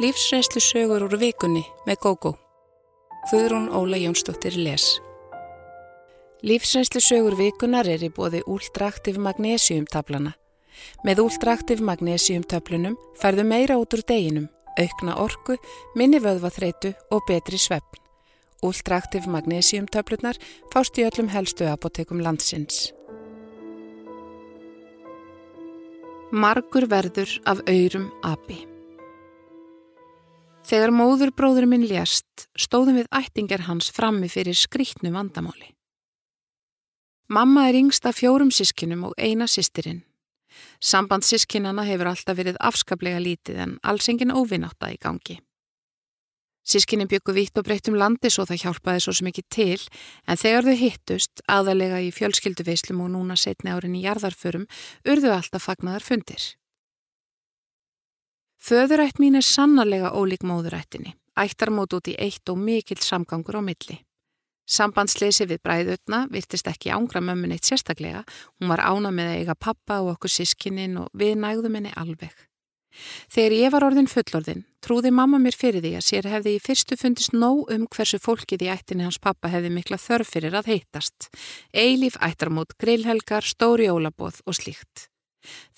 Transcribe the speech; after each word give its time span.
Lífsreynslu 0.00 0.62
sögur 0.64 1.02
úr 1.04 1.12
vikunni 1.20 1.60
með 1.84 1.98
GóGó. 2.00 2.30
Þuðrún 3.28 3.66
Óla 3.76 3.98
Jónsdóttir 4.00 4.54
les. 4.56 4.94
Lífsreynslu 6.40 7.02
sögur 7.04 7.36
vikunar 7.36 7.84
er 7.84 8.00
í 8.00 8.08
bóði 8.08 8.40
úldraktiv 8.48 9.18
magnesiumtablana. 9.20 10.32
Með 11.04 11.20
úldraktiv 11.26 11.82
magnesiumtöflunum 11.84 12.96
færðu 13.20 13.44
meira 13.50 13.76
út 13.76 13.92
úr 13.92 14.00
deginum, 14.08 14.48
aukna 14.80 15.18
orku, 15.20 15.58
minni 15.92 16.22
vöðvaþreitu 16.24 16.94
og 17.12 17.28
betri 17.28 17.60
svefn. 17.60 18.00
Úldraktiv 18.64 19.28
magnesiumtöflunar 19.28 20.40
fást 20.72 20.96
í 20.96 21.04
öllum 21.10 21.28
helstu 21.28 21.68
apotekum 21.68 22.24
landsins. 22.24 22.94
Margur 26.32 26.88
verður 26.88 27.36
af 27.44 27.60
aurum 27.68 28.08
api. 28.24 28.69
Þegar 30.70 30.92
móður 30.94 31.32
bróður 31.34 31.64
minn 31.66 31.82
lést, 31.82 32.46
stóðum 32.54 33.00
við 33.00 33.08
ættingar 33.10 33.64
hans 33.66 33.88
frammi 33.90 34.28
fyrir 34.30 34.54
skrítnu 34.54 35.10
vandamáli. 35.10 35.72
Mamma 37.26 37.64
er 37.66 37.78
yngst 37.80 38.06
af 38.06 38.20
fjórum 38.20 38.52
sískinum 38.54 39.08
og 39.08 39.16
eina 39.18 39.48
sýstirinn. 39.50 40.04
Samband 40.78 41.26
sískinana 41.26 41.82
hefur 41.88 42.12
alltaf 42.12 42.38
verið 42.38 42.60
afskaplega 42.62 43.18
lítið 43.22 43.58
en 43.64 43.72
alls 43.82 44.06
engin 44.12 44.30
óvinnáta 44.30 44.92
í 44.94 44.98
gangi. 45.02 45.40
Sískinni 46.62 47.08
byggu 47.10 47.34
vitt 47.34 47.58
og 47.58 47.66
breytt 47.66 47.90
um 47.90 47.98
landi 47.98 48.30
svo 48.30 48.46
það 48.46 48.62
hjálpaði 48.62 49.02
svo 49.02 49.16
sem 49.16 49.30
ekki 49.32 49.46
til 49.50 49.80
en 50.28 50.38
þegar 50.38 50.70
þau 50.70 50.78
hittust, 50.84 51.44
aðalega 51.50 51.98
í 52.04 52.14
fjölskylduveislum 52.14 53.02
og 53.02 53.10
núna 53.16 53.34
setni 53.34 53.74
árin 53.74 53.98
í 53.98 54.04
jarðarförum, 54.06 54.68
urðu 55.02 55.34
alltaf 55.34 55.66
fagnaðar 55.66 56.06
fundir. 56.06 56.52
Föðurætt 58.60 59.16
mín 59.16 59.38
er 59.38 59.44
sannarlega 59.46 60.10
ólík 60.12 60.42
móðurættinni, 60.44 61.14
ættar 61.40 61.70
mót 61.72 61.94
út 61.96 62.10
í 62.12 62.14
eitt 62.20 62.50
og 62.52 62.58
mikill 62.60 63.00
samgangur 63.00 63.56
á 63.56 63.62
milli. 63.64 63.96
Sambandsleysi 64.68 65.46
við 65.48 65.62
bræðutna 65.64 66.26
virtist 66.30 66.68
ekki 66.68 66.92
ángra 66.92 67.22
mömmun 67.24 67.54
eitt 67.56 67.64
sérstaklega, 67.64 68.20
hún 68.60 68.68
var 68.70 68.82
ána 68.84 69.10
með 69.16 69.30
að 69.30 69.38
eiga 69.40 69.54
pappa 69.56 70.02
og 70.04 70.12
okkur 70.12 70.34
sískinnin 70.34 70.98
og 71.00 71.08
við 71.16 71.38
nægðum 71.40 71.78
henni 71.78 71.92
alveg. 71.96 72.34
Þegar 73.32 73.54
ég 73.56 73.72
var 73.72 73.86
orðin 73.86 74.10
fullorðin, 74.10 74.64
trúði 74.84 75.12
mamma 75.14 75.40
mér 75.40 75.56
fyrir 75.56 75.80
því 75.80 75.94
að 75.96 76.04
sér 76.04 76.28
hefði 76.28 76.54
í 76.58 76.60
fyrstu 76.60 76.98
fundist 77.00 77.32
nóg 77.32 77.70
um 77.72 77.86
hversu 77.88 78.20
fólkið 78.20 78.66
í 78.66 78.72
ættinni 78.74 79.06
hans 79.06 79.18
pappa 79.22 79.48
hefði 79.48 79.70
mikla 79.72 79.96
þörf 79.96 80.34
fyrir 80.34 80.58
að 80.58 80.68
heitast. 80.74 81.30
Eilíf 81.72 82.18
ættarmót, 82.20 82.76
grillhelgar, 82.76 83.46
stóri 83.46 83.88
ólabóð 83.88 84.42
og 84.44 84.58
slíkt. 84.58 85.08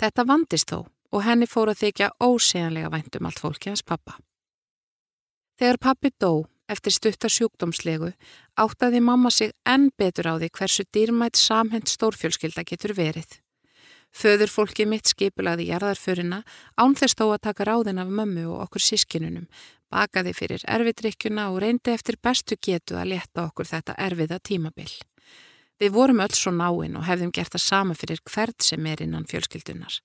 Þetta 0.00 0.26
vandist 0.26 0.72
þó 0.72 0.82
og 1.12 1.24
henni 1.26 1.46
fór 1.46 1.72
að 1.72 1.84
þykja 1.84 2.10
óseganlega 2.24 2.90
væntum 2.92 3.28
allt 3.28 3.42
fólki 3.42 3.70
hans 3.70 3.84
pappa. 3.84 4.16
Þegar 5.60 5.78
pappi 5.78 6.10
dó 6.18 6.32
eftir 6.72 6.94
stuttar 6.94 7.32
sjúkdómslegu 7.32 8.12
áttaði 8.58 9.00
mamma 9.04 9.30
sig 9.30 9.52
enn 9.68 9.90
betur 9.98 10.30
á 10.32 10.34
því 10.40 10.48
hversu 10.56 10.84
dýrmætt 10.88 11.36
samhend 11.36 11.90
stórfjölskylda 11.92 12.64
getur 12.64 12.96
verið. 12.96 13.38
Föður 14.12 14.50
fólki 14.52 14.84
mitt 14.88 15.08
skipulaði 15.08 15.70
jarðarförina 15.70 16.42
án 16.76 16.96
þess 16.98 17.16
þó 17.16 17.24
að 17.30 17.44
taka 17.48 17.64
ráðin 17.68 18.00
af 18.02 18.10
mömmu 18.12 18.44
og 18.52 18.66
okkur 18.66 18.84
sískinunum, 18.84 19.46
bakaði 19.88 20.34
fyrir 20.36 20.64
erfidrykkjuna 20.68 21.48
og 21.52 21.62
reyndi 21.64 21.94
eftir 21.94 22.18
bestu 22.20 22.58
getu 22.60 22.98
að 23.00 23.14
leta 23.14 23.46
okkur 23.46 23.70
þetta 23.72 23.96
erfiða 23.96 24.38
tímabill. 24.44 24.92
Við 25.80 25.96
vorum 25.96 26.20
öll 26.20 26.36
svo 26.36 26.52
náinn 26.52 26.98
og 27.00 27.08
hefðum 27.08 27.32
gert 27.32 27.56
það 27.56 27.64
sama 27.64 27.96
fyrir 27.96 28.20
hvert 28.28 28.62
sem 28.62 28.86
er 28.86 29.00
innan 29.02 29.24
fjölskyldunar. 29.28 29.96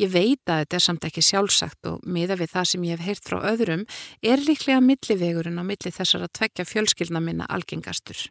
Ég 0.00 0.12
veit 0.12 0.42
að 0.48 0.62
þetta 0.62 0.78
er 0.78 0.84
samt 0.86 1.08
ekki 1.08 1.24
sjálfsagt 1.24 1.90
og 1.90 2.06
miða 2.06 2.38
við 2.40 2.54
það 2.54 2.70
sem 2.70 2.86
ég 2.88 2.96
hef 2.98 3.08
heyrt 3.08 3.28
frá 3.28 3.38
öðrum 3.52 3.84
er 4.22 4.42
líklega 4.42 4.80
millivegurinn 4.84 5.60
á 5.60 5.64
milli 5.64 5.92
þessar 5.92 6.26
að 6.26 6.34
tvekja 6.40 6.68
fjölskyldna 6.70 7.22
minna 7.24 7.48
algengastur. 7.52 8.26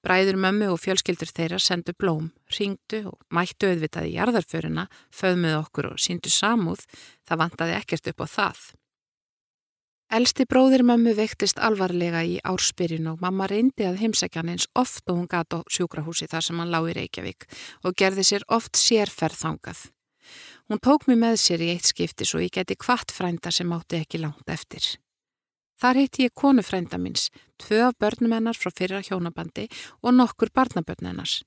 Bræður 0.00 0.38
mömmu 0.40 0.70
og 0.72 0.80
fjölskyldur 0.80 1.28
þeirra 1.28 1.58
sendu 1.60 1.92
blóm, 1.92 2.30
ringdu 2.56 3.02
og 3.10 3.18
mættu 3.36 3.68
auðvitað 3.68 4.08
í 4.08 4.14
jarðarföruna, 4.14 4.86
föðmuð 5.12 5.56
okkur 5.58 5.90
og 5.90 6.00
síndu 6.00 6.32
samúð, 6.32 6.86
það 7.28 7.42
vantaði 7.42 7.74
ekkert 7.76 8.08
upp 8.14 8.24
á 8.24 8.26
það. 8.32 8.62
Elsti 10.10 10.42
bróðir 10.42 10.82
mömmu 10.82 11.12
vektist 11.14 11.60
alvarlega 11.62 12.24
í 12.26 12.40
árspyrjun 12.42 13.12
og 13.12 13.20
mamma 13.22 13.46
reyndi 13.46 13.84
að 13.86 14.00
heimsækja 14.00 14.40
hann 14.40 14.48
eins 14.56 14.66
oft 14.74 15.04
og 15.06 15.20
hún 15.20 15.28
gata 15.30 15.60
á 15.62 15.70
sjúkrahúsi 15.70 16.26
þar 16.26 16.42
sem 16.42 16.58
hann 16.58 16.72
lág 16.72 16.88
í 16.90 16.96
Reykjavík 16.98 17.46
og 17.86 17.94
gerði 17.94 18.24
sér 18.26 18.46
oft 18.50 18.74
sérferð 18.74 19.38
þangað. 19.38 19.84
Hún 20.66 20.82
tók 20.82 21.06
mig 21.06 21.20
með 21.22 21.38
sér 21.44 21.62
í 21.62 21.70
eitt 21.76 21.86
skipti 21.86 22.26
svo 22.26 22.42
ég 22.42 22.50
geti 22.58 22.74
kvart 22.74 23.14
frænda 23.14 23.54
sem 23.54 23.70
átti 23.70 24.02
ekki 24.02 24.18
langt 24.18 24.50
eftir. 24.50 24.82
Þar 25.78 26.02
heitti 26.02 26.26
ég 26.26 26.34
konu 26.34 26.66
frænda 26.66 26.98
minns, 26.98 27.30
tvö 27.62 27.84
af 27.86 27.98
börnum 28.02 28.34
hennar 28.34 28.58
frá 28.58 28.74
fyrra 28.74 29.06
hjónabandi 29.06 29.70
og 30.02 30.18
nokkur 30.18 30.50
barnabörn 30.50 31.06
hennars. 31.06 31.44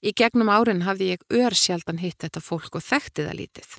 Í 0.00 0.16
gegnum 0.16 0.48
árin 0.48 0.86
hafði 0.88 1.18
ég 1.18 1.28
ör 1.28 1.52
sjaldan 1.52 2.00
hitt 2.00 2.24
þetta 2.24 2.40
fólk 2.40 2.80
og 2.80 2.88
þekkti 2.88 3.28
það 3.28 3.42
lítið. 3.44 3.76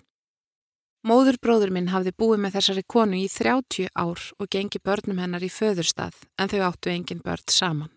Móðurbróður 1.05 1.69
minn 1.69 1.91
hafði 1.93 2.15
búið 2.17 2.39
með 2.41 2.55
þessari 2.55 2.83
konu 2.89 3.17
í 3.19 3.25
30 3.29 3.91
ár 3.93 4.21
og 4.41 4.47
gengi 4.49 4.79
börnum 4.81 5.19
hennar 5.21 5.43
í 5.45 5.51
föðurstað 5.53 6.17
en 6.41 6.49
þau 6.49 6.63
áttu 6.65 6.89
engin 6.89 7.21
börn 7.21 7.45
saman. 7.53 7.91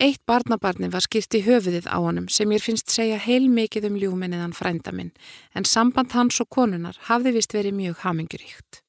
Eitt 0.00 0.22
barnabarni 0.26 0.88
var 0.88 1.04
skýrt 1.04 1.36
í 1.36 1.42
höfuðið 1.44 1.84
á 1.92 2.00
honum 2.00 2.30
sem 2.32 2.48
ég 2.56 2.64
finnst 2.64 2.88
segja 2.88 3.20
heil 3.20 3.50
mikið 3.52 3.90
um 3.90 4.00
ljúminniðan 4.00 4.56
frænda 4.56 4.96
minn 4.96 5.12
en 5.52 5.68
samband 5.68 6.16
hans 6.16 6.40
og 6.40 6.48
konunar 6.48 6.96
hafði 7.10 7.36
vist 7.36 7.52
verið 7.52 7.76
mjög 7.76 8.00
haminguríkt. 8.06 8.80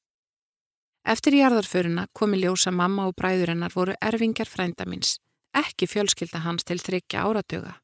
Eftir 1.04 1.36
jarðarföruna 1.36 2.08
komi 2.16 2.40
ljósa 2.40 2.72
mamma 2.72 3.04
og 3.06 3.18
bræður 3.20 3.52
hennar 3.52 3.76
voru 3.76 4.00
erfingjar 4.00 4.48
frænda 4.48 4.88
minns, 4.88 5.18
ekki 5.52 5.86
fjölskylda 5.92 6.40
hans 6.40 6.64
til 6.64 6.80
þryggja 6.80 7.28
áratöga. 7.28 7.76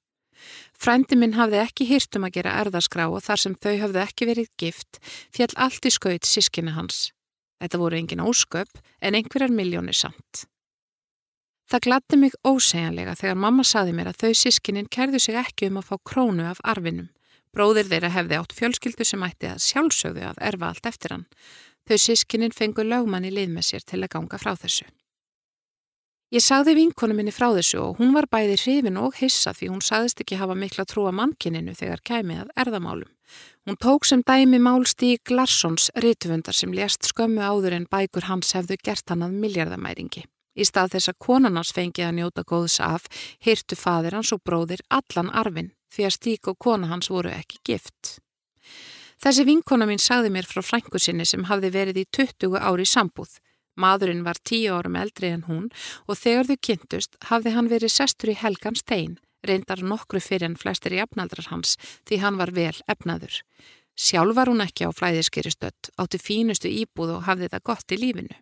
Frændi 0.82 1.18
minn 1.18 1.36
hafði 1.38 1.60
ekki 1.62 1.88
hýrt 1.88 2.18
um 2.18 2.26
að 2.26 2.38
gera 2.38 2.54
erðaskrá 2.62 3.08
og 3.08 3.22
þar 3.22 3.42
sem 3.42 3.54
þau 3.54 3.74
hafði 3.84 4.00
ekki 4.02 4.28
verið 4.30 4.48
gift 4.58 4.98
fjall 5.06 5.52
allt 5.56 5.86
í 5.86 5.92
skaut 5.94 6.28
sískinni 6.28 6.74
hans. 6.76 7.10
Þetta 7.62 7.78
voru 7.78 7.98
engin 8.00 8.24
ósköp 8.24 8.80
en 9.00 9.14
einhverjar 9.14 9.54
miljónir 9.54 9.94
samt. 9.94 10.46
Það 11.70 11.84
gladdi 11.86 12.16
mig 12.18 12.34
ósegjanlega 12.44 13.14
þegar 13.16 13.38
mamma 13.44 13.64
saði 13.64 13.94
mér 13.96 14.10
að 14.10 14.24
þau 14.24 14.32
sískinin 14.42 14.90
kerðu 14.92 15.20
sig 15.22 15.38
ekki 15.40 15.70
um 15.70 15.78
að 15.80 15.92
fá 15.92 15.96
krónu 16.10 16.48
af 16.50 16.60
arfinum. 16.68 17.08
Bróðir 17.52 17.88
þeirra 17.88 18.10
hefði 18.12 18.40
átt 18.40 18.56
fjölskyldu 18.56 19.06
sem 19.06 19.22
ætti 19.24 19.48
að 19.48 19.62
sjálfsögðu 19.66 20.26
að 20.28 20.42
erfa 20.50 20.72
allt 20.72 20.88
eftir 20.90 21.14
hann. 21.14 21.24
Þau 21.88 21.98
sískinin 22.00 22.54
fengu 22.56 22.84
lögmann 22.84 23.28
í 23.28 23.32
lið 23.32 23.54
með 23.54 23.68
sér 23.70 23.86
til 23.86 24.02
að 24.02 24.12
ganga 24.16 24.40
frá 24.42 24.52
þessu. 24.56 24.88
Ég 26.32 26.40
sagði 26.40 26.72
vinkonu 26.78 27.12
minni 27.12 27.32
frá 27.34 27.50
þessu 27.52 27.76
og 27.82 27.98
hún 27.98 28.14
var 28.16 28.24
bæði 28.32 28.54
hrifin 28.56 28.94
og 28.96 29.18
hissa 29.18 29.52
því 29.52 29.66
hún 29.68 29.82
sagðist 29.84 30.22
ekki 30.22 30.38
hafa 30.40 30.54
mikla 30.56 30.86
trú 30.88 31.02
að 31.04 31.18
mannkininu 31.18 31.74
þegar 31.76 32.00
kæmi 32.08 32.38
að 32.40 32.54
erðamálum. 32.62 33.10
Hún 33.68 33.76
tók 33.76 34.08
sem 34.08 34.22
dæmi 34.24 34.56
málstík 34.64 35.28
Larssons 35.28 35.90
rítvundar 35.92 36.56
sem 36.56 36.72
lést 36.72 37.04
skömmu 37.04 37.44
áður 37.44 37.76
en 37.76 37.84
bækur 37.84 38.30
hans 38.30 38.54
hefðu 38.56 38.80
gert 38.80 39.12
hann 39.12 39.26
að 39.26 39.36
miljardamæringi. 39.44 40.24
Í 40.56 40.64
stað 40.64 40.96
þess 40.96 41.12
að 41.12 41.20
konarnas 41.26 41.74
fengi 41.76 42.06
að 42.06 42.16
njóta 42.22 42.48
góðs 42.48 42.80
af, 42.80 43.12
hirtu 43.44 43.76
fadir 43.76 44.16
hans 44.16 44.32
og 44.32 44.40
bróðir 44.40 44.80
allan 44.88 45.28
arfin 45.36 45.74
því 45.92 46.08
að 46.08 46.16
stík 46.16 46.48
og 46.48 46.56
kona 46.64 46.88
hans 46.88 47.12
voru 47.12 47.28
ekki 47.28 47.60
gift. 47.60 48.16
Þessi 49.20 49.44
vinkona 49.44 49.84
mín 49.84 50.00
sagði 50.00 50.32
mér 50.32 50.48
frá 50.48 50.64
frængu 50.64 50.96
sinni 50.96 51.28
sem 51.28 51.44
hafði 51.52 51.76
verið 51.76 52.06
í 52.06 52.08
20 52.08 52.56
ári 52.56 52.88
sambúð. 52.88 53.36
Maðurinn 53.76 54.24
var 54.24 54.40
tíu 54.44 54.74
árum 54.76 54.96
eldri 55.00 55.32
en 55.32 55.46
hún 55.48 55.68
og 56.06 56.18
þegar 56.20 56.50
þau 56.50 56.58
kynntust 56.68 57.16
hafði 57.30 57.54
hann 57.56 57.70
verið 57.72 57.94
sestur 57.94 58.32
í 58.32 58.38
helgan 58.38 58.76
stein, 58.76 59.18
reyndar 59.46 59.82
nokkru 59.82 60.20
fyrir 60.20 60.50
en 60.50 60.58
flestir 60.60 60.94
jafnaldrar 60.98 61.48
hans 61.50 61.78
því 62.08 62.20
hann 62.24 62.40
var 62.40 62.52
vel 62.52 62.76
efnaður. 62.86 63.40
Sjálf 63.96 64.36
var 64.36 64.48
hún 64.48 64.64
ekki 64.64 64.88
á 64.88 64.90
flæðiskeristöld, 64.92 65.92
átti 66.00 66.18
fínustu 66.18 66.68
íbúð 66.68 67.18
og 67.18 67.26
hafði 67.28 67.50
það 67.52 67.66
gott 67.68 67.92
í 67.92 68.00
lífinu. 68.00 68.36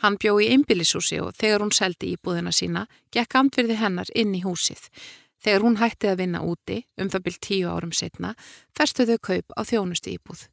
Hann 0.00 0.16
bjó 0.16 0.38
í 0.40 0.48
ymbilishúsi 0.54 1.20
og 1.20 1.34
þegar 1.36 1.62
hún 1.64 1.74
seldi 1.76 2.14
íbúðina 2.14 2.52
sína, 2.56 2.86
gekk 3.12 3.36
andverði 3.36 3.76
hennar 3.76 4.10
inn 4.16 4.32
í 4.34 4.40
húsið. 4.46 4.88
Þegar 5.40 5.64
hún 5.64 5.76
hætti 5.80 6.08
að 6.08 6.22
vinna 6.22 6.40
úti, 6.44 6.80
um 7.00 7.10
það 7.12 7.26
byrj 7.26 7.38
tíu 7.46 7.68
árum 7.68 7.92
setna, 7.92 8.32
festuðu 8.76 9.18
kaup 9.20 9.52
á 9.56 9.60
þjónustu 9.64 10.14
íbúð. 10.16 10.48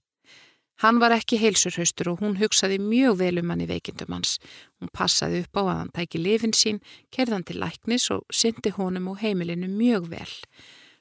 Hann 0.84 1.00
var 1.02 1.16
ekki 1.16 1.40
heilsurhaustur 1.42 2.12
og 2.12 2.20
hún 2.22 2.36
hugsaði 2.38 2.78
mjög 2.78 3.16
vel 3.22 3.40
um 3.42 3.50
hann 3.50 3.64
í 3.66 3.70
veikindum 3.70 4.14
hans. 4.14 4.36
Hún 4.78 4.92
passaði 4.94 5.42
upp 5.46 5.58
á 5.58 5.62
að 5.64 5.78
hann 5.80 5.94
tæki 5.96 6.22
lifin 6.22 6.54
sín, 6.54 6.82
kerðan 7.10 7.46
til 7.48 7.58
læknis 7.64 8.12
og 8.14 8.28
syndi 8.30 8.74
honum 8.76 9.08
og 9.10 9.18
heimilinu 9.24 9.72
mjög 9.72 10.12
vel. 10.12 10.36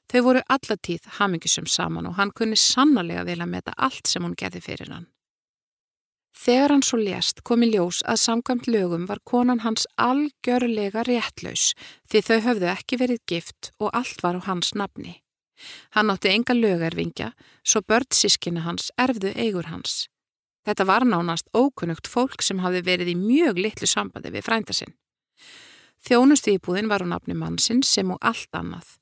Þau 0.08 0.22
voru 0.22 0.42
allatíð 0.48 1.10
hamingisum 1.18 1.66
saman 1.68 2.08
og 2.08 2.16
hann 2.16 2.32
kunni 2.32 2.56
sannarlega 2.56 3.26
vel 3.26 3.42
að 3.42 3.52
meta 3.52 3.74
allt 3.76 4.08
sem 4.08 4.24
hún 4.24 4.38
gerði 4.38 4.62
fyrir 4.64 4.94
hann. 4.94 5.10
Þegar 6.36 6.72
hann 6.74 6.84
svo 6.84 6.98
lést 7.00 7.42
komi 7.48 7.68
ljós 7.72 8.02
að 8.04 8.20
samkvæmt 8.22 8.68
lögum 8.68 9.06
var 9.08 9.20
konan 9.24 9.64
hans 9.64 9.86
algjörlega 9.96 11.04
réttlaus 11.08 11.70
því 12.08 12.24
þau 12.28 12.40
höfðu 12.48 12.72
ekki 12.72 13.00
verið 13.00 13.22
gift 13.28 13.72
og 13.80 13.92
allt 13.92 14.24
var 14.24 14.36
á 14.36 14.40
hans 14.48 14.72
nafni. 14.76 15.18
Hann 15.96 16.10
átti 16.12 16.32
enga 16.32 16.54
lögarvingja, 16.54 17.32
svo 17.64 17.82
börnsískina 17.82 18.66
hans 18.66 18.90
erfðu 19.00 19.32
eigur 19.34 19.70
hans. 19.72 20.06
Þetta 20.66 20.86
var 20.88 21.06
nánast 21.06 21.46
ókunnugt 21.54 22.08
fólk 22.10 22.42
sem 22.42 22.58
hafði 22.64 22.82
verið 22.86 23.12
í 23.12 23.18
mjög 23.18 23.60
litlu 23.62 23.86
sambandi 23.86 24.32
við 24.34 24.46
frænda 24.48 24.74
sinn. 24.74 24.96
Þjónustu 26.06 26.52
íbúðin 26.54 26.90
var 26.90 27.02
á 27.02 27.06
nafni 27.08 27.34
mannsinn 27.34 27.82
sem 27.82 28.10
og 28.14 28.18
allt 28.20 28.54
annað. 28.54 28.92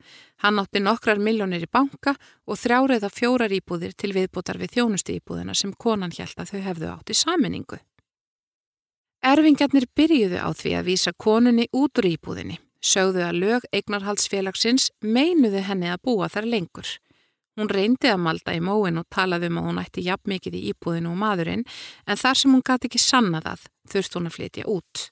Hann 0.41 0.61
átti 0.61 0.81
nokkrar 0.81 1.21
miljónir 1.21 1.67
í 1.67 1.71
banka 1.71 2.15
og 2.49 2.61
þrjáriða 2.61 3.11
fjórar 3.13 3.53
íbúðir 3.53 3.93
til 3.97 4.15
viðbútar 4.17 4.61
við 4.61 4.79
þjónustu 4.79 5.19
íbúðina 5.19 5.57
sem 5.57 5.75
konan 5.77 6.15
hjælt 6.15 6.41
að 6.41 6.55
þau 6.55 6.63
hefðu 6.69 6.93
átt 6.93 7.13
í 7.13 7.19
saminningu. 7.19 7.81
Erfingarnir 9.25 9.89
byrjuðu 9.97 10.41
á 10.41 10.49
því 10.53 10.73
að 10.79 10.89
vísa 10.89 11.13
konunni 11.17 11.69
út 11.73 12.01
úr 12.01 12.09
íbúðinni, 12.13 12.59
sögðu 12.85 13.25
að 13.25 13.41
lög 13.41 13.67
eignarhaldsfélagsins 13.73 14.91
meinuðu 15.01 15.65
henni 15.65 15.91
að 15.93 16.03
búa 16.05 16.29
þar 16.33 16.51
lengur. 16.53 16.91
Hún 17.55 17.71
reyndi 17.71 18.11
að 18.11 18.23
malda 18.23 18.55
í 18.57 18.61
móin 18.65 18.99
og 18.99 19.07
talaði 19.15 19.49
um 19.53 19.61
að 19.61 19.67
hún 19.69 19.81
ætti 19.85 20.05
jafn 20.05 20.33
mikið 20.33 20.57
í 20.59 20.63
íbúðinu 20.73 21.13
og 21.13 21.21
maðurinn 21.21 21.63
en 22.07 22.19
þar 22.19 22.41
sem 22.41 22.55
hún 22.55 22.65
gæti 22.67 22.91
ekki 22.91 23.03
sanna 23.03 23.41
það 23.45 23.69
þurft 23.93 24.19
hún 24.19 24.29
að 24.31 24.37
flytja 24.39 24.67
út. 24.75 25.05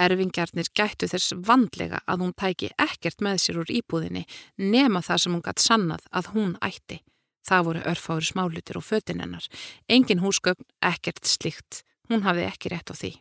Erfingjarnir 0.00 0.70
gættu 0.72 1.10
þess 1.10 1.34
vandlega 1.44 2.00
að 2.08 2.24
hún 2.24 2.32
tæki 2.32 2.70
ekkert 2.80 3.20
með 3.20 3.42
sér 3.44 3.60
úr 3.60 3.72
íbúðinni 3.76 4.24
nema 4.56 5.04
það 5.04 5.24
sem 5.24 5.36
hún 5.36 5.44
gætt 5.44 5.64
sannað 5.66 6.06
að 6.16 6.32
hún 6.34 6.54
ætti. 6.64 7.02
Það 7.44 7.66
voru 7.66 7.82
örfári 7.92 8.28
smálutir 8.28 8.80
og 8.80 8.86
fötin 8.86 9.20
hennar. 9.20 9.44
Engin 9.88 10.24
húsgögn, 10.24 10.64
ekkert 10.80 11.28
slikt. 11.28 11.82
Hún 12.08 12.24
hafði 12.24 12.48
ekki 12.48 12.72
rétt 12.72 12.92
á 12.92 12.94
því. 12.96 13.12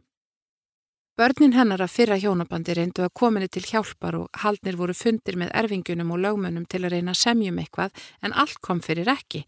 Börnin 1.19 1.51
hennar 1.51 1.81
að 1.83 1.91
fyrra 1.91 2.15
hjónabandi 2.15 2.71
reyndu 2.77 3.03
að 3.03 3.11
kominni 3.19 3.49
til 3.51 3.65
hjálpar 3.67 4.15
og 4.15 4.37
haldnir 4.39 4.77
voru 4.79 4.93
fundir 4.95 5.35
með 5.35 5.49
erfingunum 5.61 6.13
og 6.15 6.21
lögmönnum 6.23 6.63
til 6.71 6.79
að 6.85 6.93
reyna 6.93 7.11
að 7.11 7.19
semjum 7.19 7.59
eitthvað 7.59 8.05
en 8.23 8.35
allt 8.39 8.61
kom 8.63 8.79
fyrir 8.79 9.11
ekki. 9.11 9.41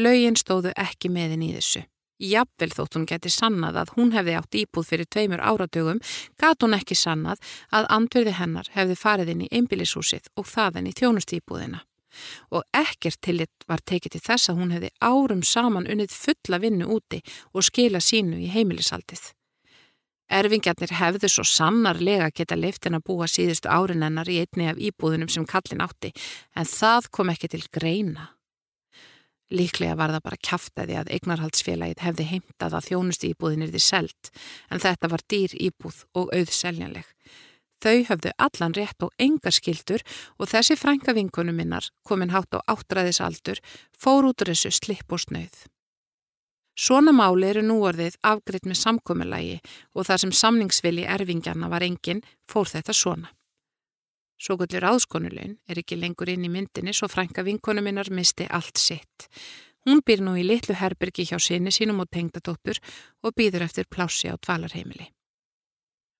Lögin 0.00 0.40
stóðu 0.40 0.72
ekki 0.72 1.12
meðin 1.12 1.44
í 1.44 1.50
þessu. 1.58 1.84
Jafnvel 2.30 2.70
þótt 2.72 2.96
hún 2.96 3.06
geti 3.12 3.28
sannað 3.28 3.82
að 3.82 3.94
hún 3.98 4.16
hefði 4.16 4.38
átt 4.40 4.60
íbúð 4.62 4.88
fyrir 4.88 5.12
tveimur 5.12 5.44
áratugum, 5.44 6.00
gat 6.40 6.64
hún 6.64 6.80
ekki 6.80 6.96
sannað 6.96 7.44
að 7.76 7.92
andverði 7.98 8.36
hennar 8.40 8.72
hefði 8.72 8.96
farið 9.04 9.32
inn 9.34 9.44
í 9.44 9.52
einbílishúsið 9.52 10.32
og 10.32 10.48
þaðan 10.48 10.88
í 10.88 10.96
þjónustýbúðina. 10.96 11.84
Og 12.56 12.64
ekkert 12.72 13.20
tillit 13.20 13.68
var 13.68 13.84
tekið 13.84 14.16
til 14.16 14.26
þess 14.32 14.48
að 14.48 14.64
hún 14.64 14.78
hefði 14.78 14.96
árum 15.04 15.44
saman 15.44 15.92
unnið 15.92 16.16
fulla 16.24 16.64
vinnu 16.64 16.88
úti 16.88 17.20
og 17.52 17.68
skila 17.68 18.00
sínu 18.00 18.40
í 18.40 18.48
heimilisaldið. 18.48 19.34
Erfingjarnir 20.28 20.92
hefðu 20.92 21.30
svo 21.32 21.44
sannarlega 21.48 22.28
geta 22.36 22.56
leiftin 22.58 22.98
að 22.98 23.06
búa 23.08 23.28
síðustu 23.30 23.70
árin 23.72 24.04
hennar 24.04 24.28
í 24.28 24.42
einni 24.42 24.68
af 24.68 24.80
íbúðunum 24.80 25.30
sem 25.32 25.46
kallin 25.48 25.80
átti, 25.80 26.12
en 26.52 26.68
það 26.68 27.08
kom 27.16 27.32
ekki 27.32 27.48
til 27.54 27.64
greina. 27.72 28.34
Líklega 29.48 29.96
var 29.96 30.12
það 30.12 30.24
bara 30.26 30.40
kæftæði 30.44 30.96
að 31.00 31.10
eignarhaldsfélagið 31.16 32.02
hefði 32.04 32.26
heimtað 32.32 32.74
að 32.76 32.88
þjónustu 32.90 33.30
íbúðin 33.30 33.64
er 33.64 33.70
því 33.72 33.80
selt 33.80 34.30
en 34.68 34.82
þetta 34.84 35.08
var 35.08 35.24
dýr 35.32 35.54
íbúð 35.56 36.02
og 36.20 36.34
auðseljanleg. 36.36 37.08
Þau 37.80 37.96
höfðu 38.10 38.34
allan 38.44 38.76
rétt 38.76 39.06
og 39.06 39.14
engar 39.22 39.54
skildur 39.54 40.04
og 40.36 40.50
þessi 40.50 40.76
frænka 40.76 41.14
vinkonu 41.16 41.54
minnar, 41.56 41.88
komin 42.04 42.34
hátt 42.34 42.52
á 42.52 42.60
áttræðisaldur, 42.68 43.62
fór 43.96 44.28
út 44.28 44.42
úr 44.42 44.52
þessu 44.52 44.74
slipp 44.74 45.14
og 45.14 45.22
snauð. 45.24 45.64
Svona 46.78 47.10
máli 47.10 47.48
eru 47.48 47.64
núorðið 47.66 48.20
afgriðt 48.22 48.68
með 48.70 48.78
samkominnlægi 48.78 49.56
og 49.98 50.06
þar 50.06 50.20
sem 50.22 50.34
samningsvili 50.40 51.06
erfingjarna 51.10 51.70
var 51.72 51.82
engin, 51.82 52.22
fór 52.46 52.70
þetta 52.70 52.94
svona. 52.94 53.32
Svo 54.38 54.54
gullur 54.60 54.86
áskonulegin 54.86 55.56
er 55.66 55.80
ekki 55.82 55.98
lengur 55.98 56.30
inn 56.30 56.44
í 56.46 56.50
myndinni 56.52 56.94
svo 56.94 57.08
frænka 57.10 57.42
vinkonu 57.42 57.82
minnar 57.82 58.12
misti 58.14 58.46
allt 58.46 58.78
sitt. 58.78 59.26
Hún 59.82 60.04
býr 60.06 60.22
nú 60.22 60.36
í 60.38 60.44
litlu 60.46 60.76
herbergi 60.78 61.26
hjá 61.26 61.40
sinni 61.42 61.72
sínum 61.74 62.04
og 62.04 62.12
tengdadóttur 62.14 62.78
og 63.26 63.34
býður 63.34 63.66
eftir 63.66 63.90
plássi 63.90 64.30
á 64.30 64.38
dvalarheimili. 64.38 65.10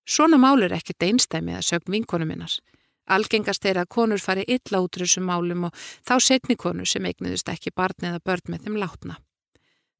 Svona 0.08 0.40
málur 0.43 0.72
er 0.72 0.81
ekkert 0.81 1.06
einstæmi 1.06 1.55
að 1.55 1.66
sögn 1.69 1.94
vinkonu 1.94 2.26
minnar. 2.26 2.58
Algengast 3.06 3.64
er 3.64 3.78
að 3.78 3.93
konur 3.94 4.19
fari 4.19 4.43
illa 4.49 4.82
út 4.82 4.99
úr 4.99 5.06
þessum 5.06 5.31
málum 5.31 5.69
og 5.69 5.87
þá 6.02 6.14
setni 6.19 6.58
konur 6.58 6.88
sem 6.88 7.06
eignuðust 7.06 7.55
ekki 7.55 7.70
barn 7.76 8.10
eða 8.10 8.25
börn 8.25 8.50
með 8.50 8.66
þeim 8.66 8.82
látna. 8.82 9.20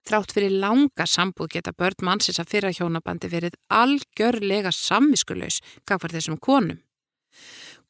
Þrátt 0.09 0.33
fyrir 0.33 0.55
langa 0.57 1.05
sambúð 1.05 1.51
geta 1.53 1.75
börn 1.77 2.07
mannsins 2.07 2.39
að 2.41 2.53
fyrra 2.55 2.71
hjónabandi 2.73 3.29
verið 3.29 3.57
algjörlega 3.69 4.71
samviskulegs 4.73 5.59
gafar 5.85 6.15
þessum 6.15 6.39
konum. 6.41 6.79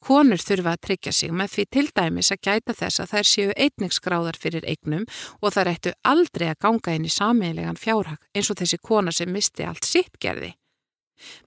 Konur 0.03 0.43
þurfa 0.43 0.73
að 0.75 0.81
tryggja 0.87 1.12
sig 1.15 1.31
með 1.35 1.53
því 1.53 1.65
til 1.75 1.85
dæmis 1.94 2.31
að 2.35 2.41
gæta 2.49 2.75
þess 2.81 3.03
að 3.03 3.12
þær 3.12 3.29
séu 3.31 3.53
einningsgráðar 3.55 4.38
fyrir 4.38 4.67
eignum 4.67 5.05
og 5.38 5.55
þær 5.55 5.70
ættu 5.73 5.93
aldrei 6.11 6.49
að 6.50 6.59
ganga 6.65 6.94
inn 6.94 7.06
í 7.06 7.12
sameigilegan 7.15 7.79
fjárhag 7.79 8.25
eins 8.35 8.50
og 8.50 8.59
þessi 8.61 8.79
kona 8.82 9.15
sem 9.15 9.31
misti 9.31 9.67
allt 9.67 9.87
sitt 9.87 10.19
gerði. 10.23 10.56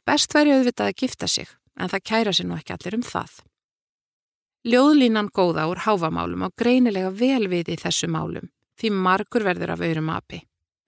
Best 0.08 0.36
væri 0.36 0.56
auðvitað 0.56 0.92
að 0.92 1.00
gifta 1.04 1.28
sig 1.32 1.52
en 1.80 1.92
það 1.92 2.06
kæra 2.12 2.36
sér 2.36 2.48
nú 2.48 2.60
ekki 2.60 2.76
allir 2.76 2.98
um 3.00 3.04
það. 3.08 3.34
Ljóðlínan 4.72 5.32
góða 5.36 5.68
úr 5.72 5.84
háfamálum 5.84 6.48
og 6.48 6.56
greinilega 6.56 7.12
vel 7.12 7.52
við 7.52 7.74
í 7.76 7.78
þessu 7.84 8.08
málum 8.12 8.48
því 8.80 8.94
margur 8.96 9.48
verður 9.48 9.76
af 9.76 9.84
öðrum 9.88 10.12
api 10.12 10.42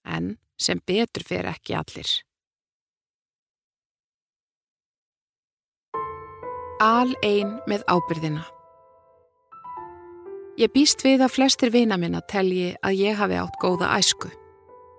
en 0.06 0.36
sem 0.60 0.80
betur 0.88 1.26
fyrir 1.26 1.50
ekki 1.54 1.76
allir. 1.78 2.10
Al 6.84 7.14
einn 7.24 7.60
með 7.70 7.86
ábyrðina. 7.88 8.44
Ég 10.60 10.70
býst 10.74 11.02
við 11.06 11.24
að 11.26 11.34
flestir 11.34 11.72
vina 11.74 11.98
minna 11.98 12.22
telji 12.30 12.74
að 12.86 13.00
ég 13.00 13.18
hafi 13.18 13.38
átt 13.40 13.56
góða 13.62 13.94
æsku. 13.98 14.30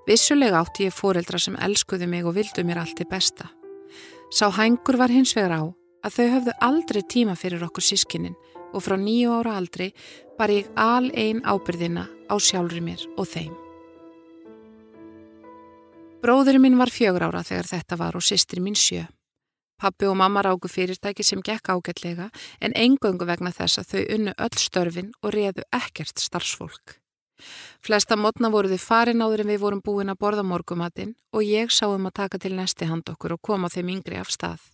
Vissulega 0.08 0.60
átti 0.60 0.88
ég 0.88 0.96
fóreldra 0.96 1.38
sem 1.38 1.56
elskuðu 1.62 2.08
mig 2.10 2.26
og 2.26 2.34
vildu 2.38 2.64
mér 2.66 2.82
allt 2.82 3.00
í 3.04 3.06
besta. 3.08 3.50
Sá 4.34 4.50
hængur 4.50 4.98
var 4.98 5.12
hins 5.14 5.34
vegar 5.36 5.54
á 5.54 5.62
að 6.04 6.16
þau 6.16 6.26
höfðu 6.34 6.56
aldrei 6.68 7.02
tíma 7.06 7.36
fyrir 7.38 7.62
okkur 7.64 7.86
sískinin 7.86 8.36
og 8.74 8.82
frá 8.84 8.98
nýju 8.98 9.36
ára 9.38 9.56
aldri 9.60 9.92
bar 10.38 10.50
ég 10.50 10.68
al 10.76 11.12
einn 11.14 11.44
ábyrðina 11.46 12.08
á 12.28 12.34
sjálfur 12.36 12.82
mér 12.82 13.06
og 13.16 13.30
þeim. 13.30 13.63
Bróðurinn 16.24 16.62
minn 16.64 16.78
var 16.80 16.88
fjögur 16.88 17.26
ára 17.26 17.42
þegar 17.44 17.66
þetta 17.68 17.96
var 18.00 18.16
og 18.16 18.22
sýstir 18.24 18.62
mín 18.64 18.76
sjö. 18.80 19.02
Pappi 19.76 20.06
og 20.08 20.14
mamma 20.16 20.40
ráku 20.40 20.70
fyrirtæki 20.72 21.20
sem 21.20 21.42
gekk 21.44 21.68
ágætlega 21.68 22.30
en 22.64 22.72
engöngu 22.72 23.26
vegna 23.28 23.50
þess 23.52 23.82
að 23.82 23.90
þau 23.90 24.04
unnu 24.14 24.32
öll 24.46 24.56
störfin 24.62 25.10
og 25.20 25.34
reðu 25.34 25.66
ekkert 25.76 26.22
starfsfólk. 26.24 26.94
Flesta 27.84 28.16
mótna 28.16 28.48
voru 28.48 28.70
þið 28.72 28.80
farin 28.86 29.20
áður 29.20 29.42
en 29.44 29.50
við 29.52 29.60
vorum 29.66 29.82
búin 29.84 30.14
að 30.14 30.20
borða 30.24 30.46
morgumatinn 30.48 31.12
og 31.36 31.44
ég 31.44 31.68
sá 31.68 31.84
um 31.90 32.08
að 32.08 32.16
taka 32.22 32.40
til 32.40 32.54
næsti 32.56 32.88
hand 32.88 33.12
okkur 33.12 33.36
og 33.36 33.42
koma 33.44 33.68
þeim 33.68 33.92
yngri 33.98 34.16
af 34.22 34.32
stað. 34.32 34.64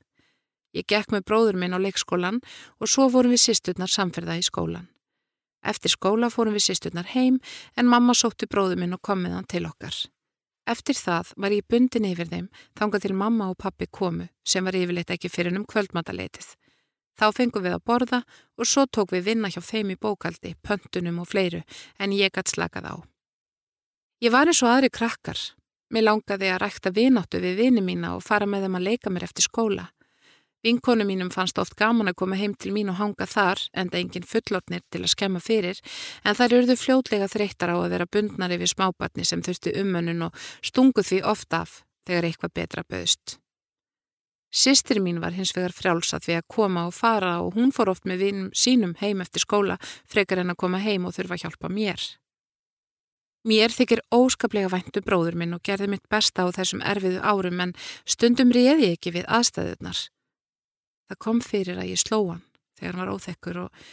Ég 0.71 0.87
gekk 0.87 1.11
með 1.11 1.27
bróður 1.27 1.59
minn 1.59 1.75
á 1.75 1.83
leikskólan 1.83 2.39
og 2.79 2.87
svo 2.87 3.09
vorum 3.11 3.35
við 3.35 3.43
sýsturnar 3.49 3.91
samferða 3.91 4.39
í 4.39 4.47
skólan. 4.47 4.87
Eftir 5.67 5.99
skóla 5.99 6.31
fórum 6.31 6.55
við 6.55 6.69
sýsturnar 6.71 7.11
heim 7.11 7.43
en 7.75 7.91
mamma 7.91 8.15
sótti 8.15 8.47
bróður 8.47 8.79
minn 8.79 8.95
og 8.95 9.03
kom 9.03 9.27
með 9.27 9.41
hann 9.41 9.51
til 9.51 9.67
okkar. 9.67 9.99
Eftir 10.69 10.99
það 10.99 11.33
var 11.37 11.55
ég 11.55 11.67
bundin 11.69 12.09
yfir 12.11 12.29
þeim 12.31 12.49
þangað 12.79 13.07
til 13.07 13.15
mamma 13.17 13.51
og 13.51 13.59
pappi 13.59 13.87
komu 13.87 14.29
sem 14.45 14.65
var 14.65 14.77
yfirleitt 14.77 15.13
ekki 15.15 15.31
fyrir 15.33 15.57
um 15.57 15.67
kvöldmataleitið. 15.67 16.55
Þá 17.19 17.27
fengum 17.37 17.65
við 17.65 17.77
að 17.77 17.85
borða 17.85 18.21
og 18.57 18.69
svo 18.69 18.87
tók 18.87 19.13
við 19.13 19.27
vinna 19.33 19.51
hjá 19.53 19.61
þeim 19.61 19.93
í 19.93 19.99
bókaldi, 20.01 20.55
pöntunum 20.63 21.21
og 21.21 21.29
fleiru 21.29 21.63
en 21.99 22.13
ég 22.17 22.33
gætt 22.33 22.55
slakað 22.55 22.93
á. 22.93 22.95
Ég 24.21 24.33
var 24.33 24.49
eins 24.49 24.63
og 24.63 24.71
aðri 24.73 24.91
krakkar. 24.93 25.39
Mér 25.91 26.07
langaði 26.07 26.51
að 26.53 26.61
rækta 26.63 26.93
vináttu 26.95 27.41
við 27.43 27.57
vini 27.65 27.83
mína 27.83 28.15
og 28.17 28.23
fara 28.23 28.47
með 28.47 28.67
þeim 28.67 28.77
að 28.79 28.87
leika 28.87 29.11
mér 29.11 29.27
eftir 29.27 29.49
skóla. 29.49 29.89
Vinkonu 30.61 31.07
mínum 31.09 31.31
fannst 31.33 31.59
oft 31.59 31.73
gaman 31.81 32.11
að 32.11 32.19
koma 32.21 32.37
heim 32.37 32.53
til 32.53 32.75
mín 32.77 32.91
og 32.93 32.99
hanga 32.99 33.25
þar, 33.25 33.63
enda 33.73 33.97
engin 33.97 34.27
fullotnir 34.29 34.83
til 34.93 35.01
að 35.01 35.15
skemma 35.15 35.41
fyrir, 35.41 35.81
en 36.21 36.37
þær 36.37 36.57
urðu 36.59 36.77
fljótlega 36.77 37.29
þreyttar 37.33 37.73
á 37.73 37.77
að 37.81 37.93
vera 37.95 38.07
bundnar 38.13 38.53
yfir 38.53 38.75
smábatni 38.75 39.25
sem 39.25 39.41
þurfti 39.41 39.73
umönnun 39.81 40.27
og 40.29 40.43
stungu 40.61 41.01
því 41.01 41.23
ofta 41.25 41.63
af 41.65 41.81
þegar 42.05 42.29
eitthvað 42.29 42.55
betra 42.61 42.85
böðst. 42.85 43.39
Sistir 44.51 45.01
mín 45.01 45.23
var 45.23 45.33
hins 45.33 45.55
vegar 45.57 45.73
frjálsað 45.73 46.27
við 46.27 46.41
að 46.41 46.49
koma 46.51 46.89
og 46.91 46.95
fara 46.95 47.37
og 47.41 47.55
hún 47.57 47.71
fór 47.73 47.95
oft 47.95 48.05
með 48.05 48.25
vinum 48.27 48.49
sínum 48.53 48.97
heim 49.01 49.23
eftir 49.23 49.47
skóla 49.47 49.79
frekar 50.11 50.43
en 50.43 50.53
að 50.53 50.61
koma 50.61 50.83
heim 50.83 51.07
og 51.07 51.15
þurfa 51.17 51.39
að 51.39 51.45
hjálpa 51.47 51.71
mér. 51.73 52.07
Mér 53.47 53.73
þykir 53.73 54.03
óskaplega 54.13 54.69
væntu 54.69 55.01
um 55.01 55.07
bróður 55.07 55.39
minn 55.41 55.55
og 55.57 55.63
gerði 55.65 55.95
mitt 55.95 56.09
besta 56.11 56.45
á 56.45 56.53
þessum 56.53 56.83
erfiðu 56.85 57.23
árum 57.23 57.63
en 57.65 57.77
stundum 58.05 58.51
réði 58.53 58.91
ekki 58.93 59.15
við 59.15 59.31
aðstæðunar. 59.31 60.11
Það 61.11 61.19
kom 61.27 61.41
fyrir 61.43 61.81
að 61.83 61.91
ég 61.91 61.99
sló 61.99 62.21
hann 62.29 62.45
þegar 62.79 62.95
hann 62.95 63.03
var 63.03 63.15
óþekkur 63.17 63.65
og 63.65 63.87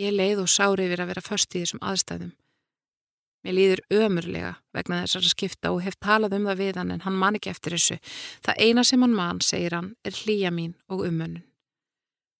ég 0.00 0.14
leið 0.16 0.40
og 0.46 0.48
sári 0.48 0.86
yfir 0.88 1.02
að 1.04 1.12
vera 1.12 1.24
först 1.24 1.52
í 1.52 1.60
þessum 1.60 1.82
aðstæðum. 1.84 2.32
Mér 3.42 3.56
líður 3.58 3.82
ömurlega 3.90 4.52
vegna 4.72 5.02
þessar 5.02 5.26
að 5.26 5.34
skipta 5.34 5.72
og 5.74 5.82
hef 5.82 5.98
talað 5.98 6.36
um 6.38 6.46
það 6.46 6.60
við 6.62 6.78
hann 6.78 6.94
en 6.94 7.04
hann 7.04 7.18
man 7.18 7.36
ekki 7.36 7.50
eftir 7.50 7.74
þessu. 7.74 7.98
Það 8.46 8.62
eina 8.64 8.84
sem 8.86 9.02
hann 9.02 9.16
man, 9.18 9.42
segir 9.42 9.74
hann, 9.76 9.92
er 10.06 10.16
hlýja 10.22 10.52
mín 10.54 10.76
og 10.88 11.04
umönnun. 11.08 11.44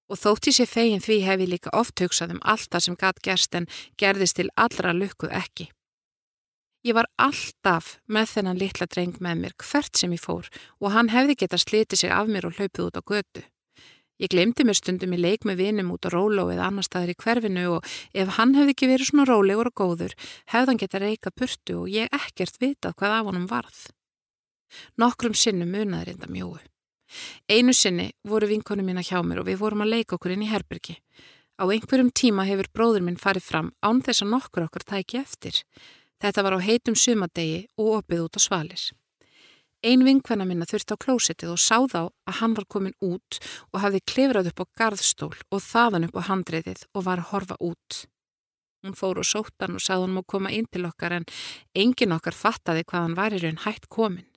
Og 0.08 0.20
þótt 0.20 0.48
ég 0.48 0.56
sé 0.56 0.66
fegin 0.68 1.02
því 1.02 1.20
hef 1.26 1.42
ég 1.42 1.52
líka 1.52 1.72
oft 1.76 2.00
hugsað 2.00 2.36
um 2.36 2.42
allt 2.42 2.70
það 2.70 2.86
sem 2.86 2.98
gatt 3.00 3.22
gerst 3.24 3.54
en 3.58 3.68
gerðist 3.98 4.38
til 4.38 4.48
allra 4.56 4.94
lukku 4.94 5.28
ekki. 5.28 5.68
Ég 6.86 6.96
var 6.96 7.06
alltaf 7.20 7.98
með 8.10 8.32
þennan 8.36 8.58
litla 8.58 8.88
dreng 8.90 9.18
með 9.22 9.42
mér 9.44 9.56
hvert 9.60 9.98
sem 9.98 10.14
ég 10.14 10.22
fór 10.22 10.48
og 10.80 10.94
hann 10.94 11.12
hefði 11.12 11.38
geta 11.44 11.58
slitið 11.60 12.00
sig 12.00 12.14
af 12.14 12.30
mér 12.30 12.48
og 12.48 12.58
hlaupið 12.58 12.88
út 12.88 12.98
á 12.98 13.02
götu. 13.02 13.42
Ég 14.22 14.30
glemdi 14.30 14.62
mér 14.62 14.78
stundum 14.78 15.16
í 15.16 15.18
leik 15.18 15.42
með 15.42 15.64
vinum 15.64 15.88
út 15.96 16.06
á 16.06 16.14
róló 16.14 16.44
eða 16.52 16.68
annar 16.68 16.86
staðar 16.86 17.10
í 17.10 17.18
hverfinu 17.18 17.64
og 17.74 17.88
ef 18.14 18.36
hann 18.36 18.52
hefði 18.54 18.74
ekki 18.76 18.88
verið 18.92 19.08
svona 19.08 19.24
rólegur 19.26 19.70
og 19.72 19.80
góður 19.80 20.14
hefði 20.52 20.68
hann 20.70 20.78
geta 20.78 21.00
reyka 21.02 21.32
burtu 21.34 21.80
og 21.80 21.88
ég 21.90 22.14
ekkert 22.14 22.60
vitað 22.62 22.94
hvað 23.00 23.16
af 23.16 23.26
honum 23.26 23.48
varð. 23.50 23.80
Nokkrum 24.94 25.34
sinnum 25.34 25.74
munaði 25.74 26.12
reynda 26.12 26.30
mjóu. 26.30 26.54
Einu 27.50 27.74
sinni 27.74 28.12
voru 28.22 28.46
vinkonu 28.46 28.86
mína 28.86 29.02
hjá 29.02 29.18
mér 29.26 29.42
og 29.42 29.50
við 29.50 29.58
vorum 29.64 29.82
að 29.82 29.92
leika 29.96 30.14
okkur 30.14 30.36
inn 30.36 30.46
í 30.46 30.52
herbergi. 30.54 31.00
Á 31.58 31.66
einhverjum 31.66 32.14
tíma 32.14 32.46
hefur 32.46 32.70
bróður 32.70 33.02
minn 33.02 33.18
farið 33.18 33.48
fram 33.50 33.74
án 33.82 34.06
þess 34.06 34.22
að 34.22 34.34
nokkur 34.36 34.68
okkur 34.70 34.86
tæki 34.86 35.18
eftir. 35.18 35.58
Þetta 36.22 36.46
var 36.46 36.62
á 36.62 36.62
heitum 36.62 36.94
sumadegi 36.94 37.66
og 37.74 37.98
opið 37.98 38.28
út 38.28 38.38
á 38.38 38.40
svalir. 38.46 38.82
Ein 39.82 40.04
vinkvenna 40.06 40.44
minna 40.46 40.66
þurfti 40.70 40.94
á 40.94 41.02
klósitið 41.02 41.52
og 41.56 41.58
sá 41.58 41.76
þá 41.90 42.00
að 42.06 42.36
hann 42.38 42.52
var 42.54 42.66
komin 42.70 42.94
út 43.02 43.38
og 43.72 43.80
hafði 43.82 44.00
klefrað 44.06 44.52
upp 44.52 44.62
á 44.62 44.66
garðstól 44.78 45.34
og 45.34 45.62
þaðan 45.64 46.06
upp 46.06 46.18
á 46.22 46.28
handriðið 46.28 46.84
og 46.94 47.06
var 47.08 47.22
að 47.22 47.30
horfa 47.32 47.56
út. 47.58 48.04
Hún 48.86 48.94
fór 48.98 49.18
og 49.18 49.26
sóttan 49.26 49.74
og 49.74 49.82
sagði 49.82 50.06
hann 50.06 50.14
má 50.14 50.22
koma 50.22 50.52
inn 50.54 50.68
til 50.70 50.86
okkar 50.86 51.16
en 51.18 51.26
engin 51.74 52.14
okkar 52.14 52.38
fattaði 52.38 52.86
hvað 52.86 53.08
hann 53.08 53.18
var 53.18 53.34
í 53.34 53.42
raun 53.42 53.58
hægt 53.64 53.90
komin. 53.90 54.28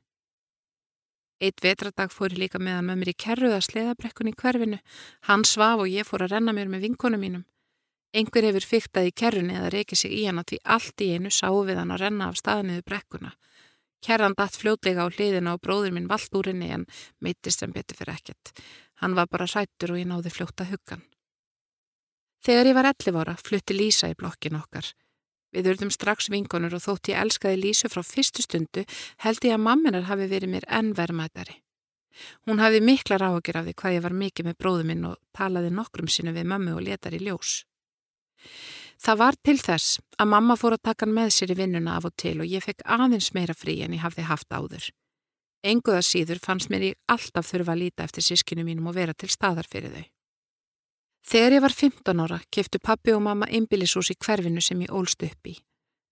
Eitt 1.38 1.62
vetradag 1.62 2.10
fór 2.10 2.34
ég 2.34 2.42
líka 2.42 2.58
meðan 2.58 2.90
með 2.90 3.02
mér 3.02 3.12
í 3.12 3.18
kerruða 3.22 3.62
sleðabrekkun 3.62 4.32
í 4.32 4.38
hverfinu. 4.40 4.80
Hann 5.30 5.46
svaf 5.46 5.84
og 5.84 5.92
ég 5.92 6.08
fór 6.10 6.26
að 6.26 6.40
renna 6.40 6.58
mér 6.58 6.72
með 6.74 6.88
vinkonum 6.88 7.22
mínum. 7.22 7.46
Einhver 8.16 8.48
hefur 8.48 8.66
fyrktað 8.66 9.10
í 9.10 9.18
kerrunni 9.22 9.58
eða 9.60 9.74
reykið 9.74 10.00
sig 10.00 10.14
í 10.16 10.24
hana 10.26 10.46
því 10.48 10.62
allt 10.64 11.02
í 11.04 11.10
einu 11.14 11.30
sáu 11.30 11.66
við 11.68 11.82
hann 11.82 11.92
að 11.92 12.06
renna 12.06 12.30
af 12.32 12.40
staðniðu 12.40 12.86
brekkuna. 12.88 13.36
Kerran 14.06 14.36
datt 14.38 14.58
fljótlega 14.60 15.06
á 15.06 15.10
hliðina 15.10 15.56
og 15.56 15.64
bróður 15.66 15.96
minn 15.96 16.10
vald 16.10 16.38
úr 16.38 16.52
henni 16.52 16.70
en 16.76 16.86
meittist 17.26 17.64
sem 17.64 17.74
betur 17.74 17.98
fyrir 17.98 18.14
ekkert. 18.14 18.52
Hann 19.02 19.18
var 19.18 19.32
bara 19.32 19.48
sættur 19.50 19.96
og 19.96 20.02
ég 20.02 20.10
náði 20.10 20.34
fljóta 20.34 20.68
huggan. 20.70 21.02
Þegar 22.46 22.70
ég 22.70 22.78
var 22.78 22.92
11 22.92 23.18
ára 23.18 23.34
flutti 23.42 23.74
Lísa 23.74 24.12
í 24.12 24.18
blokkin 24.20 24.60
okkar. 24.60 24.92
Við 25.56 25.72
urðum 25.72 25.92
strax 25.94 26.30
vinkonur 26.30 26.76
og 26.78 26.84
þótt 26.84 27.10
ég 27.10 27.22
elskaði 27.24 27.62
Lísu 27.64 27.90
frá 27.90 28.04
fyrstu 28.06 28.44
stundu 28.46 28.84
held 29.26 29.48
ég 29.48 29.56
að 29.56 29.64
mamminar 29.66 30.10
hafi 30.12 30.28
verið 30.30 30.52
mér 30.54 30.68
enn 30.70 30.94
vermaðari. 30.94 31.62
Hún 32.46 32.62
hafi 32.62 32.82
mikla 32.84 33.18
ráðgjur 33.20 33.60
af 33.60 33.66
því 33.66 33.74
hvað 33.82 33.96
ég 33.96 34.04
var 34.06 34.16
mikið 34.22 34.50
með 34.50 34.58
bróðu 34.62 34.86
minn 34.88 35.08
og 35.10 35.18
talaði 35.36 35.72
nokkrum 35.74 36.12
sinu 36.12 36.36
við 36.36 36.48
mammu 36.52 36.76
og 36.76 36.86
letar 36.86 37.16
í 37.18 37.24
ljós. 37.26 37.64
Það 39.02 39.20
var 39.20 39.38
til 39.44 39.58
þess 39.60 40.00
að 40.18 40.30
mamma 40.32 40.56
fór 40.60 40.78
að 40.78 40.86
taka 40.88 41.06
hann 41.06 41.16
með 41.16 41.32
sér 41.36 41.52
í 41.54 41.58
vinnuna 41.60 41.98
af 41.98 42.08
og 42.10 42.16
til 42.18 42.38
og 42.40 42.48
ég 42.50 42.64
fekk 42.64 42.86
aðeins 42.98 43.34
meira 43.36 43.56
frí 43.58 43.82
en 43.84 43.96
ég 43.98 44.04
hafði 44.06 44.28
haft 44.30 44.50
áður. 44.56 44.90
Enguða 45.66 46.02
síður 46.06 46.40
fannst 46.44 46.70
mér 46.70 46.92
ég 46.92 47.00
alltaf 47.10 47.50
þurfa 47.50 47.74
að 47.74 47.82
líta 47.82 48.06
eftir 48.06 48.26
sískinu 48.26 48.66
mínum 48.66 48.92
og 48.92 48.96
vera 48.96 49.14
til 49.14 49.30
staðar 49.34 49.68
fyrir 49.70 49.94
þau. 49.96 50.06
Þegar 51.26 51.56
ég 51.58 51.64
var 51.66 51.74
15 51.74 52.22
ára 52.22 52.40
keftu 52.54 52.80
pappi 52.80 53.16
og 53.16 53.24
mamma 53.26 53.48
einbílisús 53.50 54.12
í 54.14 54.18
hverfinu 54.22 54.62
sem 54.62 54.84
ég 54.86 54.94
ólst 54.94 55.26
upp 55.26 55.50
í. 55.50 55.56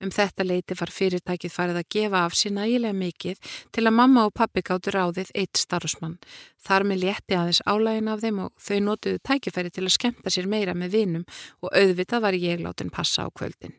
Um 0.04 0.12
þetta 0.12 0.44
leiti 0.44 0.76
var 0.76 0.92
fyrirtækið 0.92 1.54
farið 1.54 1.78
að 1.80 1.92
gefa 1.96 2.24
af 2.28 2.34
sér 2.36 2.52
nægilega 2.58 2.98
mikið 2.98 3.52
til 3.72 3.84
að 3.88 3.96
mamma 3.96 4.26
og 4.28 4.34
pappi 4.36 4.64
gáttu 4.68 4.92
ráðið 4.92 5.32
eitt 5.40 5.62
starfsmann. 5.62 6.18
Þar 6.60 6.84
með 6.90 7.06
létti 7.06 7.38
aðeins 7.40 7.62
álægin 7.64 8.12
af 8.12 8.20
þeim 8.20 8.42
og 8.44 8.52
þau 8.60 8.80
notuðu 8.90 9.22
tækifæri 9.24 9.72
til 9.72 9.86
að 9.86 9.96
skemta 9.96 10.34
sér 10.34 10.52
meira 10.52 10.76
með 10.76 10.98
vinum 10.98 11.24
og 11.64 11.72
auðvitað 11.72 12.26
var 12.28 12.36
ég 12.36 12.66
látin 12.66 12.92
passa 12.92 13.24
á 13.24 13.32
kvöldin. 13.32 13.78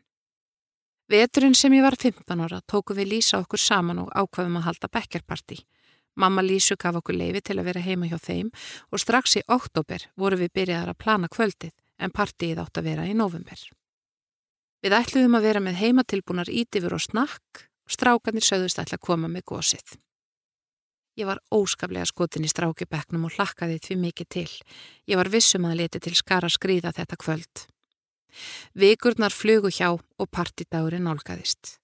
Veturinn 1.13 1.53
sem 1.53 1.73
ég 1.77 1.85
var 1.85 1.99
15 2.01 2.41
ára 2.41 2.63
tóku 2.65 2.97
við 2.97 3.11
lýsa 3.13 3.43
okkur 3.43 3.61
saman 3.61 4.01
og 4.01 4.09
ákvaðum 4.17 4.57
að 4.57 4.67
halda 4.71 4.89
bekkerparti. 4.97 5.61
Mamma 6.17 6.41
Lísu 6.41 6.73
gaf 6.79 6.97
okkur 6.97 7.19
leifi 7.19 7.43
til 7.45 7.59
að 7.59 7.69
vera 7.69 7.85
heima 7.85 8.09
hjá 8.09 8.17
þeim 8.17 8.49
og 8.89 9.01
strax 9.03 9.37
í 9.37 9.45
oktober 9.45 10.09
voru 10.17 10.41
við 10.41 10.55
byrjaðar 10.57 10.95
að 10.95 11.01
plana 11.05 11.29
kvöldið 11.29 11.75
en 12.01 12.15
partíið 12.15 12.65
átt 12.65 12.79
að 12.81 12.89
vera 12.89 13.05
í 13.05 13.13
november. 13.13 13.59
Við 14.85 14.93
ætluðum 14.93 15.33
að 15.39 15.45
vera 15.47 15.61
með 15.65 15.79
heimatilbúnar 15.79 16.49
ítifur 16.53 16.93
og 16.93 17.01
snakk 17.01 17.61
og 17.65 17.93
strákanir 17.95 18.43
sögðust 18.45 18.77
ætla 18.77 18.99
að 18.99 19.07
koma 19.07 19.25
með 19.33 19.47
gósið. 19.49 19.95
Ég 21.17 21.25
var 21.25 21.41
óskaplega 21.49 22.05
skotin 22.05 22.45
í 22.45 22.51
strákibeknum 22.51 23.25
og 23.25 23.33
hlakkaði 23.33 23.79
því 23.81 23.97
mikið 24.03 24.29
til. 24.35 24.51
Ég 25.09 25.17
var 25.17 25.31
vissum 25.33 25.65
að 25.65 25.79
leti 25.79 26.03
til 26.05 26.13
skara 26.13 26.51
skrýða 26.53 26.93
þetta 26.99 27.17
kvöld. 27.17 27.63
Vikurnar 28.77 29.33
flugu 29.33 29.73
hjá 29.73 29.89
og 29.95 30.29
partidagurinn 30.29 31.09
nálgæðist. 31.09 31.79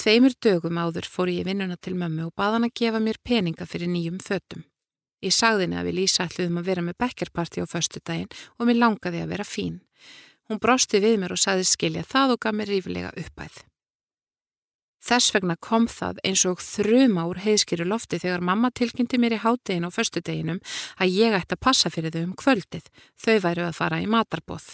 Tveimur 0.00 0.32
dögum 0.40 0.80
áður 0.80 1.04
fór 1.04 1.28
ég 1.28 1.44
vinnuna 1.44 1.76
til 1.76 1.98
mömmu 2.00 2.30
og 2.30 2.36
baða 2.38 2.62
hann 2.62 2.70
að 2.70 2.76
gefa 2.80 3.04
mér 3.04 3.20
peninga 3.20 3.68
fyrir 3.68 3.92
nýjum 3.92 4.22
fötum. 4.24 4.64
Ég 5.20 5.36
sagði 5.36 5.66
henni 5.66 5.82
að 5.82 5.90
við 5.90 5.98
Lísa 6.00 6.24
ætluðum 6.24 6.62
að 6.62 6.68
vera 6.72 6.88
með 6.88 7.00
bekkerparti 7.04 7.60
á 7.60 7.68
förstu 7.68 8.00
daginn 8.00 8.32
og 8.56 8.70
mér 8.70 8.80
langaði 8.80 9.20
að 9.20 9.34
vera 9.36 9.44
fín. 9.44 9.82
Hún 10.52 10.60
brosti 10.60 10.98
við 11.00 11.14
mér 11.16 11.32
og 11.32 11.40
sagði 11.40 11.64
skilja 11.64 12.02
það 12.04 12.34
og 12.34 12.40
gaf 12.44 12.52
mér 12.52 12.68
rífilega 12.68 13.10
uppæð. 13.16 13.54
Þess 15.00 15.32
vegna 15.32 15.54
kom 15.56 15.86
það 15.88 16.18
eins 16.28 16.42
og 16.44 16.60
þruma 16.60 17.24
úr 17.30 17.40
heiðskýru 17.40 17.86
lofti 17.88 18.18
þegar 18.20 18.44
mamma 18.44 18.68
tilkynnti 18.68 19.16
mér 19.16 19.38
í 19.38 19.40
háttegin 19.40 19.88
á 19.88 19.90
förstu 19.90 20.20
deginum 20.20 20.60
að 21.00 21.14
ég 21.16 21.38
ætti 21.38 21.56
að 21.56 21.62
passa 21.64 21.88
fyrir 21.88 22.12
þau 22.12 22.26
um 22.26 22.34
kvöldið. 22.36 22.90
Þau 23.16 23.38
væru 23.46 23.64
að 23.64 23.78
fara 23.78 24.02
í 24.04 24.10
matarbóð. 24.12 24.66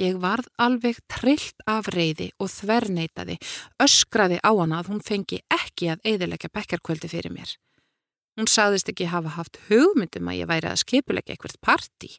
Ég 0.00 0.16
varð 0.22 0.48
alveg 0.56 1.02
trillt 1.12 1.60
af 1.68 1.92
reyði 1.92 2.30
og 2.40 2.48
þverneitaði, 2.54 3.36
öskraði 3.84 4.40
á 4.40 4.48
hana 4.48 4.80
að 4.80 4.94
hún 4.94 5.04
fengi 5.04 5.42
ekki 5.52 5.92
að 5.92 6.08
eiðilegja 6.08 6.48
bekkarkvöldi 6.56 7.12
fyrir 7.12 7.36
mér. 7.36 7.52
Hún 8.40 8.48
sagðist 8.48 8.88
ekki 8.88 9.12
hafa 9.12 9.36
haft 9.36 9.60
hugmyndum 9.68 10.32
að 10.32 10.40
ég 10.40 10.48
væri 10.48 10.72
að 10.72 10.80
skipulegja 10.86 11.36
eitthvað 11.36 11.60
parti. 11.60 12.14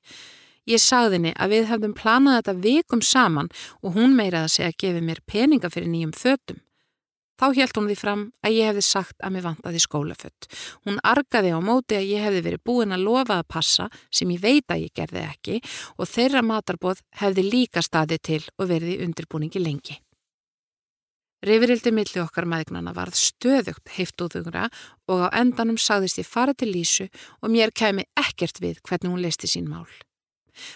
Ég 0.70 0.82
sagði 0.82 1.18
henni 1.18 1.32
að 1.42 1.56
við 1.56 1.70
hefðum 1.72 1.94
planað 1.98 2.38
þetta 2.40 2.58
vikum 2.66 3.02
saman 3.02 3.50
og 3.82 3.96
hún 3.96 4.14
meiraði 4.18 4.46
að 4.46 4.54
segja 4.56 4.74
að 4.74 4.82
gefi 4.84 5.06
mér 5.08 5.24
peninga 5.26 5.72
fyrir 5.74 5.90
nýjum 5.90 6.14
fötum. 6.14 6.62
Þá 7.42 7.48
held 7.58 7.78
hún 7.80 7.88
því 7.90 7.96
fram 7.98 8.20
að 8.46 8.54
ég 8.54 8.68
hefði 8.70 8.82
sagt 8.86 9.16
að 9.18 9.32
mér 9.34 9.46
vantaði 9.48 9.80
skólafött. 9.82 10.46
Hún 10.86 11.00
argaði 11.02 11.56
á 11.58 11.60
móti 11.66 11.98
að 11.98 12.12
ég 12.12 12.28
hefði 12.28 12.44
verið 12.46 12.62
búin 12.70 12.94
að 12.94 13.06
lofa 13.08 13.40
að 13.42 13.48
passa 13.50 13.88
sem 14.14 14.30
ég 14.30 14.44
veit 14.44 14.70
að 14.70 14.84
ég 14.84 14.94
gerði 14.94 15.24
ekki 15.26 15.58
og 15.98 16.12
þeirra 16.12 16.44
matarbóð 16.46 17.02
hefði 17.24 17.48
líka 17.48 17.82
staði 17.82 18.20
til 18.22 18.44
og 18.60 18.70
verið 18.70 18.94
í 18.94 19.00
undirbúningi 19.08 19.64
lengi. 19.64 19.98
Rifirildi 21.42 21.90
milli 21.98 22.22
okkar 22.22 22.46
maðgnana 22.46 22.94
varð 22.94 23.18
stöðugt 23.18 23.90
heift 23.96 24.22
úðugra 24.22 24.68
og 25.10 25.26
á 25.26 25.34
endanum 25.42 25.82
sagðist 25.82 26.22
ég 26.22 26.30
fara 26.30 26.54
til 26.54 26.70
Lísu 26.70 27.10
og 27.42 27.50
mér 27.50 27.74
kemi 27.74 28.06
ekkert 28.14 28.62
við 28.62 28.78
hvernig 28.86 29.10
hún 29.10 29.26
listi 29.26 29.50
sín 29.50 29.66
mál. 29.66 29.90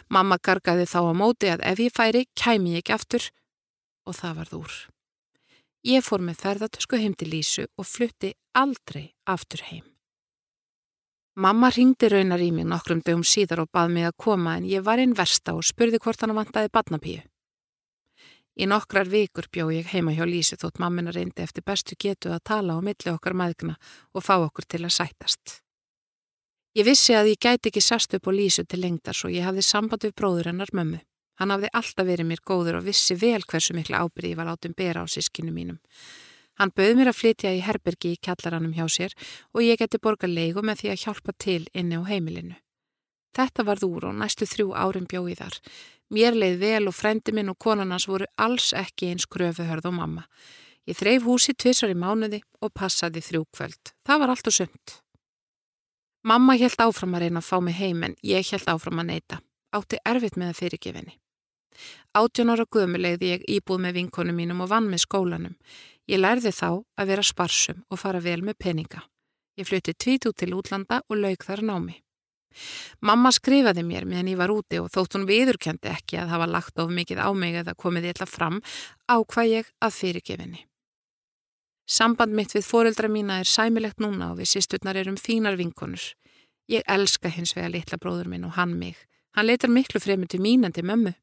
Mamma 0.10 0.38
gargaði 0.41 0.86
þá 0.89 1.00
á 1.10 1.13
móti 1.15 1.51
að 1.51 1.65
ef 1.72 1.82
ég 1.84 1.96
færi 1.96 2.25
kæmi 2.36 2.75
ég 2.75 2.84
ekki 2.84 2.96
aftur 2.96 3.29
og 4.05 4.15
það 4.20 4.38
varð 4.39 4.60
úr. 4.60 4.75
Ég 5.86 6.01
fór 6.01 6.24
með 6.25 6.39
ferðartösku 6.41 6.98
heim 6.98 7.13
til 7.13 7.29
Lísu 7.29 7.67
og 7.77 7.86
flutti 7.86 8.32
aldrei 8.58 9.12
aftur 9.29 9.62
heim. 9.67 9.84
Mamma 11.36 11.67
ringdi 11.70 12.08
raunar 12.10 12.39
í 12.39 12.48
mig 12.55 12.65
nokkrum 12.65 13.01
dögum 13.03 13.25
síðar 13.27 13.65
og 13.65 13.70
bað 13.75 13.91
mig 13.91 14.08
að 14.08 14.15
koma 14.24 14.55
en 14.58 14.67
ég 14.70 14.86
var 14.86 15.01
einn 15.03 15.13
versta 15.17 15.53
og 15.53 15.67
spurði 15.67 16.00
hvort 16.00 16.24
hann 16.24 16.34
vantaði 16.38 16.72
badnapíu. 16.72 17.20
Í 18.55 18.70
nokkrar 18.72 19.12
vikur 19.12 19.50
bjó 19.51 19.67
ég 19.75 19.91
heima 19.91 20.15
hjá 20.15 20.24
Lísu 20.24 20.55
þótt 20.55 20.79
mammina 20.79 21.12
reyndi 21.12 21.44
eftir 21.44 21.65
bestu 21.67 22.00
getu 22.00 22.32
að 22.32 22.46
tala 22.48 22.79
á 22.79 22.79
milli 22.79 23.12
okkar 23.12 23.36
maðgna 23.36 23.75
og 24.15 24.24
fá 24.24 24.38
okkur 24.39 24.63
til 24.63 24.86
að 24.88 24.96
sætast. 24.96 25.60
Ég 26.75 26.84
vissi 26.84 27.13
að 27.15 27.29
ég 27.32 27.39
gæti 27.39 27.70
ekki 27.70 27.79
sast 27.79 28.12
upp 28.17 28.25
á 28.27 28.32
Lísu 28.36 28.65
til 28.67 28.82
lengdar 28.84 29.15
svo 29.15 29.29
ég 29.32 29.46
hafði 29.48 29.62
samband 29.63 30.03
við 30.03 30.12
bróður 30.20 30.50
hennar 30.50 30.72
mömmu. 30.75 30.98
Hann 31.39 31.51
hafði 31.53 31.70
alltaf 31.72 32.08
verið 32.08 32.27
mér 32.27 32.41
góður 32.44 32.82
og 32.82 32.88
vissi 32.89 33.15
vel 33.15 33.39
hversu 33.48 33.75
mikla 33.77 34.01
ábyrði 34.03 34.34
ég 34.34 34.39
var 34.41 34.50
látum 34.50 34.74
bera 34.75 35.03
á 35.03 35.08
sískinu 35.08 35.53
mínum. 35.55 35.77
Hann 36.60 36.74
bauð 36.75 36.98
mér 37.00 37.12
að 37.13 37.20
flytja 37.22 37.53
í 37.55 37.62
herbergi 37.63 38.12
í 38.15 38.20
kjallaranum 38.20 38.75
hjá 38.75 38.89
sér 38.91 39.15
og 39.55 39.63
ég 39.63 39.79
geti 39.79 40.01
borga 40.03 40.27
leigu 40.27 40.63
með 40.67 40.82
því 40.82 40.91
að 40.91 41.01
hjálpa 41.05 41.36
til 41.39 41.63
inni 41.72 41.96
á 41.96 42.03
heimilinu. 42.12 42.60
Þetta 43.36 43.65
var 43.67 43.79
þúr 43.79 44.10
og 44.12 44.20
næstu 44.20 44.44
þrjú 44.44 44.75
árum 44.75 45.08
bjóði 45.08 45.38
þar. 45.39 45.58
Mér 46.12 46.36
leið 46.36 46.60
vel 46.60 46.84
og 46.91 46.96
frendi 47.00 47.32
minn 47.32 47.51
og 47.55 47.60
konarnas 47.60 48.10
voru 48.12 48.27
alls 48.36 48.74
ekki 48.75 49.13
eins 49.13 49.27
gröfuhörð 49.32 49.88
og 49.94 49.96
mamma. 49.96 50.27
Ég 50.88 51.00
þreif 51.00 51.24
húsi 51.24 51.55
tvissar 51.55 51.96
í 51.96 51.96
mánuði 51.96 52.44
og 52.60 52.75
passaði 52.75 53.24
þrjú 53.24 53.46
kvöld. 53.55 53.96
Það 54.03 54.24
var 54.25 54.36
allt 54.36 54.51
og 54.51 54.60
sumt. 54.60 55.00
Mamma 56.25 56.55
held 56.58 56.79
áfram 56.82 57.13
að 57.13 57.27
reyna 57.27 57.41
að 57.41 57.46
fá 57.46 57.58
mig 57.62 57.75
heim 57.77 58.00
en 58.08 58.15
ég 58.25 58.48
held 58.50 58.70
áfram 58.72 59.01
að 59.03 59.12
neyta. 59.12 59.38
Átti 59.77 60.00
erfitt 60.10 60.39
með 60.41 60.53
að 60.53 60.60
fyrirgefinni. 60.60 61.13
Átjón 62.17 62.50
ára 62.50 62.65
guðmulegði 62.65 63.29
ég 63.29 63.44
íbúð 63.58 63.84
með 63.84 64.00
vinkonu 64.00 64.34
mínum 64.34 64.63
og 64.65 64.72
vann 64.72 64.88
með 64.89 65.03
skólanum. 65.03 65.53
Ég 66.10 66.24
lærði 66.24 66.50
þá 66.55 66.70
að 66.98 67.12
vera 67.12 67.27
sparsum 67.29 67.84
og 67.91 68.01
fara 68.01 68.24
vel 68.25 68.39
með 68.41 68.58
peninga. 68.58 69.03
Ég 69.60 69.70
flutti 69.70 69.94
tvít 69.94 70.25
út 70.32 70.39
til 70.41 70.55
útlanda 70.58 71.03
og 71.05 71.22
lauk 71.22 71.46
þar 71.46 71.62
námi. 71.62 72.00
Mamma 73.05 73.29
skrifaði 73.36 73.84
mér 73.86 74.08
meðan 74.10 74.32
ég 74.32 74.39
var 74.39 74.53
úti 74.53 74.79
og 74.82 74.89
þótt 74.89 75.20
hún 75.20 75.27
viðurkendi 75.29 75.91
ekki 75.91 76.24
að 76.24 76.32
hafa 76.34 76.48
lagt 76.50 76.79
of 76.82 76.89
mikið 76.89 77.22
á 77.22 77.29
mig 77.38 77.60
eða 77.62 77.77
komið 77.77 78.15
alltaf 78.15 78.34
fram 78.34 78.63
á 79.05 79.15
hvað 79.22 79.51
ég 79.51 79.70
að 79.77 80.00
fyrirgefinni. 80.00 80.65
Samband 81.86 82.34
mitt 82.34 82.56
við 82.56 82.65
foreldra 82.65 83.10
mína 83.12 83.39
er 83.42 83.50
sæmilegt 83.50 84.01
núna 84.01 84.32
og 84.32 84.39
við 84.39 84.56
sýsturnar 84.56 84.98
erum 84.98 85.20
fínar 85.22 85.58
vinkonur. 85.60 86.01
Ég 86.70 86.82
elska 86.89 87.30
hins 87.30 87.54
vega 87.54 87.70
litla 87.70 88.00
bróður 88.01 88.32
minn 88.32 88.48
og 88.48 88.56
hann 88.58 88.74
mig. 88.80 88.98
Hann 89.38 89.46
leitar 89.46 89.70
miklu 89.70 90.01
fremur 90.01 90.27
til 90.27 90.42
mín 90.42 90.65
en 90.65 90.74
til 90.74 90.86
mömmu. 90.86 91.13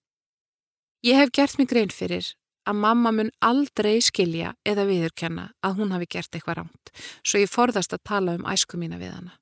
Ég 1.03 1.19
hef 1.19 1.33
gert 1.35 1.59
mig 1.59 1.69
grein 1.69 1.91
fyrir 1.91 2.35
að 2.69 2.79
mamma 2.79 3.11
mun 3.11 3.31
aldrei 3.43 3.97
skilja 4.05 4.53
eða 4.63 4.87
viðurkenna 4.87 5.49
að 5.67 5.79
hún 5.81 5.95
hafi 5.97 6.07
gert 6.15 6.37
eitthvað 6.37 6.61
rámt, 6.61 6.93
svo 7.27 7.43
ég 7.43 7.51
forðast 7.51 7.97
að 7.97 8.05
tala 8.07 8.37
um 8.39 8.47
æsku 8.47 8.79
mína 8.79 9.01
við 9.01 9.17
hana. 9.17 9.35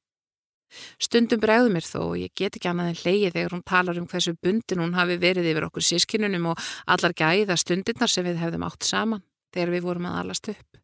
Stundum 1.03 1.43
bregður 1.43 1.75
mér 1.75 1.85
þó 1.85 2.01
og 2.07 2.19
ég 2.21 2.33
get 2.39 2.57
ekki 2.57 2.71
annað 2.71 2.93
en 2.93 3.01
leiði 3.05 3.33
þegar 3.35 3.57
hún 3.57 3.67
talar 3.67 3.99
um 4.01 4.07
hversu 4.09 4.37
bundin 4.41 4.81
hún 4.81 4.97
hafi 4.97 5.19
verið 5.21 5.51
yfir 5.53 5.67
okkur 5.67 5.85
sískinunum 5.85 6.53
og 6.53 6.69
allar 6.87 7.13
gæða 7.13 7.59
stundinnar 7.59 8.13
sem 8.13 8.25
við 8.25 8.39
hefðum 8.41 8.69
átt 8.71 8.87
saman 8.87 9.25
þegar 9.53 9.75
við 9.75 9.89
vorum 9.89 10.09
að 10.09 10.21
alast 10.23 10.53
upp. 10.55 10.80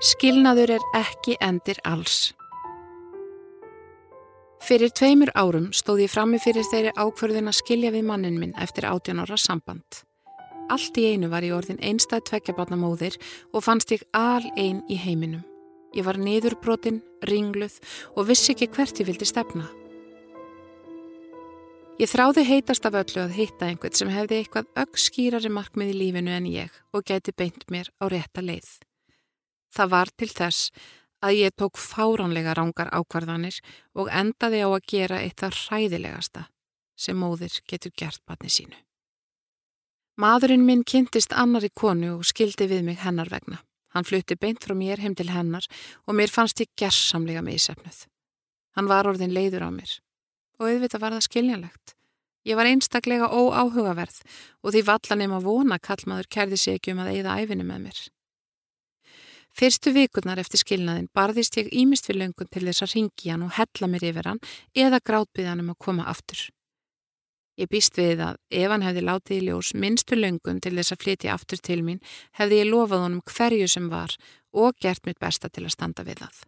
Skilnaður 0.00 0.78
er 0.78 0.84
ekki 0.96 1.34
endir 1.44 1.76
alls. 1.84 2.30
Fyrir 4.64 4.88
tveimur 4.96 5.28
árum 5.36 5.66
stóð 5.76 6.06
ég 6.06 6.12
frammi 6.14 6.40
fyrir 6.40 6.64
þeirri 6.70 6.94
ákverðin 6.96 7.50
að 7.52 7.58
skilja 7.58 7.90
við 7.92 8.06
mannin 8.08 8.38
minn 8.40 8.56
eftir 8.56 8.86
18 8.88 9.20
ára 9.20 9.36
samband. 9.36 10.00
Allt 10.72 10.96
í 10.96 11.04
einu 11.12 11.28
var 11.28 11.44
ég 11.44 11.52
orðin 11.52 11.82
einstað 11.84 12.24
tveggjabarnamóðir 12.30 13.20
og 13.52 13.66
fannst 13.66 13.92
ég 13.92 14.08
al 14.16 14.48
einn 14.56 14.80
í 14.88 14.96
heiminum. 14.96 15.44
Ég 15.92 16.08
var 16.08 16.16
niðurbrotin, 16.16 17.02
ringluð 17.28 17.76
og 18.16 18.30
vissi 18.32 18.54
ekki 18.54 18.72
hvert 18.72 19.04
ég 19.04 19.12
vildi 19.12 19.28
stefna. 19.28 19.68
Ég 22.00 22.08
þráði 22.08 22.48
heitast 22.48 22.88
af 22.88 22.96
öllu 22.96 23.26
að 23.26 23.36
hitta 23.36 23.68
einhvern 23.68 24.00
sem 24.00 24.08
hefði 24.08 24.40
eitthvað 24.40 24.76
ögg 24.80 24.96
skýrari 24.96 25.52
markmið 25.52 25.92
í 25.92 26.04
lífinu 26.06 26.38
en 26.40 26.46
ég 26.48 26.84
og 26.96 27.04
gæti 27.04 27.36
beint 27.36 27.68
mér 27.68 27.92
á 28.00 28.08
rétta 28.08 28.40
leið. 28.40 28.78
Það 29.70 29.92
var 29.94 30.12
til 30.18 30.28
þess 30.28 30.70
að 31.20 31.36
ég 31.36 31.56
tók 31.56 31.78
fáránlega 31.78 32.54
rángar 32.56 32.90
ákvarðanir 32.96 33.60
og 33.94 34.08
endaði 34.08 34.62
á 34.64 34.68
að 34.68 34.86
gera 34.92 35.20
eitt 35.20 35.42
af 35.46 35.56
hræðilegasta 35.66 36.46
sem 36.96 37.16
móðir 37.16 37.60
getur 37.68 37.92
gert 37.96 38.22
batni 38.28 38.50
sínu. 38.52 38.76
Maðurinn 40.20 40.66
minn 40.66 40.84
kynntist 40.84 41.32
annari 41.32 41.70
konu 41.72 42.18
og 42.18 42.26
skildi 42.28 42.66
við 42.68 42.84
mig 42.84 43.00
hennar 43.04 43.30
vegna. 43.32 43.62
Hann 43.94 44.06
flutti 44.06 44.36
beint 44.36 44.62
frá 44.64 44.74
mér 44.76 45.00
heim 45.02 45.14
til 45.16 45.30
hennar 45.32 45.64
og 46.06 46.16
mér 46.16 46.30
fannst 46.30 46.60
ég 46.60 46.70
gerðsamlega 46.78 47.42
með 47.42 47.56
í 47.56 47.62
sefnuð. 47.64 48.02
Hann 48.76 48.90
var 48.90 49.08
orðin 49.08 49.34
leiður 49.34 49.66
á 49.66 49.70
mér 49.72 49.96
og 50.60 50.68
auðvitað 50.68 51.02
var 51.02 51.16
það 51.16 51.26
skiljanlegt. 51.26 51.94
Ég 52.48 52.56
var 52.56 52.68
einstaklega 52.68 53.28
óáhugaverð 53.32 54.20
og 54.64 54.72
því 54.72 54.82
vallan 54.86 55.24
um 55.26 55.36
að 55.38 55.46
vona 55.48 55.78
kallmaður 55.80 56.28
kærði 56.36 56.58
sig 56.60 56.78
ekki 56.78 56.94
um 56.94 57.02
að 57.04 57.12
eigða 57.14 57.36
æfinu 57.40 57.66
með 57.68 57.82
mér. 57.88 58.00
Fyrstu 59.60 59.90
vikurnar 59.92 60.40
eftir 60.40 60.62
skilnaðin 60.62 61.10
barðist 61.12 61.58
ég 61.60 61.66
ímist 61.76 62.06
við 62.08 62.22
löngun 62.22 62.48
til 62.48 62.62
þess 62.64 62.80
að 62.86 62.94
ringi 62.94 63.28
hann 63.28 63.42
og 63.44 63.50
hella 63.58 63.88
mér 63.92 64.06
yfir 64.08 64.28
hann 64.30 64.38
eða 64.72 65.00
grátbyði 65.04 65.50
hann 65.50 65.60
um 65.60 65.72
að 65.74 65.76
koma 65.84 66.06
aftur. 66.08 66.46
Ég 67.60 67.68
býst 67.68 67.98
við 68.00 68.22
að 68.24 68.38
ef 68.56 68.72
hann 68.72 68.86
hefði 68.86 69.02
látið 69.04 69.36
í 69.36 69.40
ljós 69.50 69.74
minnstu 69.76 70.16
löngun 70.16 70.62
til 70.64 70.72
þess 70.78 70.94
að 70.94 71.02
flytja 71.02 71.34
aftur 71.34 71.60
til 71.60 71.76
mín 71.84 72.00
hefði 72.40 72.62
ég 72.62 72.70
lofað 72.70 73.04
honum 73.04 73.26
hverju 73.34 73.66
sem 73.68 73.90
var 73.92 74.16
og 74.56 74.80
gert 74.80 75.04
mitt 75.04 75.20
besta 75.20 75.52
til 75.52 75.66
að 75.66 75.76
standa 75.76 76.08
við 76.08 76.22
það. 76.22 76.40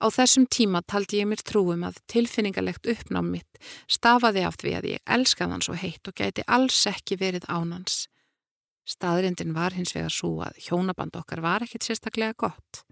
Á 0.00 0.06
þessum 0.08 0.48
tíma 0.48 0.80
taldi 0.88 1.20
ég 1.20 1.28
mér 1.28 1.44
trúum 1.44 1.84
að 1.84 2.00
tilfinningalegt 2.08 2.88
uppnám 2.94 3.28
mitt 3.36 3.60
stafaði 3.92 4.48
af 4.48 4.56
því 4.56 4.74
að 4.80 4.90
ég 4.94 5.04
elskaði 5.04 5.52
hann 5.52 5.68
svo 5.68 5.76
heitt 5.76 6.08
og 6.08 6.16
gæti 6.16 6.48
alls 6.48 6.80
ekki 6.88 7.20
verið 7.20 7.44
ánans. 7.44 8.06
Staðrindin 8.84 9.54
var 9.56 9.72
hins 9.72 9.94
vegar 9.96 10.12
svo 10.12 10.42
að 10.44 10.58
hjónaband 10.66 11.14
okkar 11.16 11.40
var 11.40 11.64
ekkit 11.64 11.86
sérstaklega 11.86 12.36
gott. 12.36 12.82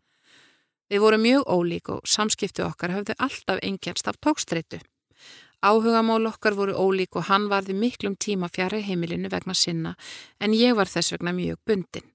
Við 0.89 1.03
vorum 1.05 1.23
mjög 1.25 1.45
ólík 1.49 1.91
og 1.93 2.09
samskiptu 2.09 2.65
okkar 2.65 2.95
höfðu 2.97 3.17
alltaf 3.21 3.61
engjast 3.65 4.09
af 4.09 4.17
tókstreitu. 4.25 4.81
Áhugamál 5.63 6.27
okkar 6.27 6.57
voru 6.57 6.75
ólík 6.75 7.17
og 7.17 7.29
hann 7.29 7.47
varði 7.53 7.77
miklum 7.77 8.17
tíma 8.17 8.49
fjara 8.53 8.81
heimilinu 8.83 9.31
vegna 9.31 9.55
sinna 9.55 9.95
en 10.41 10.57
ég 10.57 10.75
var 10.77 10.91
þess 10.91 11.15
vegna 11.15 11.33
mjög 11.37 11.61
bundin. 11.69 12.09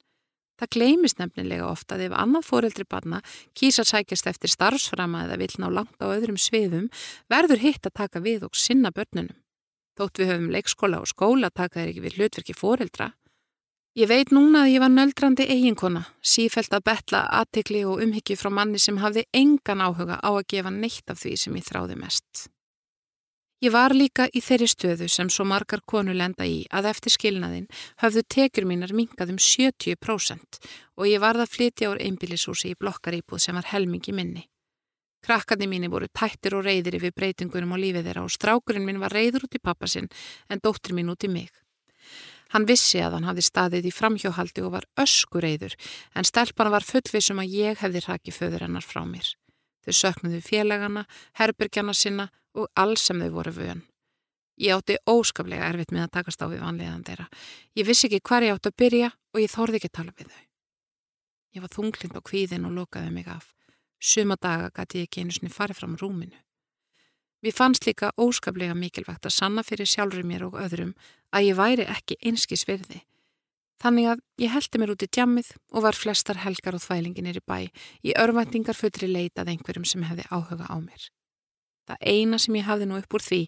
Það 0.58 0.72
gleimist 0.74 1.20
nefnilega 1.22 1.70
ofta 1.70 1.96
að 1.96 2.08
ef 2.08 2.16
annað 2.18 2.48
fóreldri 2.50 2.86
barna 2.90 3.22
kýsa 3.54 3.86
sækjast 3.86 4.28
eftir 4.28 4.50
starfsframa 4.50 5.28
eða 5.28 5.38
vil 5.38 5.54
ná 5.62 5.70
langt 5.70 6.02
á 6.02 6.10
öðrum 6.10 6.40
sviðum 6.42 6.90
verður 7.30 7.62
hitt 7.62 7.86
að 7.86 7.98
taka 8.02 8.24
við 8.26 8.50
og 8.50 8.58
sinna 8.58 8.90
börnunum. 8.90 9.38
Þótt 9.98 10.18
við 10.18 10.34
höfum 10.34 10.52
leikskóla 10.54 11.02
og 11.02 11.10
skóla 11.14 11.54
taka 11.54 11.80
þeir 11.80 11.94
ekki 11.94 12.06
við 12.08 12.18
hlutverki 12.18 12.58
fóreldra 12.58 13.12
Ég 13.98 14.06
veit 14.12 14.30
núna 14.30 14.60
að 14.62 14.76
ég 14.76 14.82
var 14.84 14.92
nöldrandi 14.94 15.48
eiginkona, 15.50 16.04
sífælt 16.22 16.76
að 16.78 16.84
betla 16.86 17.24
aðtikli 17.40 17.80
og 17.90 18.04
umhyggju 18.04 18.36
frá 18.38 18.52
manni 18.54 18.78
sem 18.78 19.00
hafði 19.02 19.24
engan 19.34 19.82
áhuga 19.82 20.20
á 20.22 20.30
að 20.38 20.46
gefa 20.54 20.70
neitt 20.70 21.10
af 21.10 21.18
því 21.24 21.32
sem 21.42 21.58
ég 21.58 21.66
þráði 21.66 21.98
mest. 21.98 22.44
Ég 23.66 23.74
var 23.74 23.96
líka 23.98 24.28
í 24.30 24.44
þeirri 24.46 24.70
stöðu 24.70 25.10
sem 25.10 25.34
svo 25.34 25.48
margar 25.50 25.82
konu 25.82 26.14
lenda 26.14 26.46
í 26.46 26.60
að 26.70 26.92
eftir 26.92 27.16
skilnaðin 27.16 27.66
höfðu 28.04 28.28
tekjur 28.36 28.70
mínar 28.70 28.94
mingað 28.94 29.34
um 29.34 29.42
70% 29.42 30.62
og 30.94 31.10
ég 31.10 31.24
varð 31.26 31.48
að 31.48 31.54
flytja 31.58 31.90
úr 31.90 31.98
einbílisúsi 32.06 32.76
í 32.76 32.78
blokkaríbúð 32.78 33.48
sem 33.48 33.58
var 33.58 33.74
helmingi 33.74 34.14
minni. 34.14 34.46
Krakkandi 35.26 35.66
mínu 35.66 35.90
voru 35.90 36.06
tættir 36.14 36.54
og 36.54 36.70
reyðir 36.70 37.02
yfir 37.02 37.18
breytingunum 37.18 37.74
á 37.74 37.82
lífið 37.82 38.12
þeirra 38.12 38.30
og 38.30 38.36
strákurinn 38.38 38.86
minn 38.86 39.02
var 39.02 39.18
reyður 39.18 39.50
út 39.50 39.58
í 39.58 39.64
pappasinn 39.64 40.12
en 40.54 40.62
dóttir 40.62 40.94
mín 40.94 41.10
út 41.10 41.26
í 41.26 41.34
mig. 41.34 41.50
Hann 42.54 42.68
vissi 42.70 43.02
að 43.04 43.18
hann 43.18 43.28
hafði 43.28 43.44
staðið 43.48 43.90
í 43.90 43.94
framhjóhaldi 43.96 44.64
og 44.64 44.74
var 44.78 44.88
öskureiður 45.00 45.76
en 46.16 46.28
stelpana 46.28 46.74
var 46.74 46.88
fullvisum 46.88 47.42
að 47.44 47.54
ég 47.58 47.84
hefði 47.84 48.04
raki 48.08 48.34
föður 48.36 48.68
hennar 48.68 48.86
frá 48.86 49.04
mér. 49.06 49.28
Þau 49.84 49.94
söknuðu 50.02 50.42
félagana, 50.44 51.06
herbyrgjana 51.40 51.94
sinna 51.96 52.30
og 52.58 52.68
alls 52.76 53.06
sem 53.08 53.20
þau 53.22 53.30
voru 53.38 53.54
vön. 53.56 53.86
Ég 54.58 54.74
átti 54.74 54.98
óskaplega 55.06 55.68
erfitt 55.70 55.94
með 55.94 56.08
að 56.08 56.14
takast 56.18 56.42
á 56.42 56.50
við 56.50 56.64
vanlegaðan 56.66 57.06
þeirra. 57.06 57.28
Ég 57.78 57.86
vissi 57.86 58.08
ekki 58.08 58.24
hvar 58.26 58.44
ég 58.44 58.58
átti 58.58 58.72
að 58.72 58.80
byrja 58.82 59.12
og 59.14 59.44
ég 59.44 59.54
þorði 59.54 59.80
ekki 59.80 59.92
að 59.92 59.98
tala 60.00 60.16
við 60.18 60.32
þau. 60.34 60.44
Ég 61.54 61.64
var 61.64 61.74
þunglind 61.76 62.18
á 62.18 62.22
kvíðin 62.26 62.66
og 62.68 62.74
lokaði 62.74 63.14
mig 63.14 63.30
af. 63.30 63.54
Suma 64.02 64.36
daga 64.42 64.72
gæti 64.74 65.04
ég 65.04 65.08
ekki 65.08 65.24
einu 65.24 65.38
snið 65.38 65.54
farið 65.54 65.80
fram 65.80 65.96
rúminu. 66.02 66.42
Mér 67.46 67.54
fannst 67.54 67.86
líka 67.86 68.10
óskaplega 68.18 68.74
mikilvægt 68.74 69.30
að 69.30 69.36
sanna 69.36 69.64
fyrir 69.64 69.90
sjálfur 69.90 70.26
mér 70.26 70.48
og 70.50 70.58
öðrum 70.58 70.96
að 71.38 71.50
ég 71.50 71.60
væri 71.60 71.86
ekki 71.86 72.18
einskis 72.26 72.66
virði. 72.68 73.04
Þannig 73.78 74.10
að 74.10 74.24
ég 74.42 74.54
heldi 74.56 74.82
mér 74.82 74.94
út 74.96 75.06
í 75.06 75.10
djammið 75.14 75.52
og 75.74 75.84
var 75.86 75.98
flestar 75.98 76.42
helgar 76.42 76.78
og 76.78 76.82
þvælinginir 76.82 77.38
í 77.38 77.44
bæ 77.46 77.60
í 78.10 78.16
örvæntingar 78.18 78.78
fullri 78.78 79.10
leitað 79.12 79.54
einhverjum 79.54 79.86
sem 79.86 80.06
hefði 80.08 80.26
áhuga 80.34 80.66
á 80.66 80.78
mér. 80.82 81.10
Það 81.88 82.02
eina 82.12 82.40
sem 82.42 82.58
ég 82.58 82.66
hafði 82.68 82.88
nú 82.90 82.98
upp 82.98 83.14
úr 83.14 83.24
því 83.24 83.42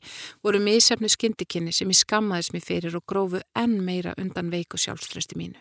voru 0.45 0.61
misefnu 0.63 1.09
skindikinni 1.09 1.73
sem 1.75 1.89
ég 1.89 1.97
skammaðis 1.97 2.53
mér 2.53 2.63
fyrir 2.63 2.95
og 2.95 3.07
grófu 3.09 3.41
enn 3.57 3.79
meira 3.83 4.13
undan 4.21 4.53
veiku 4.53 4.77
sjálfströsti 4.77 5.35
mínu. 5.39 5.57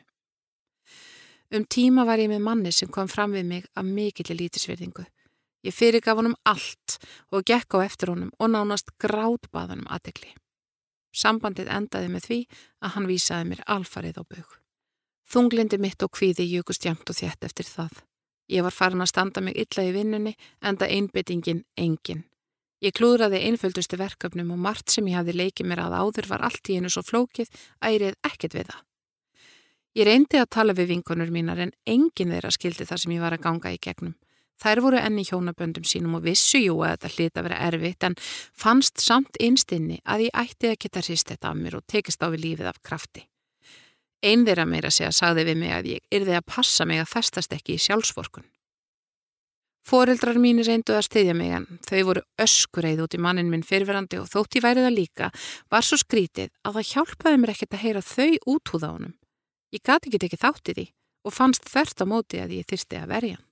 Um 1.49 1.65
tíma 1.65 2.05
var 2.05 2.21
ég 2.21 2.29
með 2.29 2.45
manni 2.45 2.73
sem 2.77 2.93
kom 2.93 3.09
fram 3.09 3.33
við 3.33 3.49
mig 3.49 3.65
af 3.73 3.89
mikill 3.89 4.37
lítisverðingu 4.37 5.09
Ég 5.67 5.75
fyrirgaf 5.75 6.19
honum 6.21 6.37
allt 6.47 6.99
og 7.35 7.43
gekk 7.49 7.75
á 7.75 7.79
eftir 7.83 8.13
honum 8.13 8.31
og 8.39 8.53
nánast 8.53 8.93
grátbaðanum 9.03 9.89
aðegli. 9.91 10.31
Sambandið 11.15 11.71
endaði 11.73 12.09
með 12.13 12.27
því 12.29 12.39
að 12.85 12.95
hann 12.95 13.09
vísaði 13.09 13.49
mér 13.51 13.63
alfarið 13.67 14.21
á 14.21 14.25
bög. 14.29 14.49
Þunglindi 15.29 15.79
mitt 15.81 16.03
og 16.05 16.13
kvíði 16.17 16.47
júkust 16.49 16.85
jæmt 16.85 17.09
og 17.11 17.17
þjætt 17.19 17.45
eftir 17.49 17.69
það. 17.69 18.03
Ég 18.49 18.65
var 18.65 18.73
farin 18.73 19.05
að 19.05 19.11
standa 19.13 19.43
mig 19.45 19.59
illa 19.61 19.85
í 19.85 19.93
vinnunni 19.93 20.35
enda 20.65 20.89
einbyttingin 20.89 21.65
engin. 21.77 22.25
Ég 22.81 22.95
klúðraði 22.95 23.43
einföldustu 23.49 23.99
verkefnum 23.99 24.53
og 24.55 24.61
margt 24.63 24.93
sem 24.95 25.09
ég 25.11 25.19
hafði 25.19 25.35
leikið 25.41 25.69
mér 25.69 25.83
að 25.85 25.97
áður 25.99 26.29
var 26.31 26.45
allt 26.47 26.71
í 26.71 26.79
einu 26.79 26.93
svo 26.93 27.03
flókið 27.03 27.51
ærið 27.83 28.15
ekkert 28.25 28.55
við 28.55 28.71
það. 28.71 28.85
Ég 29.99 30.07
reyndi 30.07 30.39
að 30.39 30.53
tala 30.55 30.77
við 30.79 30.93
vinkonur 30.93 31.33
mínar 31.35 31.59
en 31.65 31.75
engin 31.85 32.33
þeirra 32.33 32.53
skildi 32.55 32.87
það 32.87 33.03
sem 33.03 33.15
ég 33.17 33.25
var 33.25 33.35
að 33.35 33.45
ganga 33.49 33.73
í 33.75 33.81
gegnum. 33.83 34.15
Þær 34.59 34.83
voru 34.83 34.99
enni 34.99 35.23
hjónaböndum 35.23 35.87
sínum 35.87 36.17
og 36.19 36.25
vissu 36.27 36.59
jú 36.59 36.81
að 36.83 36.97
þetta 36.97 37.15
hlita 37.15 37.41
að 37.41 37.47
vera 37.47 37.63
erfitt 37.69 38.07
en 38.09 38.17
fannst 38.59 38.99
samt 38.99 39.39
einstinni 39.39 40.01
að 40.03 40.27
ég 40.27 40.39
ætti 40.43 40.73
að 40.73 40.79
geta 40.83 41.03
hrist 41.05 41.31
þetta 41.31 41.53
af 41.53 41.59
mér 41.61 41.79
og 41.79 41.87
tekist 41.87 42.23
á 42.23 42.27
við 42.33 42.45
lífið 42.45 42.71
af 42.73 42.81
krafti. 42.83 43.29
Einn 44.19 44.43
þeirra 44.49 44.67
meira 44.67 44.91
segja 44.91 45.15
sagði 45.15 45.47
við 45.53 45.61
mig 45.61 45.75
að 45.77 45.91
ég 45.93 46.17
yrði 46.19 46.35
að 46.41 46.49
passa 46.51 46.87
mig 46.91 46.99
að 46.99 47.13
festast 47.13 47.55
ekki 47.55 47.77
í 47.77 47.85
sjálfsvorkun. 47.87 48.49
Fóreldrar 49.89 50.37
mínir 50.43 50.67
reyndu 50.69 50.93
að 50.93 51.07
styðja 51.07 51.35
mig 51.39 51.55
en 51.55 51.67
þau 51.87 52.01
voru 52.11 52.23
öskureið 52.43 53.05
út 53.07 53.15
í 53.15 53.23
mannin 53.25 53.49
minn 53.49 53.65
fyrverandi 53.65 54.19
og 54.21 54.27
þótt 54.29 54.59
ég 54.59 54.67
væri 54.67 54.85
það 54.85 54.97
líka 54.99 55.31
var 55.71 55.87
svo 55.87 55.97
skrítið 56.03 56.51
að 56.67 56.81
það 56.81 56.91
hjálpaði 56.91 57.41
mér 57.41 57.55
ekkert 57.55 57.79
að 57.79 57.85
heyra 57.87 58.05
þau 58.05 58.35
út 58.53 58.75
húða 58.75 58.93
honum. 58.99 59.15
Ég 59.73 59.85
gati 59.87 60.11
ekki 60.11 60.21
tekið 60.27 60.45
þátt 60.45 60.73
í 60.75 60.89
og 61.25 61.35
fannst 61.35 61.71
þert 61.71 62.05
á 62.05 62.07
móti 62.11 62.43
að 62.43 62.59
ég 62.59 62.69
þyrsti 62.69 63.01
að 63.01 63.13
verja 63.15 63.39
hann. 63.39 63.48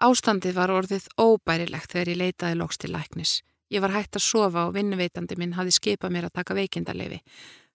Ástandið 0.00 0.56
var 0.56 0.72
orðið 0.72 1.08
óbærilegt 1.20 1.92
þegar 1.92 2.08
ég 2.08 2.20
leitaði 2.20 2.58
loks 2.58 2.78
til 2.78 2.92
læknis. 2.94 3.40
Ég 3.72 3.80
var 3.80 3.94
hægt 3.94 4.16
að 4.16 4.26
sofa 4.26 4.66
og 4.66 4.74
vinnuveitandi 4.76 5.36
minn 5.40 5.56
hafi 5.56 5.72
skipað 5.72 6.12
mér 6.12 6.28
að 6.28 6.36
taka 6.40 6.56
veikindarlefi. 6.56 7.20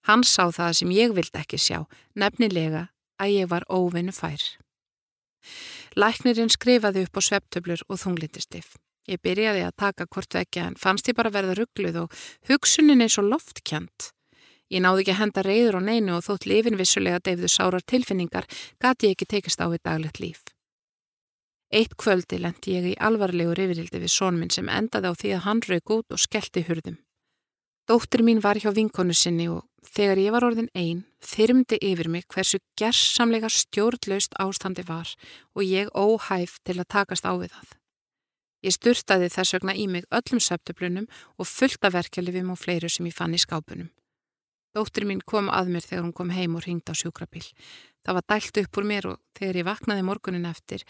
Hann 0.08 0.24
sá 0.24 0.48
það 0.54 0.74
sem 0.80 0.92
ég 0.94 1.14
vildi 1.16 1.40
ekki 1.40 1.60
sjá, 1.60 1.86
nefnilega 2.16 2.88
að 3.20 3.34
ég 3.34 3.50
var 3.52 3.66
óvinnu 3.70 4.14
fær. 4.14 4.44
Læknirinn 5.98 6.54
skrifaði 6.54 7.08
upp 7.08 7.18
á 7.18 7.22
sveptöblur 7.28 7.82
og 7.88 8.00
þunglindistif. 8.02 8.76
Ég 9.08 9.22
byrjaði 9.24 9.64
að 9.64 9.78
taka 9.80 10.06
hvort 10.12 10.36
vekja 10.36 10.68
en 10.68 10.76
fannst 10.76 11.08
ég 11.08 11.16
bara 11.18 11.32
verða 11.32 11.56
ruggluð 11.58 12.04
og 12.04 12.22
hugsunin 12.50 13.02
eins 13.02 13.18
og 13.18 13.30
loftkjant. 13.32 14.12
Ég 14.68 14.84
náði 14.84 15.06
ekki 15.06 15.14
að 15.16 15.22
henda 15.22 15.44
reyður 15.48 15.80
og 15.80 15.86
neinu 15.88 16.18
og 16.18 16.26
þótt 16.26 16.50
lifin 16.52 16.80
vissulega 16.80 17.24
deyfðu 17.24 17.50
sárar 17.52 17.86
tilfinningar 17.88 18.50
gati 18.84 19.08
ég 19.08 19.16
ekki 19.16 19.30
tekist 19.32 19.64
á 19.64 19.72
við 19.72 19.86
daglegt 19.88 20.20
líf. 20.20 20.44
Eitt 21.68 21.98
kvöldi 22.00 22.40
lendi 22.40 22.78
ég 22.78 22.86
í 22.94 22.98
alvarlegu 23.04 23.52
reyfirildi 23.58 24.00
við 24.00 24.12
sónminn 24.14 24.54
sem 24.54 24.70
endaði 24.72 25.12
á 25.12 25.14
því 25.20 25.32
að 25.36 25.44
hann 25.48 25.62
rauk 25.68 25.92
út 25.98 26.16
og 26.16 26.22
skellti 26.24 26.64
hurðum. 26.64 26.96
Dóttir 27.88 28.24
mín 28.24 28.40
var 28.44 28.60
hjá 28.60 28.72
vinkonu 28.76 29.16
sinni 29.16 29.50
og 29.52 29.66
þegar 29.84 30.20
ég 30.20 30.34
var 30.36 30.46
orðin 30.48 30.72
einn 30.76 31.04
þyrmdi 31.24 31.80
yfir 31.90 32.10
mig 32.12 32.28
hversu 32.32 32.60
gerðsamlega 32.80 33.52
stjórnlaust 33.52 34.36
ástandi 34.40 34.84
var 34.88 35.12
og 35.56 35.64
ég 35.64 35.92
óhæf 35.92 36.58
til 36.64 36.80
að 36.80 36.90
takast 36.96 37.28
á 37.28 37.36
við 37.36 37.52
það. 37.52 37.70
Ég 38.64 38.76
sturtaði 38.76 39.30
þess 39.32 39.56
vegna 39.56 39.76
í 39.76 39.86
mig 39.92 40.08
öllum 40.12 40.42
söptöflunum 40.44 41.08
og 41.38 41.48
fullta 41.48 41.92
verkeflifum 41.94 42.56
og 42.56 42.60
fleiru 42.60 42.90
sem 42.92 43.08
ég 43.08 43.16
fann 43.16 43.36
í 43.36 43.40
skápunum. 43.44 43.92
Dóttir 44.76 45.08
mín 45.10 45.24
kom 45.26 45.48
að 45.50 45.72
mér 45.74 45.86
þegar 45.88 46.04
hún 46.04 46.16
kom 46.16 46.32
heim 46.36 46.56
og 46.58 46.66
ringd 46.68 46.90
á 46.92 46.94
sjúkrabíl. 46.94 47.46
Það 48.04 48.18
var 48.18 48.26
dælt 48.30 48.60
upp 48.62 48.78
úr 48.78 48.86
mér 48.92 49.08
og 49.14 49.22
þegar 49.38 49.62
ég 49.62 49.68
vaknaði 49.68 50.04
morgunin 50.06 50.50
eftir 50.50 50.84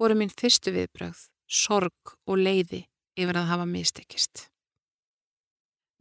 voru 0.00 0.16
mín 0.18 0.32
fyrstu 0.32 0.72
viðbröð, 0.74 1.26
sorg 1.46 2.16
og 2.26 2.40
leiði 2.40 2.84
yfir 3.18 3.38
að 3.38 3.50
hafa 3.52 3.68
mistekist. 3.68 4.48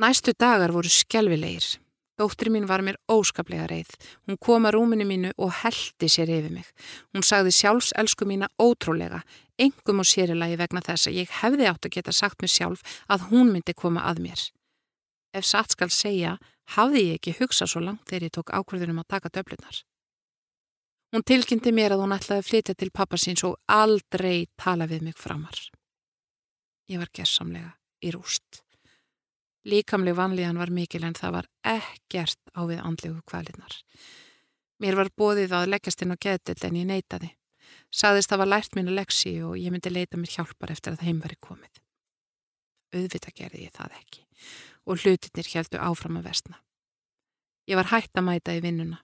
Næstu 0.01 0.33
dagar 0.33 0.73
voru 0.73 0.89
skjálfilegir. 0.89 1.77
Dóttir 2.17 2.51
mín 2.53 2.67
var 2.69 2.83
mér 2.85 2.97
óskaplega 3.09 3.65
reið. 3.69 3.91
Hún 4.27 4.37
kom 4.37 4.65
að 4.65 4.75
rúminu 4.75 5.05
mínu 5.09 5.31
og 5.41 5.53
heldi 5.61 6.09
sér 6.11 6.29
yfir 6.29 6.53
mig. 6.53 6.67
Hún 7.13 7.25
sagði 7.25 7.53
sjálfs 7.55 7.91
elsku 7.97 8.27
mína 8.29 8.49
ótrúlega, 8.61 9.23
engum 9.57 10.03
og 10.03 10.09
sérilagi 10.09 10.59
vegna 10.59 10.83
þess 10.85 11.09
að 11.09 11.17
ég 11.21 11.37
hefði 11.41 11.69
átt 11.69 11.87
að 11.87 11.95
geta 11.95 12.13
sagt 12.13 12.41
mér 12.41 12.53
sjálf 12.53 12.83
að 13.09 13.29
hún 13.31 13.53
myndi 13.53 13.73
koma 13.73 14.05
að 14.09 14.21
mér. 14.27 14.43
Ef 15.33 15.47
satt 15.47 15.73
skal 15.73 15.89
segja, 15.89 16.37
hafði 16.75 17.07
ég 17.07 17.21
ekki 17.21 17.37
hugsað 17.39 17.73
svo 17.73 17.81
langt 17.85 18.05
þegar 18.09 18.27
ég 18.27 18.35
tók 18.37 18.53
ákvörðunum 18.53 19.01
að 19.01 19.11
taka 19.15 19.33
döflunar. 19.33 19.81
Hún 21.11 21.25
tilkynnti 21.27 21.73
mér 21.75 21.91
að 21.91 22.05
hún 22.05 22.15
ætlaði 22.15 22.39
að 22.39 22.47
flytja 22.47 22.73
til 22.79 22.87
pappasins 22.95 23.41
og 23.43 23.57
aldrei 23.67 24.47
tala 24.55 24.85
við 24.87 25.09
mig 25.09 25.17
framar. 25.19 25.57
Ég 26.87 27.01
var 27.01 27.11
gerðsamlega 27.11 27.73
í 27.99 28.13
rúst. 28.15 28.61
Líkamleg 29.67 30.15
vanlíðan 30.15 30.61
var 30.61 30.71
mikil 30.71 31.03
en 31.03 31.17
það 31.19 31.35
var 31.35 31.49
ekkert 31.67 32.39
á 32.55 32.63
við 32.63 32.79
andlegu 32.79 33.19
kvalinnar. 33.27 33.75
Mér 34.79 34.97
var 35.01 35.11
bóðið 35.11 35.57
að 35.59 35.67
leggjast 35.75 36.01
inn 36.01 36.15
á 36.15 36.17
getill 36.17 36.57
en 36.69 36.79
ég 36.79 36.87
neytaði. 36.87 37.33
Saðist 37.91 38.31
það 38.31 38.43
var 38.45 38.51
lært 38.55 38.79
mínu 38.79 38.95
leksi 38.95 39.35
og 39.43 39.59
ég 39.59 39.75
myndi 39.75 39.91
leita 39.91 40.17
mér 40.17 40.31
hjálpar 40.31 40.71
eftir 40.71 40.95
að 40.95 41.05
heim 41.09 41.19
veri 41.19 41.35
komið. 41.43 41.83
Auðvita 42.95 43.35
gerði 43.35 43.67
ég 43.67 43.75
það 43.75 43.99
ekki 43.99 44.27
og 44.87 45.03
hlutinir 45.03 45.53
heldu 45.59 45.77
áfram 45.77 46.23
að 46.23 46.31
vestna. 46.31 46.63
Ég 47.67 47.75
var 47.77 47.91
hægt 47.91 48.15
að 48.15 48.29
mæta 48.31 48.55
í 48.55 48.63
vinnuna 48.63 49.03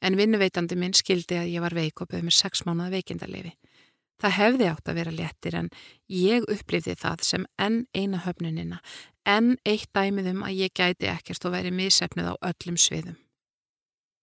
en 0.00 0.16
vinnuveitandi 0.18 0.76
minn 0.76 0.96
skildi 0.96 1.38
að 1.40 1.52
ég 1.54 1.64
var 1.64 1.76
veik 1.76 2.02
og 2.02 2.10
bauð 2.12 2.26
mér 2.28 2.36
sex 2.36 2.64
mánuða 2.66 2.94
veikindalefi. 2.98 3.54
Það 4.18 4.34
hefði 4.34 4.66
átt 4.72 4.90
að 4.90 4.98
vera 4.98 5.14
léttir 5.14 5.54
en 5.54 5.68
ég 6.10 6.46
upplifði 6.50 6.96
það 6.98 7.22
sem 7.22 7.46
enn 7.62 7.84
eina 7.94 8.24
höfnunina, 8.24 8.80
enn 9.22 9.54
eitt 9.68 9.92
dæmið 9.94 10.32
um 10.32 10.42
að 10.48 10.58
ég 10.64 10.74
gæti 10.74 11.10
ekkert 11.10 11.46
og 11.46 11.54
væri 11.54 11.70
misefnið 11.70 12.32
á 12.32 12.34
öllum 12.50 12.78
sviðum. 12.80 13.18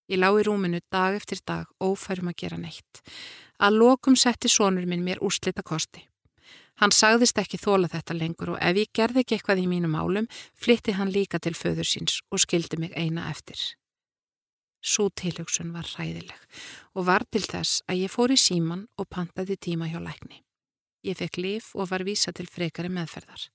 Ég 0.06 0.20
lá 0.20 0.28
í 0.36 0.44
rúminu 0.46 0.82
dag 0.92 1.16
eftir 1.16 1.40
dag 1.46 1.70
ófærum 1.82 2.28
að 2.30 2.38
gera 2.42 2.60
neitt. 2.60 3.00
Að 3.58 3.80
lokum 3.80 4.14
setti 4.20 4.50
sónur 4.52 4.86
minn 4.86 5.02
mér 5.02 5.22
úrslita 5.24 5.64
kosti. 5.66 6.04
Hann 6.76 6.92
sagðist 6.92 7.38
ekki 7.40 7.58
þóla 7.58 7.88
þetta 7.88 8.14
lengur 8.14 8.52
og 8.54 8.60
ef 8.60 8.76
ég 8.76 8.92
gerði 8.94 9.22
ekki 9.24 9.38
eitthvað 9.38 9.62
í 9.64 9.66
mínum 9.70 9.96
álum, 9.96 10.28
flytti 10.54 10.92
hann 10.98 11.10
líka 11.10 11.40
til 11.40 11.56
föður 11.56 11.88
síns 11.88 12.20
og 12.30 12.42
skildi 12.44 12.76
mig 12.76 12.92
eina 12.92 13.30
eftir. 13.30 13.56
Svo 14.84 15.08
tilhugsun 15.10 15.72
var 15.74 15.88
hræðileg 15.88 16.62
og 16.94 17.06
var 17.08 17.24
til 17.30 17.42
þess 17.42 17.82
að 17.90 18.04
ég 18.04 18.12
fór 18.12 18.34
í 18.34 18.38
síman 18.40 18.86
og 18.96 19.08
pantaði 19.10 19.56
tíma 19.56 19.88
hjá 19.90 19.98
lækni. 20.02 20.42
Ég 21.06 21.18
fekk 21.18 21.38
lif 21.42 21.74
og 21.74 21.90
var 21.90 22.04
vísa 22.06 22.32
til 22.34 22.48
frekari 22.50 22.90
meðferðar. 22.90 23.48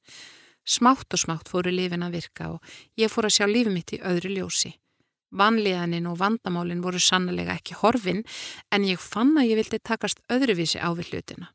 Smátt 0.67 1.13
og 1.13 1.19
smátt 1.19 1.49
fóru 1.49 1.71
lifin 1.73 2.05
að 2.05 2.19
virka 2.19 2.51
og 2.55 2.75
ég 2.99 3.12
fór 3.12 3.27
að 3.27 3.36
sjá 3.38 3.47
lífið 3.49 3.73
mitt 3.73 3.93
í 3.95 4.01
öðru 4.05 4.36
ljósi. 4.36 4.75
Vanlíðanin 5.31 6.10
og 6.12 6.19
vandamálin 6.19 6.84
voru 6.84 6.99
sannlega 6.99 7.55
ekki 7.55 7.77
horfin 7.79 8.23
en 8.71 8.86
ég 8.88 8.99
fann 8.99 9.38
að 9.39 9.53
ég 9.53 9.62
vildi 9.62 9.79
takast 9.79 10.19
öðruvísi 10.31 10.79
á 10.84 10.91
við 10.91 11.13
hlutina. 11.13 11.51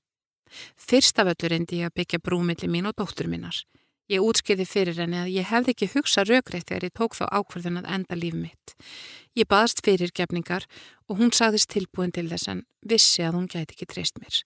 Fyrst 0.81 1.19
af 1.21 1.35
öllu 1.35 1.51
reyndi 1.53 1.83
ég 1.83 1.91
að 1.91 1.99
byggja 2.01 2.23
brúmilli 2.25 2.71
mín 2.73 2.89
og 2.89 2.97
dóttur 2.97 3.29
minnar. 3.29 3.57
Ég 4.07 4.23
útskiði 4.23 4.63
fyrir 4.71 5.01
henni 5.01 5.19
að 5.19 5.33
ég 5.35 5.49
hefði 5.51 5.73
ekki 5.75 5.89
hugsað 5.97 6.29
raugreitt 6.31 6.69
þegar 6.69 6.85
ég 6.87 6.95
tók 6.95 7.17
þá 7.19 7.25
ákverðun 7.27 7.81
að 7.81 7.89
enda 7.97 8.19
líf 8.19 8.37
mitt. 8.39 8.75
Ég 9.35 9.49
baðst 9.51 9.83
fyrir 9.83 10.13
gefningar 10.15 10.69
og 11.11 11.19
hún 11.19 11.33
saðist 11.35 11.73
tilbúin 11.75 12.15
til 12.15 12.29
þess 12.31 12.53
en 12.53 12.63
vissi 12.87 13.25
að 13.27 13.41
hún 13.41 13.49
gæti 13.51 13.75
ekki 13.75 13.89
treyst 13.91 14.21
mér. 14.23 14.39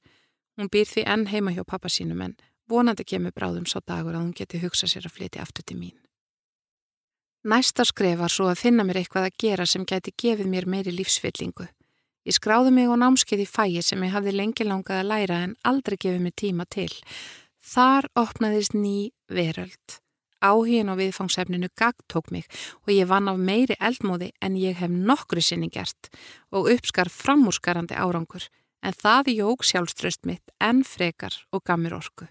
Hún 0.57 0.73
býr 0.73 0.88
því 0.88 1.05
enn 1.12 1.27
heima 1.29 1.53
hjá 1.53 1.61
pappa 1.68 1.92
sínum 1.92 2.23
en 2.25 2.38
vonandi 2.73 3.05
kemur 3.05 3.37
bráðum 3.37 3.68
svo 3.68 3.83
dagur 3.85 4.16
að 4.16 4.25
hún 4.25 4.38
geti 4.38 4.62
hugsað 4.62 4.94
sér 4.94 5.11
að 5.11 5.16
flytja 5.18 5.44
aftur 5.44 5.66
til 5.68 5.77
mín. 5.77 5.99
Næsta 7.44 7.85
skref 7.88 8.18
var 8.20 8.33
svo 8.33 8.49
að 8.49 8.62
finna 8.64 8.85
mér 8.85 9.03
eitthvað 9.03 9.29
að 9.29 9.37
gera 9.44 9.68
sem 9.68 9.85
gæti 9.85 10.12
gefið 10.16 10.49
mér 10.49 10.66
meiri 10.68 10.92
lífsfyllingu. 10.92 11.68
Ég 12.29 12.37
skráði 12.37 12.73
mig 12.73 12.88
á 12.88 12.96
námskeið 13.01 13.44
í 13.44 13.49
fæi 13.49 13.81
sem 13.85 14.03
ég 14.05 14.12
hafði 14.12 14.35
lengi 14.37 14.64
langað 14.64 15.01
að 15.01 15.09
læra 15.12 15.38
en 15.44 15.55
aldrei 15.64 15.96
gefið 15.96 16.20
mig 16.25 16.37
tíma 16.37 16.66
til 16.68 16.92
Þar 17.61 18.09
opnaðist 18.16 18.73
ný 18.73 19.12
veröld. 19.29 20.01
Áhíðin 20.40 20.88
á 20.88 20.96
viðfangsefninu 20.96 21.68
gagtók 21.77 22.31
mig 22.33 22.49
og 22.87 22.92
ég 22.94 23.09
vann 23.09 23.29
af 23.29 23.37
meiri 23.37 23.77
eldmóði 23.77 24.31
en 24.40 24.57
ég 24.57 24.79
hef 24.81 24.88
nokkru 24.88 25.42
sinni 25.44 25.68
gert 25.68 26.09
og 26.49 26.70
uppskar 26.73 27.12
framúrskarandi 27.12 27.92
árangur 27.92 28.49
en 28.81 28.96
það 28.96 29.35
jóg 29.37 29.64
sjálfströst 29.68 30.25
mitt 30.25 30.55
en 30.59 30.81
frekar 30.85 31.37
og 31.53 31.61
gaf 31.68 31.77
mér 31.77 31.99
orku. 31.99 32.29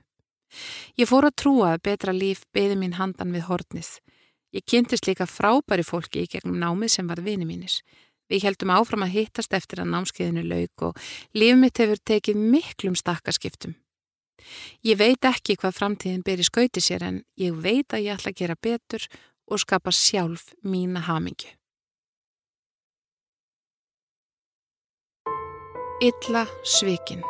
Ég 0.98 1.06
fór 1.06 1.30
að 1.30 1.38
trúa 1.38 1.76
að 1.76 1.84
betra 1.86 2.16
líf 2.16 2.48
beði 2.54 2.80
mín 2.82 2.98
handan 2.98 3.34
við 3.36 3.46
hornið. 3.46 3.90
Ég 4.50 4.66
kynntist 4.66 5.06
líka 5.06 5.30
frábæri 5.30 5.86
fólki 5.86 6.24
í 6.24 6.30
gegnum 6.32 6.58
námið 6.58 6.96
sem 6.96 7.10
var 7.10 7.22
vini 7.22 7.46
mínis. 7.46 7.84
Við 8.30 8.48
heldum 8.48 8.74
áfram 8.74 9.06
að 9.06 9.14
hittast 9.20 9.54
eftir 9.54 9.84
að 9.84 9.94
námskeiðinu 9.94 10.48
lauk 10.50 10.88
og 10.90 10.98
líf 11.38 11.62
mitt 11.62 11.78
hefur 11.78 12.02
tekið 12.02 12.42
miklum 12.42 12.98
stakkaskiptum. 12.98 13.78
Ég 14.86 15.00
veit 15.00 15.26
ekki 15.26 15.58
hvað 15.60 15.78
framtíðin 15.78 16.26
beri 16.26 16.46
skauti 16.46 16.84
sér 16.84 17.06
en 17.08 17.24
ég 17.40 17.56
veit 17.56 17.94
að 17.94 18.06
ég 18.08 18.18
ætla 18.18 18.34
að 18.34 18.40
gera 18.42 18.60
betur 18.60 19.08
og 19.50 19.62
skapa 19.62 19.92
sjálf 19.92 20.54
mína 20.64 21.04
hamingju. 21.08 21.56
Illa 26.00 26.46
svikin 26.64 27.26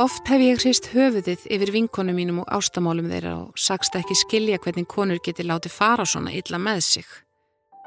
Oft 0.00 0.28
hef 0.28 0.40
ég 0.40 0.60
hrist 0.62 0.86
höfuðið 0.94 1.42
yfir 1.52 1.70
vinkonu 1.74 2.12
mínum 2.16 2.38
og 2.40 2.52
ástamálum 2.56 3.08
þeirra 3.10 3.32
og 3.42 3.58
sagst 3.60 3.96
ekki 3.98 4.14
skilja 4.16 4.60
hvernig 4.62 4.86
konur 4.88 5.18
geti 5.20 5.44
látið 5.44 5.74
fara 5.74 6.06
svona 6.08 6.32
illa 6.32 6.60
með 6.62 6.80
sig. 6.86 7.08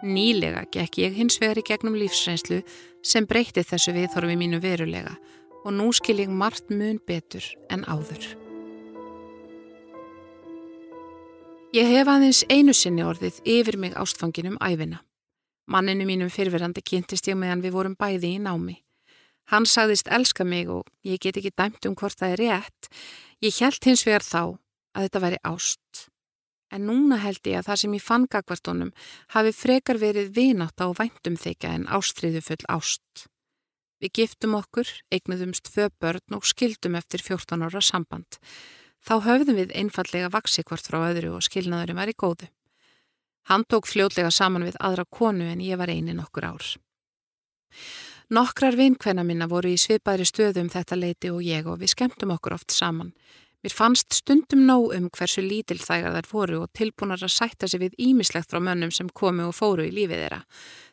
Nýlega 0.03 0.65
gekk 0.73 0.99
ég 1.01 1.15
hins 1.17 1.39
vegar 1.41 1.61
í 1.61 1.65
gegnum 1.65 1.95
lífsreynslu 1.97 2.59
sem 3.01 3.25
breytti 3.25 3.63
þessu 3.65 3.95
viðhorfi 3.95 4.35
mínu 4.37 4.59
verulega 4.61 5.15
og 5.63 5.73
nú 5.73 5.89
skil 5.95 6.19
ég 6.23 6.31
margt 6.31 6.69
mun 6.71 6.99
betur 7.07 7.43
en 7.71 7.83
áður. 7.87 8.23
Ég 11.73 11.89
hef 11.89 12.09
aðeins 12.11 12.43
einu 12.53 12.73
sinni 12.77 13.01
orðið 13.01 13.39
yfir 13.49 13.79
mig 13.81 13.95
ástfanginum 13.97 14.59
æfina. 14.61 14.99
Manninu 15.65 16.05
mínum 16.05 16.29
fyrverandi 16.29 16.83
kynntist 16.85 17.25
ég 17.31 17.39
meðan 17.39 17.63
við 17.63 17.73
vorum 17.73 17.95
bæði 17.97 18.35
í 18.35 18.41
námi. 18.43 18.75
Hann 19.49 19.65
sagðist 19.65 20.11
elska 20.11 20.45
mig 20.45 20.69
og 20.69 20.85
ég 21.01 21.17
get 21.23 21.39
ekki 21.39 21.51
dæmt 21.57 21.87
um 21.89 21.95
hvort 21.97 22.19
það 22.19 22.35
er 22.35 22.43
rétt. 22.43 22.91
Ég 23.41 23.57
held 23.57 23.89
hins 23.89 24.05
vegar 24.05 24.23
þá 24.23 24.41
að 24.93 25.07
þetta 25.07 25.23
væri 25.25 25.41
ást. 25.49 26.05
En 26.73 26.87
núna 26.89 27.19
held 27.21 27.41
ég 27.49 27.59
að 27.59 27.67
það 27.71 27.81
sem 27.81 27.97
ég 27.97 28.05
fann 28.05 28.29
gagvartónum 28.29 28.93
hafi 29.35 29.53
frekar 29.57 29.99
verið 30.01 30.33
vinátt 30.37 30.77
á 30.77 30.87
væntum 30.93 31.35
þykja 31.41 31.73
en 31.77 31.89
ástriðu 31.89 32.41
full 32.45 32.65
ást. 32.69 33.27
Við 34.03 34.11
giftum 34.17 34.57
okkur, 34.57 34.89
eignuðumst 35.15 35.69
tvö 35.69 35.85
börn 36.03 36.35
og 36.35 36.43
skildum 36.43 36.97
eftir 36.99 37.21
14 37.23 37.61
ára 37.63 37.79
samband. 37.79 38.35
Þá 38.99 39.13
höfðum 39.23 39.61
við 39.61 39.71
einfallega 39.79 40.31
vaksi 40.33 40.65
hvort 40.67 40.83
frá 40.83 40.97
öðru 41.05 41.37
og 41.37 41.45
skilnaðurum 41.47 42.01
var 42.01 42.11
í 42.11 42.15
góðu. 42.19 42.49
Hann 43.47 43.63
tók 43.63 43.87
fljótlega 43.87 44.31
saman 44.31 44.67
við 44.67 44.75
aðra 44.83 45.05
konu 45.07 45.47
en 45.47 45.63
ég 45.63 45.79
var 45.79 45.91
einin 45.91 46.19
okkur 46.19 46.49
ár. 46.51 46.67
Nokkrar 48.33 48.75
vinkvenna 48.75 49.23
minna 49.23 49.47
voru 49.47 49.71
í 49.71 49.79
svipaðri 49.79 50.27
stöðum 50.27 50.71
þetta 50.71 50.99
leiti 50.99 51.31
og 51.31 51.39
ég 51.43 51.67
og 51.67 51.79
við 51.79 51.95
skemmtum 51.95 52.35
okkur 52.35 52.57
oft 52.57 52.75
saman. 52.75 53.13
Mér 53.63 53.71
fannst 53.71 54.11
stundum 54.11 54.65
nóg 54.67 54.89
um 54.91 55.05
hversu 55.07 55.39
lítil 55.39 55.77
þægar 55.79 56.17
þær 56.17 56.25
voru 56.27 56.57
og 56.65 56.71
tilbúnar 56.75 57.21
að 57.23 57.31
sætta 57.31 57.69
sig 57.71 57.79
við 57.79 57.93
ímislegt 58.09 58.51
frá 58.51 58.59
mönnum 58.59 58.91
sem 58.91 59.07
komu 59.07 59.45
og 59.47 59.55
fóru 59.55 59.85
í 59.87 59.93
lífið 59.95 60.19
þeirra. 60.19 60.39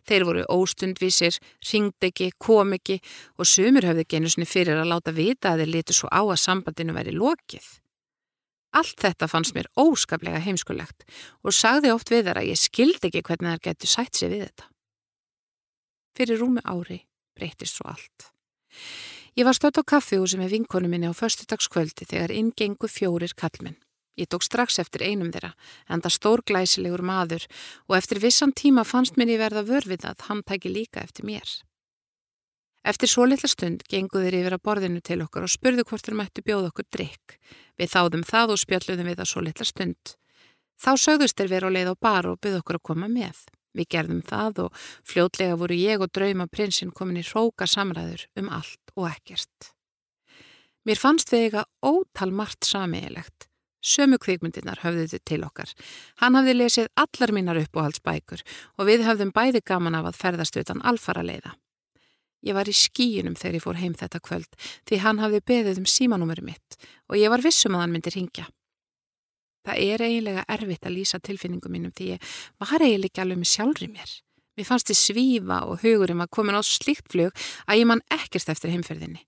Þeir 0.06 0.26
voru 0.28 0.44
óstundvísir, 0.54 1.40
ringd 1.66 2.06
ekki, 2.06 2.30
kom 2.38 2.76
ekki 2.78 3.00
og 3.42 3.50
sumur 3.50 3.88
höfðu 3.90 4.06
genusni 4.14 4.46
fyrir 4.46 4.78
að 4.78 4.92
láta 4.92 5.16
vita 5.16 5.50
að 5.50 5.64
þeir 5.64 5.74
litu 5.74 5.98
svo 5.98 6.12
á 6.14 6.22
að 6.22 6.42
sambandinu 6.44 6.94
veri 6.94 7.16
lokið. 7.16 7.66
Allt 8.78 9.02
þetta 9.02 9.26
fannst 9.26 9.56
mér 9.59 9.66
óskaplega 9.74 10.38
heimskulegt 10.44 11.02
og 11.42 11.56
sagði 11.56 11.90
oft 11.90 12.14
við 12.14 12.28
þær 12.30 12.44
að 12.44 12.52
ég 12.52 12.61
skildi 12.68 13.11
ekki 13.11 13.26
hvernig 13.26 13.56
þær 13.56 13.64
getur 13.66 13.96
sætt 13.98 14.14
sig 14.14 14.30
við 14.30 14.46
þetta. 14.46 14.70
Fyrir 16.14 16.38
rúmi 16.38 16.62
ári 16.62 17.02
breytist 17.35 17.80
svo 17.80 17.90
allt. 17.90 18.30
Ég 19.38 19.47
var 19.47 19.55
stödd 19.55 19.79
á 19.79 19.83
kaffihúsi 19.87 20.40
með 20.40 20.57
vinkonu 20.57 20.88
minni 20.90 21.07
á 21.07 21.14
förstudagskvöldi 21.14 22.09
þegar 22.11 22.35
ingengu 22.35 22.88
fjórir 22.90 23.31
kallmenn. 23.38 23.79
Ég 24.19 24.27
tók 24.27 24.43
strax 24.43 24.81
eftir 24.83 25.05
einum 25.07 25.31
þeirra, 25.31 25.55
enda 25.88 26.11
stór 26.11 26.43
glæsilegur 26.43 27.01
maður 27.07 27.47
og 27.87 27.97
eftir 27.97 28.19
vissan 28.21 28.53
tíma 28.53 28.83
fannst 28.85 29.16
ég 29.16 29.38
verða 29.38 29.62
vörfið 29.62 30.05
að 30.11 30.27
hann 30.27 30.43
tæki 30.43 30.69
líka 30.69 31.01
eftir 31.01 31.25
mér. 31.25 31.62
Eftir 32.83 33.09
svo 33.09 33.25
litla 33.25 33.49
stund 33.49 33.85
gengu 33.88 34.19
þeir 34.19 34.40
yfir 34.40 34.57
að 34.57 34.64
borðinu 34.64 35.01
til 35.01 35.21
okkar 35.23 35.45
og 35.47 35.53
spurðu 35.53 35.85
hvort 35.85 36.05
þeir 36.05 36.16
mættu 36.16 36.43
bjóða 36.43 36.73
okkur 36.73 36.88
drikk. 36.90 37.38
Við 37.79 37.93
þáðum 37.95 38.25
það 38.25 38.55
og 38.55 38.61
spjalluðum 38.64 39.11
við 39.11 39.19
það 39.21 39.31
svo 39.31 39.43
litla 39.45 39.66
stund. 39.69 40.14
Þá 40.81 40.93
sögðust 40.97 41.37
þeir 41.37 41.53
vera 41.55 41.69
á 41.69 41.75
leið 41.77 41.93
á 41.93 41.97
bar 42.01 42.27
og 42.27 42.40
byggðu 42.40 42.62
okkur 42.64 42.81
að 42.81 42.87
koma 42.88 43.09
með. 43.09 43.45
Við 43.76 43.90
gerðum 43.94 44.22
það 44.26 44.64
og 44.66 44.80
fljótlega 45.06 45.59
voru 45.61 45.76
ég 45.78 46.02
og 46.02 46.11
drauma 46.14 46.48
prinsinn 46.50 46.90
komin 46.94 47.20
í 47.20 47.26
róka 47.26 47.68
samræður 47.70 48.26
um 48.40 48.50
allt 48.50 48.94
og 48.96 49.06
ekkert. 49.12 49.70
Mér 50.88 50.98
fannst 50.98 51.30
við 51.30 51.46
eiga 51.46 51.64
ótal 51.85 52.33
margt 52.33 52.66
samiðilegt. 52.66 53.46
Sömu 53.80 54.18
kvikmyndirnar 54.20 54.83
höfðu 54.83 55.06
þið 55.14 55.22
til 55.28 55.40
okkar. 55.46 55.70
Hann 56.20 56.37
hafði 56.37 56.54
lesið 56.56 56.88
allar 57.00 57.33
mínar 57.33 57.61
uppáhaldsbækur 57.62 58.42
og 58.76 58.88
við 58.88 59.06
höfðum 59.06 59.33
bæði 59.33 59.62
gaman 59.64 59.96
af 59.96 60.11
að 60.11 60.18
ferðast 60.20 60.59
utan 60.61 60.83
alfara 60.85 61.24
leiða. 61.24 61.54
Ég 62.44 62.56
var 62.56 62.68
í 62.68 62.76
skíunum 62.76 63.37
þegar 63.37 63.59
ég 63.59 63.64
fór 63.64 63.80
heim 63.80 63.94
þetta 63.96 64.20
kvöld 64.24 64.56
því 64.88 65.00
hann 65.04 65.20
hafði 65.20 65.40
beðið 65.48 65.83
um 65.83 65.88
símanúmeri 65.88 66.44
mitt 66.44 66.76
og 67.09 67.20
ég 67.20 67.33
var 67.33 67.44
vissum 67.44 67.76
að 67.76 67.85
hann 67.85 67.94
myndi 67.96 68.12
ringja. 68.14 68.48
Það 69.66 69.81
er 69.85 70.05
eiginlega 70.07 70.44
erfitt 70.49 70.87
að 70.88 70.96
lýsa 70.96 71.20
tilfinningum 71.20 71.73
mínum 71.75 71.92
því 71.96 72.14
ég 72.14 72.29
var 72.61 72.81
eiginlega 72.81 73.11
ekki 73.11 73.25
alveg 73.25 73.40
með 73.40 73.51
sjálfri 73.51 73.88
mér. 73.92 74.12
Mér 74.57 74.68
fannst 74.68 74.90
þið 74.90 74.99
svífa 75.01 75.59
og 75.68 75.83
hugurum 75.85 76.23
að 76.25 76.33
komin 76.37 76.57
á 76.57 76.62
slikt 76.64 77.11
flug 77.12 77.44
að 77.66 77.81
ég 77.81 77.88
man 77.88 78.03
ekkert 78.12 78.51
eftir 78.53 78.73
heimferðinni. 78.73 79.23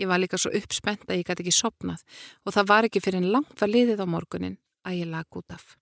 Ég 0.00 0.08
var 0.08 0.20
líka 0.20 0.38
svo 0.40 0.52
uppspennt 0.56 1.08
að 1.08 1.20
ég 1.20 1.26
gæti 1.28 1.44
ekki 1.44 1.52
sopnað 1.52 2.04
og 2.44 2.54
það 2.56 2.70
var 2.70 2.88
ekki 2.88 3.02
fyrir 3.04 3.20
en 3.20 3.32
langt 3.34 3.60
var 3.60 3.72
liðið 3.72 4.00
á 4.00 4.06
morgunin 4.08 4.56
að 4.88 5.00
ég 5.02 5.10
lag 5.12 5.36
út 5.36 5.52
af. 5.52 5.76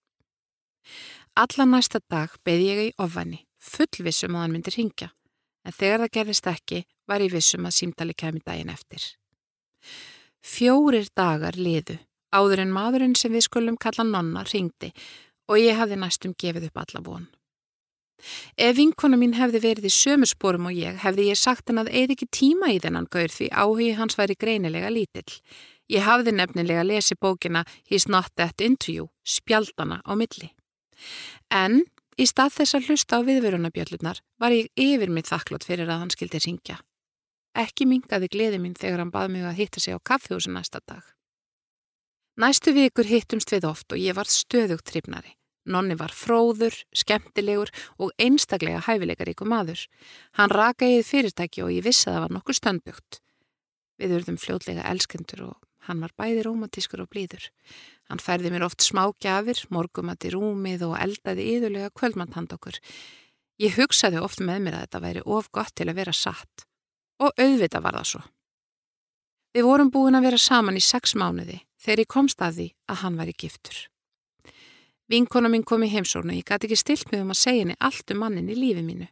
Alla 1.39 1.69
næsta 1.69 2.01
dag 2.11 2.35
beði 2.43 2.67
ég 2.67 2.83
í 2.89 2.95
ofvæni, 2.99 3.45
fullvissum 3.63 4.35
að 4.35 4.43
hann 4.43 4.57
myndi 4.57 4.75
ringja, 4.75 5.13
en 5.63 5.77
þegar 5.77 6.03
það 6.05 6.15
gerðist 6.17 6.51
ekki 6.51 6.81
var 7.07 7.23
ég 7.23 7.35
vissum 7.35 7.69
að 7.69 7.77
símtali 7.79 8.17
kemi 8.19 8.43
daginn 8.43 8.73
eftir. 8.75 9.05
Fjórir 10.43 11.07
dagar 11.15 11.59
liðu 11.59 11.99
Áður 12.35 12.65
en 12.67 12.75
maðurinn 12.75 13.17
sem 13.17 13.33
við 13.33 13.47
skulum 13.47 13.79
kalla 13.81 14.05
nonna 14.05 14.45
ringdi 14.49 14.93
og 15.49 15.61
ég 15.61 15.79
hafði 15.79 15.97
næstum 15.97 16.37
gefið 16.37 16.69
upp 16.69 16.81
alla 16.83 17.03
von. 17.05 17.27
Ef 18.59 18.77
vinkona 18.77 19.17
mín 19.19 19.37
hefði 19.39 19.61
verið 19.63 19.89
í 19.89 19.95
sömursporum 19.95 20.69
og 20.69 20.77
ég, 20.77 20.97
hefði 21.05 21.29
ég 21.31 21.39
sagt 21.39 21.71
hann 21.71 21.81
að 21.85 21.93
eða 22.01 22.17
ekki 22.17 22.29
tíma 22.35 22.73
í 22.75 22.81
þennan 22.83 23.07
gaur 23.15 23.31
því 23.31 23.51
áhugi 23.55 23.93
hans 23.99 24.19
væri 24.19 24.35
greinilega 24.35 24.91
lítill. 24.91 25.39
Ég 25.89 26.05
hafði 26.05 26.35
nefnilega 26.35 26.83
lesið 26.85 27.21
bókina 27.23 27.63
He's 27.89 28.09
Not 28.11 28.35
That 28.37 28.61
Into 28.61 28.93
You, 28.93 29.07
spjaldana 29.25 30.03
á 30.05 30.13
milli. 30.19 30.51
En 31.55 31.85
í 32.19 32.27
stað 32.27 32.59
þess 32.59 32.77
að 32.77 32.91
hlusta 32.91 33.23
á 33.23 33.27
viðverunabjöllunar 33.29 34.21
var 34.43 34.57
ég 34.57 34.69
yfir 34.75 35.15
mitt 35.15 35.31
þakklót 35.31 35.65
fyrir 35.65 35.89
að 35.89 36.03
hann 36.03 36.13
skildi 36.13 36.43
ringja. 36.43 36.83
Ekki 37.57 37.87
mingaði 37.89 38.29
gleði 38.35 38.59
mín 38.61 38.77
þegar 38.77 39.05
hann 39.05 39.15
bað 39.15 39.31
mig 39.33 39.47
að 39.47 39.63
hitta 39.63 39.81
sig 39.81 39.95
á 39.95 40.03
kaffjósu 40.03 40.53
næsta 40.53 40.83
dag. 40.85 41.07
Næstu 42.39 42.71
vikur 42.71 43.09
hittumst 43.11 43.51
við 43.51 43.65
oft 43.67 43.91
og 43.91 43.99
ég 43.99 44.15
var 44.15 44.29
stöðugt 44.31 44.87
tripnari. 44.87 45.33
Nonni 45.67 45.97
var 45.99 46.13
fróður, 46.15 46.77
skemmtilegur 46.95 47.73
og 47.99 48.13
einstaklega 48.15 48.85
hæfileikaríku 48.87 49.43
maður. 49.43 49.83
Hann 50.39 50.55
rakaðið 50.55 51.09
fyrirtæki 51.09 51.65
og 51.67 51.75
ég 51.75 51.85
vissi 51.89 52.07
að 52.07 52.15
það 52.15 52.25
var 52.25 52.35
nokkur 52.37 52.59
stöndbugt. 52.61 53.21
Við 53.99 54.17
urðum 54.21 54.39
fljótlega 54.39 54.87
elskendur 54.87 55.45
og 55.49 55.59
hann 55.91 55.99
var 56.05 56.15
bæði 56.15 56.47
romantískur 56.47 57.03
og 57.03 57.11
blíður. 57.11 57.51
Hann 58.07 58.23
færði 58.23 58.55
mér 58.55 58.69
oft 58.71 58.87
smá 58.87 59.03
gjafir, 59.19 59.67
morgumatti 59.75 60.31
rúmið 60.31 60.87
og 60.87 60.97
eldaði 61.03 61.51
yðurlega 61.57 61.91
kvöldmanthand 61.91 62.55
okkur. 62.55 62.79
Ég 63.59 63.75
hugsaði 63.83 64.23
oft 64.23 64.39
með 64.39 64.63
mér 64.63 64.79
að 64.79 64.87
þetta 64.87 65.07
væri 65.09 65.27
of 65.27 65.51
gott 65.51 65.75
til 65.75 65.91
að 65.91 66.05
vera 66.05 66.15
satt. 66.15 66.69
Og 67.19 67.35
auðvita 67.35 67.83
var 67.83 67.99
það 67.99 68.13
svo. 68.15 68.27
Við 69.59 69.67
vorum 69.67 69.91
búin 69.91 70.15
að 70.15 70.31
vera 70.31 70.39
saman 70.39 70.79
í 70.79 70.85
sex 70.85 71.19
mánuði 71.19 71.65
þegar 71.79 72.03
ég 72.05 72.11
komst 72.11 72.43
að 72.43 72.59
því 72.59 72.67
að 72.89 73.01
hann 73.03 73.19
væri 73.21 73.35
giftur. 73.39 73.79
Vinkona 75.09 75.49
mín 75.49 75.65
kom 75.65 75.85
í 75.87 75.89
heimsóknu, 75.89 76.35
ég 76.37 76.45
gæti 76.45 76.69
ekki 76.69 76.77
stilt 76.77 77.13
mig 77.13 77.23
um 77.25 77.33
að 77.33 77.41
segja 77.41 77.63
henni 77.65 77.79
allt 77.81 78.13
um 78.13 78.21
mannin 78.21 78.51
í 78.53 78.57
lífi 78.59 78.83
mínu. 78.85 79.09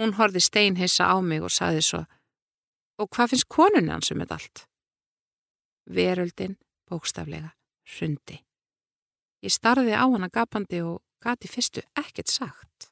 Hún 0.00 0.14
horfi 0.16 0.40
steinheisa 0.40 1.10
á 1.12 1.16
mig 1.20 1.44
og 1.44 1.52
saði 1.52 1.82
svo, 1.84 2.04
og 2.98 3.10
hvað 3.12 3.34
finnst 3.34 3.50
konunni 3.52 3.92
hans 3.92 4.10
um 4.14 4.22
þetta 4.22 4.38
allt? 4.38 4.64
Veröldin, 5.84 6.56
bókstaflega, 6.88 7.52
hrundi. 7.96 8.40
Ég 9.44 9.52
starði 9.52 9.92
á 9.92 10.08
hana 10.08 10.30
gapandi 10.32 10.80
og 10.80 11.02
gati 11.20 11.50
fyrstu 11.52 11.84
ekkert 12.00 12.32
sagt. 12.32 12.88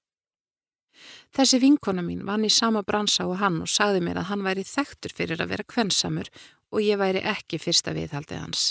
Þessi 1.32 1.62
vinkona 1.62 2.04
mín 2.04 2.26
vann 2.28 2.44
í 2.44 2.50
sama 2.52 2.82
bransa 2.84 3.24
og 3.24 3.40
hann 3.40 3.62
og 3.64 3.70
sagði 3.72 4.02
mér 4.04 4.20
að 4.20 4.28
hann 4.30 4.44
væri 4.44 4.64
þekktur 4.68 5.14
fyrir 5.16 5.40
að 5.40 5.54
vera 5.54 5.64
kvensamur 5.64 6.28
og 6.72 6.80
ég 6.82 6.98
væri 7.00 7.20
ekki 7.20 7.60
fyrsta 7.60 7.94
viðhaldið 7.96 8.40
hans. 8.40 8.64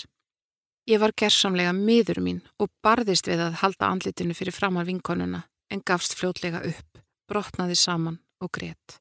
Ég 0.90 1.00
var 1.02 1.14
gerðsamlega 1.14 1.74
miður 1.78 2.20
mín 2.26 2.42
og 2.60 2.72
barðist 2.84 3.30
við 3.30 3.44
að 3.46 3.60
halda 3.62 3.92
andlitinu 3.94 4.34
fyrir 4.34 4.56
framar 4.56 4.88
vinkonuna 4.90 5.44
en 5.72 5.84
gafst 5.86 6.18
fljótlega 6.18 6.64
upp, 6.68 7.02
brotnaði 7.30 7.78
saman 7.78 8.18
og 8.42 8.50
greitt. 8.58 8.98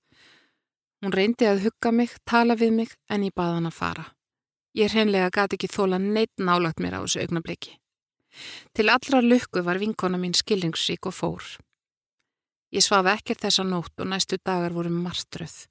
Hún 1.01 1.15
reyndi 1.17 1.49
að 1.49 1.65
hugga 1.65 1.93
mig, 1.97 2.13
tala 2.29 2.55
við 2.61 2.75
mig 2.77 2.93
en 3.09 3.25
ég 3.25 3.35
baða 3.35 3.57
hann 3.57 3.71
að 3.71 3.79
fara. 3.79 4.05
Ég 4.77 4.93
hreinlega 4.93 5.33
gati 5.33 5.57
ekki 5.57 5.71
þóla 5.73 5.99
neitt 5.99 6.37
nálagt 6.39 6.79
mér 6.79 7.01
á 7.01 7.03
þessu 7.03 7.25
augnabliki. 7.25 7.79
Til 8.77 8.87
allra 8.93 9.23
lukku 9.25 9.65
var 9.67 9.81
vinkona 9.81 10.21
mín 10.21 10.37
skilningsrík 10.37 11.09
og 11.09 11.17
fór. 11.17 11.49
Ég 12.71 12.85
svaf 12.85 13.09
ekkert 13.11 13.43
þessa 13.43 13.65
nótt 13.67 13.99
og 13.99 14.13
næstu 14.13 14.39
dagar 14.39 14.77
voru 14.77 14.93
martröð. 14.95 15.65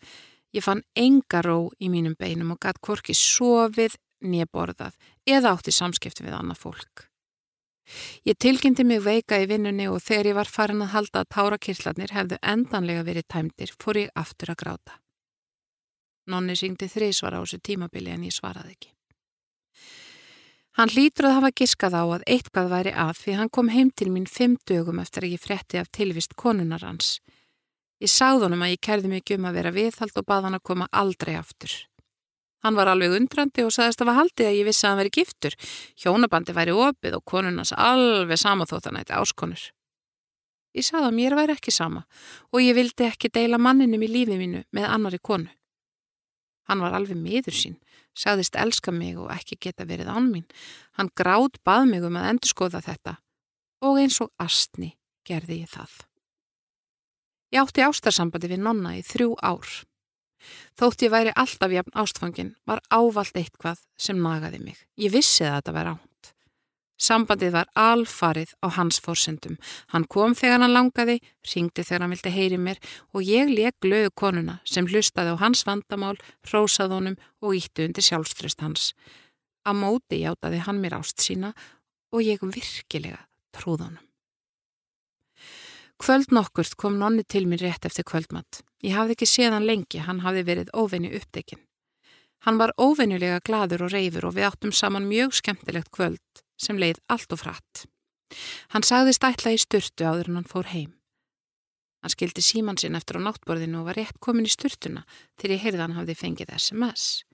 Ég 0.55 0.65
fann 0.65 0.81
enga 0.97 1.43
ró 1.45 1.69
í 1.77 1.91
mínum 1.93 2.15
beinum 2.17 2.55
og 2.55 2.61
gætt 2.63 2.81
korki 2.81 3.13
sofið, 3.13 3.97
nýjaborðað 4.25 4.97
eða 5.29 5.53
átti 5.53 5.71
samskipti 5.71 6.25
við 6.25 6.35
annað 6.39 6.63
fólk. 6.63 7.05
Ég 8.27 8.37
tilkynnti 8.37 8.83
mig 8.85 9.01
veika 9.01 9.39
í 9.41 9.47
vinnunni 9.49 9.87
og 9.89 10.01
þegar 10.05 10.29
ég 10.29 10.37
var 10.37 10.51
farin 10.51 10.83
að 10.85 10.93
halda 10.93 11.23
að 11.23 11.31
tárakirtlarnir 11.35 12.13
hefðu 12.13 12.37
endanlega 12.53 13.05
verið 13.07 13.27
tæmdir 13.33 13.73
fór 13.81 14.03
ég 14.03 14.11
aftur 14.15 14.53
að 14.53 14.61
gráta. 14.63 14.99
Nonni 16.29 16.55
syngdi 16.57 16.89
þrísvar 16.91 17.37
á 17.37 17.41
þessu 17.41 17.61
tímabili 17.65 18.13
en 18.13 18.25
ég 18.27 18.35
svaraði 18.35 18.75
ekki. 18.75 18.91
Hann 20.77 20.91
hlýtur 20.93 21.27
að 21.27 21.35
hafa 21.39 21.49
giskað 21.59 21.95
á 21.97 22.03
að 22.05 22.25
eitthvað 22.29 22.69
væri 22.71 22.91
að 22.93 23.15
því 23.19 23.33
hann 23.39 23.49
kom 23.49 23.71
heim 23.73 23.89
til 23.91 24.11
mín 24.13 24.29
fimm 24.29 24.55
dögum 24.69 25.01
eftir 25.01 25.25
að 25.25 25.33
ég 25.33 25.41
fretti 25.43 25.81
af 25.81 25.89
tilvist 25.91 26.37
konunar 26.37 26.85
hans. 26.85 27.17
Ég 27.99 28.11
sagði 28.11 28.47
honum 28.47 28.61
að 28.63 28.73
ég 28.75 28.83
kærði 28.85 29.11
mikið 29.11 29.39
um 29.39 29.47
að 29.49 29.57
vera 29.59 29.75
viðhald 29.75 30.19
og 30.21 30.27
bað 30.27 30.45
hann 30.47 30.57
að 30.57 30.67
koma 30.69 30.87
aldrei 30.95 31.33
aftur. 31.35 31.73
Hann 32.63 32.75
var 32.75 32.91
alveg 32.91 33.15
undrandi 33.15 33.63
og 33.63 33.71
sagðist 33.71 34.01
að 34.03 34.09
var 34.09 34.17
haldið 34.19 34.49
að 34.49 34.57
ég 34.57 34.67
vissi 34.67 34.85
að 34.85 34.91
hann 34.91 34.99
veri 34.99 35.11
giftur. 35.15 35.55
Hjónabandi 35.99 36.55
væri 36.55 36.75
opið 36.75 37.15
og 37.19 37.25
konunans 37.27 37.71
alveg 37.75 38.39
sama 38.39 38.67
þótt 38.67 38.89
hann 38.89 38.99
ætti 38.99 39.15
áskonur. 39.15 39.61
Ég 40.75 40.85
sagði 40.85 41.07
að 41.07 41.15
mér 41.17 41.35
væri 41.39 41.55
ekki 41.55 41.73
sama 41.73 42.03
og 42.51 42.59
ég 42.61 42.75
vildi 42.77 43.07
ekki 43.07 43.31
deila 43.33 43.59
manninum 43.59 44.03
í 44.05 44.11
lífið 44.11 44.41
mínu 44.43 44.65
með 44.75 44.89
annari 44.89 45.19
konu. 45.23 45.49
Hann 46.69 46.83
var 46.83 46.93
alveg 46.93 47.17
miður 47.17 47.55
sín, 47.57 47.79
sagðist 48.13 48.59
elska 48.59 48.93
mig 48.93 49.17
og 49.17 49.31
ekki 49.33 49.57
geta 49.57 49.87
verið 49.89 50.11
án 50.13 50.29
mín. 50.29 50.45
Hann 50.99 51.09
gráð 51.17 51.57
bað 51.65 51.87
mig 51.89 52.05
um 52.05 52.19
að 52.19 52.29
endurskoða 52.35 52.83
þetta 52.85 53.17
og 53.87 54.03
eins 54.03 54.19
og 54.21 54.29
astni 54.37 54.93
gerði 55.25 55.63
ég 55.63 55.73
það. 55.73 56.08
Ég 57.49 57.61
átti 57.63 57.81
ástarsambandi 57.81 58.51
við 58.51 58.61
nonna 58.65 58.95
í 58.97 59.05
þrjú 59.05 59.33
ár. 59.41 59.69
Þótt 60.79 61.03
ég 61.03 61.13
væri 61.13 61.31
alltaf 61.35 61.73
jafn 61.73 61.95
ástfangin 61.97 62.53
var 62.69 62.81
ávalt 62.93 63.35
eitthvað 63.35 63.81
sem 63.99 64.19
nagaði 64.21 64.61
mig. 64.63 64.77
Ég 64.95 65.11
vissi 65.13 65.43
að 65.43 65.57
þetta 65.57 65.75
var 65.75 65.91
ánt. 65.95 66.05
Sambandið 66.99 67.53
var 67.55 67.69
alfarið 67.79 68.51
á 68.59 68.67
hans 68.75 68.99
fórsendum. 68.99 69.55
Hann 69.91 70.05
kom 70.11 70.35
þegar 70.35 70.65
hann 70.65 70.75
langaði, 70.75 71.19
ringdi 71.47 71.85
þegar 71.87 72.03
hann 72.03 72.13
vildi 72.15 72.33
heyri 72.35 72.59
mér 72.59 72.81
og 73.15 73.23
ég 73.23 73.51
leik 73.51 73.87
lögu 73.87 74.11
konuna 74.19 74.57
sem 74.67 74.87
hlustaði 74.87 75.35
á 75.35 75.41
hans 75.41 75.63
vandamál, 75.67 76.17
rósað 76.51 76.97
honum 76.97 77.17
og 77.39 77.55
ítti 77.55 77.87
undir 77.87 78.03
sjálfströst 78.03 78.59
hans. 78.65 78.91
Að 79.63 79.79
móti 79.79 80.21
játaði 80.25 80.61
hann 80.67 80.83
mér 80.83 80.99
ást 80.99 81.23
sína 81.23 81.53
og 82.11 82.23
ég 82.25 82.43
virkilega 82.43 83.25
trúð 83.55 83.87
honum. 83.87 84.08
Kvöld 85.99 86.31
nokkurt 86.31 86.77
kom 86.79 86.95
nonni 86.99 87.25
til 87.27 87.43
mér 87.47 87.59
rétt 87.65 87.85
eftir 87.85 88.05
kvöldmatt. 88.07 88.61
Ég 88.79 88.95
hafði 88.95 89.17
ekki 89.17 89.27
séð 89.27 89.57
hann 89.57 89.67
lengi, 89.67 89.99
hann 89.99 90.21
hafði 90.23 90.45
verið 90.47 90.69
óvenni 90.71 91.11
upptekinn. 91.17 91.59
Hann 92.47 92.59
var 92.61 92.71
óvenjulega 92.79 93.41
gladur 93.43 93.83
og 93.83 93.91
reyfur 93.91 94.29
og 94.29 94.37
við 94.37 94.47
áttum 94.47 94.71
saman 94.71 95.09
mjög 95.09 95.35
skemmtilegt 95.41 95.91
kvöld 95.91 96.43
sem 96.55 96.79
leið 96.79 97.01
allt 97.11 97.35
og 97.35 97.41
fratt. 97.41 97.83
Hann 98.71 98.87
sagðist 98.87 99.27
ætla 99.27 99.51
í 99.51 99.59
styrtu 99.59 100.07
áður 100.07 100.31
en 100.31 100.39
hann 100.39 100.47
fór 100.47 100.71
heim. 100.71 100.95
Hann 101.99 102.15
skildi 102.15 102.45
síman 102.47 102.79
sinn 102.79 102.95
eftir 102.95 103.19
á 103.19 103.25
náttborðinu 103.27 103.81
og 103.81 103.89
var 103.89 103.99
rétt 103.99 104.21
komin 104.23 104.47
í 104.47 104.53
styrtuna 104.53 105.03
þegar 105.35 105.55
ég 105.57 105.63
heyrði 105.65 105.83
hann 105.83 105.97
hafði 105.99 106.15
fengið 106.15 106.55
SMS. 106.55 107.25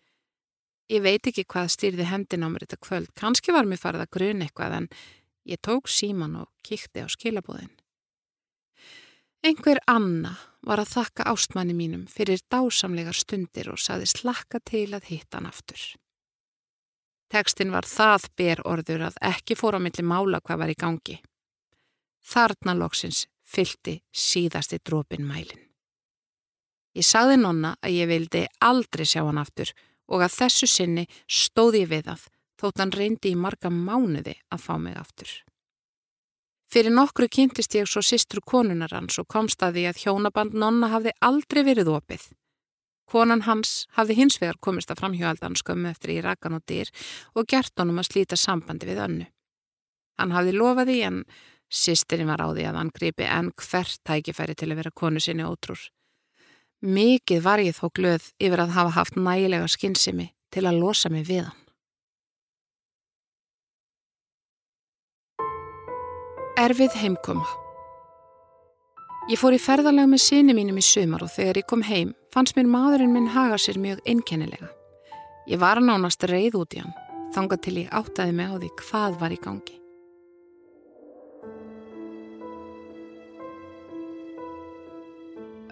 Ég 0.89 1.05
veit 1.05 1.29
ekki 1.29 1.45
hvað 1.45 1.69
styrði 1.75 2.09
hendin 2.09 2.45
á 2.45 2.49
mér 2.49 2.65
þetta 2.65 2.81
kvöld, 2.81 3.13
kannski 3.13 3.53
var 3.53 3.69
mér 3.69 3.81
farið 3.81 4.07
að 4.07 4.13
gruna 4.17 4.49
eitthvað 4.49 4.77
en 4.81 4.91
ég 5.45 5.61
tók 5.61 5.89
síman 5.89 6.39
og 6.41 6.49
kíkti 6.65 7.05
á 7.05 7.09
skilabóðin. 7.09 7.73
Einhver 9.45 9.77
Anna 9.85 10.31
var 10.65 10.81
að 10.81 10.89
þakka 10.95 11.25
ástmanni 11.29 11.75
mínum 11.77 12.07
fyrir 12.09 12.39
dásamlegar 12.49 13.13
stundir 13.13 13.67
og 13.69 13.77
saði 13.77 14.07
slakka 14.09 14.57
til 14.65 14.87
að 14.97 15.05
hitta 15.11 15.37
hann 15.37 15.49
aftur. 15.51 15.83
Tekstin 17.29 17.69
var 17.69 17.85
það 17.85 18.25
ber 18.41 18.63
orður 18.65 19.03
að 19.11 19.19
ekki 19.29 19.57
fór 19.59 19.77
á 19.77 19.79
milli 19.85 20.01
mála 20.01 20.41
hvað 20.41 20.61
var 20.63 20.73
í 20.73 20.77
gangi. 20.81 21.19
Þarna 22.25 22.73
loksins 22.79 23.27
fylgti 23.45 23.99
síðasti 24.09 24.81
drópin 24.81 25.29
mælin. 25.29 25.61
Ég 26.97 27.05
sagði 27.05 27.37
nonna 27.43 27.75
að 27.85 27.99
ég 27.99 28.09
vildi 28.09 28.45
aldrei 28.65 29.05
sjá 29.05 29.27
hann 29.27 29.43
aftur 29.43 29.75
og 30.09 30.25
að 30.25 30.39
þessu 30.39 30.71
sinni 30.73 31.05
stóði 31.29 31.85
ég 31.85 31.93
við 31.93 32.15
að 32.15 32.25
þótt 32.57 32.81
hann 32.81 32.97
reyndi 32.97 33.35
í 33.35 33.37
marga 33.37 33.69
mánuði 33.69 34.39
að 34.49 34.65
fá 34.65 34.73
mig 34.81 34.97
aftur. 34.97 35.29
Fyrir 36.71 36.93
nokkru 36.93 37.27
kynntist 37.29 37.75
ég 37.77 37.87
svo 37.89 38.01
sistru 38.01 38.41
konunar 38.41 38.93
hans 38.95 39.19
og 39.21 39.27
komst 39.29 39.61
að 39.63 39.77
því 39.77 39.85
að 39.89 40.01
hjónaband 40.03 40.57
nonna 40.57 40.89
hafði 40.93 41.13
aldrei 41.21 41.61
verið 41.67 41.91
opið. 41.93 42.25
Konan 43.05 43.43
hans 43.45 43.85
hafði 43.93 44.17
hins 44.17 44.39
vegar 44.41 44.57
komist 44.59 44.89
að 44.89 45.03
framhjóaldan 45.03 45.57
skömmu 45.59 45.91
eftir 45.91 46.15
í 46.15 46.21
rakan 46.25 46.57
og 46.57 46.63
dyr 46.65 46.89
og 47.37 47.45
gert 47.47 47.73
honum 47.77 48.01
að 48.01 48.09
slíta 48.09 48.37
sambandi 48.39 48.89
við 48.89 49.01
önnu. 49.05 49.27
Hann 50.17 50.33
hafði 50.33 50.55
lofaði 50.55 51.01
en 51.05 51.19
sýstirinn 51.69 52.31
var 52.31 52.41
á 52.41 52.49
því 52.49 52.65
að 52.69 52.79
hann 52.79 52.93
gripi 52.95 53.27
enn 53.29 53.51
hvert 53.61 54.01
tækifæri 54.07 54.55
til 54.57 54.71
að 54.71 54.81
vera 54.81 54.95
konu 54.95 55.21
sinni 55.21 55.45
ótrúr. 55.45 55.81
Mikið 56.81 57.45
var 57.45 57.61
ég 57.61 57.77
þó 57.77 57.91
glöð 57.93 58.31
yfir 58.41 58.63
að 58.65 58.73
hafa 58.77 58.95
haft 58.97 59.19
nægilega 59.19 59.69
skinnsimi 59.69 60.31
til 60.53 60.65
að 60.65 60.81
losa 60.81 61.09
mig 61.09 61.27
við 61.29 61.45
hann. 61.45 61.64
Erfið 66.65 66.95
heimkoma 66.97 67.45
Ég 69.29 69.37
fór 69.37 69.53
í 69.53 69.59
ferðarlega 69.61 70.07
með 70.09 70.21
síni 70.23 70.53
mínum 70.55 70.77
í 70.79 70.83
sumar 70.85 71.25
og 71.25 71.29
þegar 71.33 71.59
ég 71.59 71.65
kom 71.69 71.81
heim 71.85 72.13
fannst 72.33 72.55
mér 72.57 72.69
maðurinn 72.71 73.11
minn 73.13 73.27
haga 73.33 73.57
sér 73.61 73.77
mjög 73.81 73.99
einkennilega. 74.07 74.69
Ég 75.51 75.59
var 75.61 75.81
nánast 75.83 76.23
reið 76.31 76.55
út 76.61 76.73
í 76.73 76.79
hann, 76.81 76.93
þangað 77.35 77.61
til 77.65 77.73
ég 77.81 77.91
áttaði 77.99 78.33
mig 78.37 78.49
á 78.49 78.55
því 78.55 78.69
hvað 78.81 79.17
var 79.19 79.35
í 79.35 79.39
gangi. 79.43 79.75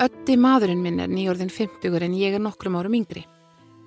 Ötti 0.03 0.37
maðurinn 0.45 0.83
minn 0.83 1.01
er 1.01 1.09
nýjörðin 1.09 1.53
50 1.53 2.05
en 2.09 2.19
ég 2.19 2.37
er 2.37 2.43
nokkrum 2.43 2.77
árum 2.77 2.99
yngri. 2.99 3.23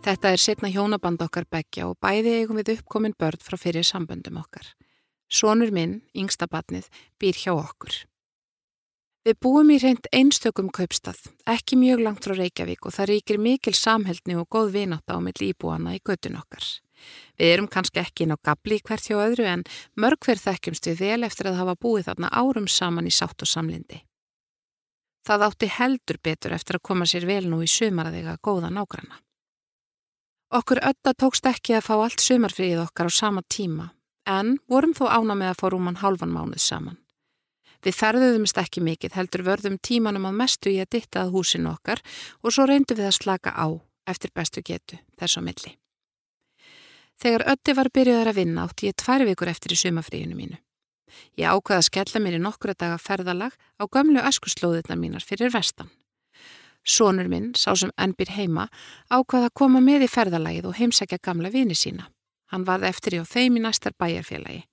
Þetta 0.07 0.33
er 0.33 0.43
setna 0.43 0.73
hjónaband 0.73 1.23
okkar 1.23 1.47
begja 1.51 1.87
og 1.91 2.01
bæði 2.03 2.41
eigum 2.41 2.59
við 2.63 2.79
uppkomin 2.79 3.15
börn 3.19 3.43
frá 3.43 3.61
fyrir 3.61 3.87
samböndum 3.87 4.43
okkar. 4.43 4.75
Sónur 5.27 5.73
minn, 5.75 6.03
yngstabatnið, 6.15 6.87
býr 7.19 7.39
hjá 7.41 7.55
okkur. 7.57 8.05
Við 9.27 9.39
búum 9.43 9.73
í 9.75 9.81
reynd 9.83 10.07
einstökum 10.15 10.69
kaupstað, 10.71 11.19
ekki 11.51 11.75
mjög 11.81 12.03
langt 12.05 12.23
frá 12.23 12.37
Reykjavík 12.39 12.87
og 12.87 12.95
það 12.95 13.09
ríkir 13.11 13.41
mikil 13.43 13.73
samheldni 13.75 14.37
og 14.39 14.47
góð 14.55 14.71
vinátt 14.77 15.11
á 15.11 15.19
mill 15.19 15.41
íbúana 15.43 15.97
í 15.97 15.99
göttun 15.99 16.39
okkar. 16.39 16.63
Við 17.35 17.55
erum 17.57 17.67
kannski 17.67 17.99
ekki 18.05 18.23
inn 18.23 18.37
á 18.37 18.39
gabli 18.39 18.79
hvert 18.79 19.09
hjá 19.11 19.19
öðru 19.19 19.49
en 19.51 19.67
mörg 19.99 20.23
hver 20.23 20.39
þekkjumst 20.39 20.87
við 20.93 21.03
vel 21.03 21.27
eftir 21.27 21.51
að 21.51 21.59
hafa 21.59 21.75
búið 21.75 22.07
þarna 22.07 22.31
árum 22.31 22.71
saman 22.71 23.11
í 23.11 23.17
sátt 23.19 23.43
og 23.43 23.51
samlindi. 23.51 24.05
Það 25.27 25.49
átti 25.49 25.73
heldur 25.75 26.23
betur 26.23 26.55
eftir 26.55 26.79
að 26.79 26.87
koma 26.87 27.11
sér 27.11 27.27
vel 27.27 27.49
nú 27.51 27.65
í 27.67 27.67
sumaraðega 27.67 28.39
góða 28.39 28.71
nágranna. 28.71 29.19
Okkur 30.55 30.79
ötta 30.87 31.19
tókst 31.19 31.51
ekki 31.51 31.75
að 31.75 31.89
fá 31.91 31.95
allt 31.99 32.23
sumarfríð 32.23 32.87
okkar 32.87 33.11
á 33.11 33.13
sama 33.13 33.43
tíma 33.43 33.91
en 34.27 34.57
vorum 34.69 34.95
þó 34.97 35.07
ána 35.09 35.37
með 35.39 35.53
að 35.53 35.61
fá 35.61 35.67
rúman 35.73 36.01
hálfan 36.03 36.35
mánuð 36.35 36.63
saman. 36.63 36.99
Við 37.85 37.95
ferðuðumst 37.95 38.59
ekki 38.59 38.83
mikið, 38.83 39.15
heldur 39.15 39.45
vörðum 39.47 39.79
tímanum 39.79 40.27
að 40.27 40.39
mestu 40.41 40.73
í 40.73 40.79
að 40.83 40.97
ditta 40.97 41.23
að 41.23 41.35
húsinu 41.37 41.71
okkar 41.71 42.03
og 42.43 42.55
svo 42.55 42.67
reyndum 42.67 42.99
við 42.99 43.11
að 43.11 43.19
slaka 43.21 43.53
á 43.55 43.67
eftir 44.11 44.33
bestu 44.35 44.63
getu, 44.67 44.99
þess 45.19 45.39
á 45.39 45.41
milli. 45.47 45.77
Þegar 47.17 47.47
ötti 47.53 47.75
var 47.77 47.91
byrjuðar 47.95 48.33
að 48.33 48.41
vinna 48.41 48.65
átti 48.67 48.91
ég 48.91 48.97
tvær 49.01 49.25
vikur 49.29 49.51
eftir 49.53 49.73
í 49.73 49.79
sumafríinu 49.81 50.37
mínu. 50.37 50.59
Ég 51.39 51.49
ákvaði 51.49 51.79
að 51.79 51.87
skella 51.87 52.21
mér 52.21 52.37
í 52.37 52.43
nokkura 52.43 52.75
daga 52.77 52.99
ferðalag 53.01 53.55
á 53.81 53.85
gömlu 53.87 54.21
öskuslóðirna 54.21 54.99
mínar 55.01 55.25
fyrir 55.25 55.53
vestan. 55.55 55.89
Sónur 56.87 57.31
minn, 57.31 57.55
sá 57.59 57.73
sem 57.75 57.91
enn 57.99 58.15
byr 58.19 58.35
heima, 58.37 58.69
ákvaði 59.11 59.49
að 59.49 59.57
koma 59.59 59.81
með 59.83 60.07
í 60.07 60.11
ferðalagið 60.13 60.69
og 60.71 60.77
heimsækja 60.79 61.23
gamla 61.23 61.51
vini 61.51 61.75
sína. 61.75 62.11
Hann 62.53 62.67
varð 62.67 62.89
eftir 62.91 63.17
í 63.17 63.23
á 63.23 63.25
þeim 63.27 63.59
í 63.59 63.65
næstar 63.65 63.97
bæjarfélagi. 63.99 64.65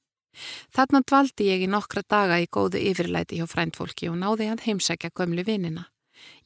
Þarna 0.73 1.03
dvaldi 1.05 1.47
ég 1.49 1.63
í 1.65 1.69
nokkra 1.69 2.01
daga 2.09 2.39
í 2.41 2.47
góðu 2.49 2.81
yfirlæti 2.81 3.37
hjá 3.37 3.47
fræntfólki 3.49 4.09
og 4.09 4.17
náði 4.21 4.49
hann 4.49 4.63
heimsækja 4.63 5.13
gömlu 5.13 5.45
vinina. 5.45 5.89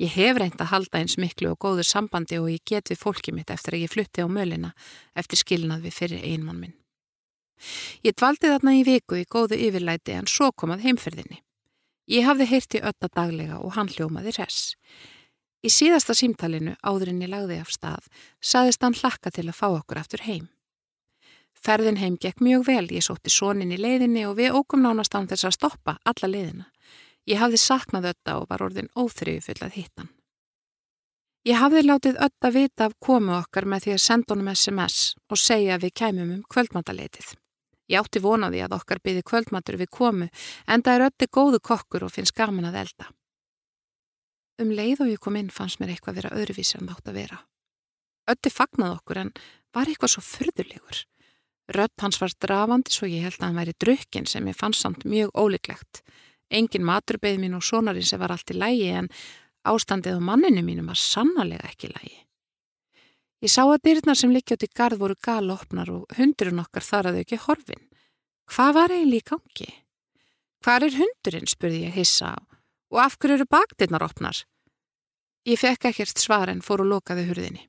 Ég 0.01 0.11
hef 0.15 0.37
reynd 0.37 0.59
að 0.61 0.71
halda 0.71 0.99
eins 0.99 1.17
miklu 1.21 1.51
og 1.53 1.59
góður 1.63 1.87
sambandi 1.87 2.39
og 2.41 2.49
ég 2.51 2.63
get 2.65 2.91
við 2.91 3.01
fólki 3.01 3.33
mitt 3.35 3.51
eftir 3.53 3.77
að 3.77 3.85
ég 3.85 3.93
flutti 3.93 4.25
á 4.25 4.27
mölina 4.27 4.73
eftir 5.15 5.39
skilnað 5.41 5.87
við 5.87 5.97
fyrir 5.99 6.23
einmann 6.23 6.61
minn. 6.61 6.75
Ég 8.05 8.15
dvaldi 8.17 8.51
þarna 8.51 8.75
í 8.77 8.83
viku 8.85 9.17
í 9.17 9.27
góðu 9.29 9.57
yfirlæti 9.67 10.17
en 10.17 10.29
svo 10.29 10.51
komað 10.51 10.85
heimferðinni. 10.85 11.41
Ég 12.07 12.27
hafði 12.27 12.49
heyrti 12.51 12.83
ötta 12.85 13.09
daglega 13.11 13.59
og 13.59 13.73
hann 13.75 13.89
hljómaði 13.91 14.37
res. 14.37 14.75
Í 15.65 15.69
síðasta 15.73 16.15
símtalinu 16.15 16.77
áðurinn 16.85 17.23
ég 17.25 17.33
lagði 17.33 17.57
af 17.63 17.73
stað 17.73 18.11
saðist 18.39 18.85
hann 18.85 18.95
hlakka 18.95 19.33
til 19.33 19.49
að 19.49 19.57
fá 19.57 19.67
okkur 19.71 19.99
aftur 20.03 20.23
heim. 20.23 20.47
Ferðin 21.63 21.97
heim 22.01 22.17
gekk 22.21 22.41
mjög 22.43 22.67
vel, 22.67 22.85
ég 22.91 23.05
sótti 23.05 23.31
sónin 23.33 23.73
í 23.73 23.79
leiðinni 23.79 24.25
og 24.29 24.37
við 24.37 24.55
ókum 24.57 24.83
nánast 24.85 25.15
án 25.17 25.27
þess 25.29 25.49
að 25.49 25.57
stoppa 25.57 25.97
alla 26.05 26.29
leiðina. 26.29 26.67
Ég 27.27 27.41
hafði 27.41 27.59
saknað 27.59 28.11
ötta 28.13 28.37
og 28.39 28.47
var 28.51 28.63
orðin 28.63 28.93
óþrjöfu 28.95 29.49
full 29.49 29.65
að 29.65 29.75
hittan. 29.79 30.13
Ég 31.47 31.59
hafði 31.61 31.81
látið 31.85 32.17
ötta 32.23 32.49
vita 32.51 32.87
af 32.87 32.95
komu 32.99 33.33
okkar 33.37 33.67
með 33.67 33.85
því 33.85 33.91
að 33.95 34.01
senda 34.03 34.33
honum 34.33 34.49
SMS 34.51 34.97
og 35.31 35.39
segja 35.39 35.75
að 35.77 35.85
við 35.85 35.93
kæmum 36.01 36.31
um 36.35 36.41
kvöldmataleitið. 36.51 37.29
Ég 37.87 38.03
átti 38.03 38.19
vonaði 38.19 38.63
að 38.65 38.75
okkar 38.75 38.99
byði 39.03 39.23
kvöldmatur 39.29 39.77
við 39.79 39.91
komu 39.95 40.27
en 40.67 40.83
það 40.83 40.97
er 40.97 41.05
ötti 41.07 41.29
góðu 41.31 41.61
kokkur 41.63 42.03
og 42.03 42.11
finnst 42.11 42.35
gaman 42.35 42.67
að 42.67 42.81
elda. 42.83 43.07
Um 44.59 44.73
leið 44.75 45.05
og 45.05 45.11
ég 45.13 45.21
kom 45.23 45.37
inn 45.39 45.53
fannst 45.53 45.79
mér 45.79 45.93
eitthvað 45.93 46.19
vera 46.19 46.33
öðruvísi 46.35 46.81
en 46.81 46.89
þátt 46.91 47.11
að 47.11 47.19
vera. 47.21 47.39
Ötti 48.27 48.51
fagnað 48.51 48.97
okkur 48.97 49.21
en 49.21 49.31
var 49.71 49.87
eitthvað 49.87 50.17
svo 50.17 50.25
fyrðulegur. 50.25 51.05
Rött 51.75 51.99
hans 52.01 52.21
var 52.21 52.31
drafandi 52.39 52.93
svo 52.93 53.09
ég 53.11 53.25
held 53.27 53.41
að 53.41 53.47
hann 53.47 53.59
væri 53.59 53.73
drukkin 53.75 54.27
sem 54.29 54.47
ég 54.47 54.55
fannst 54.55 54.85
samt 54.85 55.03
mjög 55.03 55.33
ólíklegt. 55.35 56.01
Engin 56.47 56.85
matur 56.87 57.19
beði 57.19 57.41
mín 57.43 57.57
og 57.57 57.65
sonarinn 57.67 58.07
sem 58.07 58.21
var 58.21 58.31
allt 58.31 58.53
í 58.53 58.55
lægi 58.55 58.87
en 59.01 59.09
ástandið 59.67 60.21
á 60.23 60.27
manninu 60.29 60.63
mínum 60.63 60.87
var 60.87 60.99
sannarlega 61.01 61.67
ekki 61.67 61.91
lægi. 61.91 62.15
Ég 63.43 63.51
sá 63.53 63.67
að 63.67 63.83
dyrnar 63.83 64.17
sem 64.17 64.31
likjátt 64.33 64.63
í 64.63 64.71
gard 64.73 64.97
voru 64.97 65.17
galopnar 65.21 65.91
og 65.93 66.15
hundurinn 66.17 66.63
okkar 66.63 66.85
þar 66.87 67.11
að 67.11 67.17
þau 67.17 67.25
ekki 67.25 67.41
horfin. 67.43 67.83
Hvað 68.47 68.73
var 68.79 68.95
eiginlega 68.95 69.19
í 69.19 69.27
gangi? 69.27 69.69
Hvar 70.63 70.85
er 70.87 70.95
hundurinn, 70.97 71.51
spurði 71.51 71.83
ég 71.83 71.99
hissa 71.99 72.31
á. 72.33 72.37
Og 72.95 73.03
af 73.03 73.19
hverju 73.19 73.37
eru 73.37 73.45
baktirnar 73.51 74.07
opnar? 74.07 74.39
Ég 75.45 75.59
fekk 75.59 75.91
ekkert 75.91 76.17
svar 76.17 76.49
en 76.49 76.63
fór 76.63 76.81
og 76.81 76.89
lokaði 76.95 77.27
hurðinni. 77.27 77.67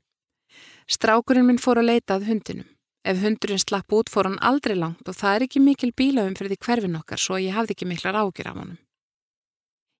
Strákurinn 0.88 1.50
minn 1.50 1.60
fór 1.60 1.82
að 1.82 1.90
leitað 1.90 2.28
hundinum. 2.30 2.70
Ef 3.06 3.22
hundurinn 3.22 3.62
slapp 3.62 3.92
út 3.94 4.10
fór 4.10 4.28
hann 4.28 4.40
aldrei 4.44 4.74
langt 4.76 5.08
og 5.08 5.16
það 5.16 5.36
er 5.36 5.46
ekki 5.46 5.62
mikil 5.62 5.92
bílaum 5.96 6.36
fyrir 6.36 6.54
því 6.54 6.60
hverfin 6.66 6.98
okkar 6.98 7.22
svo 7.22 7.38
ég 7.38 7.56
hafði 7.56 7.76
ekki 7.76 7.88
miklar 7.88 8.18
ágjur 8.18 8.50
af 8.50 8.58
honum. 8.58 8.78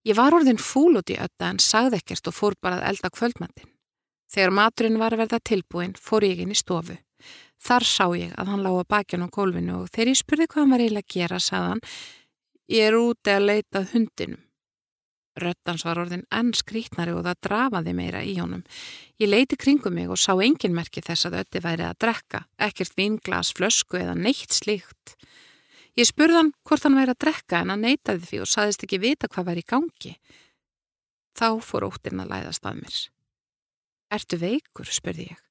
Ég 0.08 0.16
var 0.16 0.34
orðin 0.34 0.60
fúl 0.62 0.98
út 0.98 1.10
í 1.12 1.18
ötta 1.20 1.50
en 1.52 1.60
sagði 1.62 2.00
ekkert 2.00 2.30
og 2.30 2.36
fór 2.36 2.56
bara 2.60 2.80
að 2.80 2.88
elda 2.92 3.10
kvöldmattin. 3.12 3.70
Þegar 4.28 4.54
maturinn 4.54 5.00
var 5.00 5.14
að 5.14 5.24
verða 5.24 5.40
tilbúin 5.40 5.94
fór 5.96 6.26
ég 6.26 6.42
inn 6.42 6.52
í 6.52 6.58
stofu. 6.58 6.98
Þar 7.58 7.84
sá 7.84 8.04
ég 8.14 8.34
að 8.38 8.52
hann 8.52 8.62
lág 8.62 8.82
á 8.86 8.90
bakjan 8.94 9.24
á 9.26 9.28
gólfinu 9.34 9.80
og 9.82 9.90
þegar 9.90 10.12
ég 10.12 10.20
spurði 10.20 10.46
hvað 10.46 10.62
hann 10.62 10.74
var 10.74 10.84
eiginlega 10.84 11.06
að 11.06 11.14
gera 11.16 11.40
sagðan 11.42 11.82
Ég 12.68 12.84
er 12.84 12.98
úti 13.00 13.32
að 13.32 13.46
leita 13.48 13.80
hundinum. 13.94 14.42
Röttans 15.42 15.84
var 15.86 16.00
orðin 16.02 16.24
enn 16.34 16.50
skrítnari 16.56 17.14
og 17.14 17.24
það 17.26 17.40
drafaði 17.46 17.94
meira 17.96 18.22
í 18.26 18.34
honum. 18.40 18.64
Ég 19.20 19.30
leiti 19.30 19.58
kringum 19.60 19.94
mig 19.96 20.10
og 20.10 20.20
sá 20.20 20.32
engin 20.34 20.76
merki 20.76 21.02
þess 21.04 21.28
að 21.28 21.40
ötti 21.42 21.62
væri 21.64 21.86
að 21.86 21.98
drekka, 22.04 22.44
ekkert 22.68 22.96
vinglas, 22.98 23.52
flösku 23.56 24.00
eða 24.00 24.16
neitt 24.18 24.54
slíkt. 24.54 25.16
Ég 25.98 26.06
spurði 26.06 26.38
hann 26.38 26.52
hvort 26.62 26.84
hann 26.86 26.98
væri 26.98 27.14
að 27.14 27.22
drekka 27.24 27.62
en 27.62 27.72
hann 27.74 27.84
neitaði 27.86 28.26
því 28.28 28.42
og 28.44 28.50
saðist 28.52 28.84
ekki 28.86 29.00
vita 29.02 29.30
hvað 29.30 29.50
væri 29.50 29.64
í 29.64 29.70
gangi. 29.74 30.14
Þá 31.38 31.48
fór 31.62 31.88
óttirna 31.88 32.26
að 32.26 32.34
læðast 32.34 32.66
að 32.66 32.80
mér. 32.82 32.98
Ertu 34.14 34.38
veikur, 34.40 34.88
spurði 34.90 35.28
ég. 35.32 35.44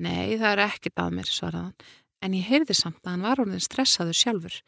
Nei, 0.00 0.38
það 0.40 0.50
er 0.52 0.62
ekkit 0.64 1.00
að 1.02 1.16
mér, 1.16 1.30
svaraðan, 1.30 1.74
en 2.20 2.36
ég 2.36 2.46
heyrði 2.48 2.76
samt 2.76 3.00
að 3.04 3.14
hann 3.14 3.24
var 3.26 3.42
orðin 3.42 3.64
stressaður 3.64 4.18
sjálfur. 4.18 4.58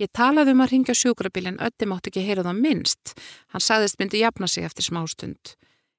Ég 0.00 0.12
talaði 0.16 0.54
um 0.54 0.64
að 0.64 0.72
ringja 0.72 0.96
sjúkrabíl 0.98 1.46
en 1.50 1.60
ötti 1.62 1.88
mátt 1.88 2.08
ekki 2.10 2.24
heyra 2.24 2.46
það 2.46 2.60
minnst. 2.64 3.14
Hann 3.52 3.64
sagðist 3.64 4.00
myndi 4.00 4.24
jafna 4.24 4.48
sig 4.48 4.66
eftir 4.66 4.88
smástund. 4.88 5.54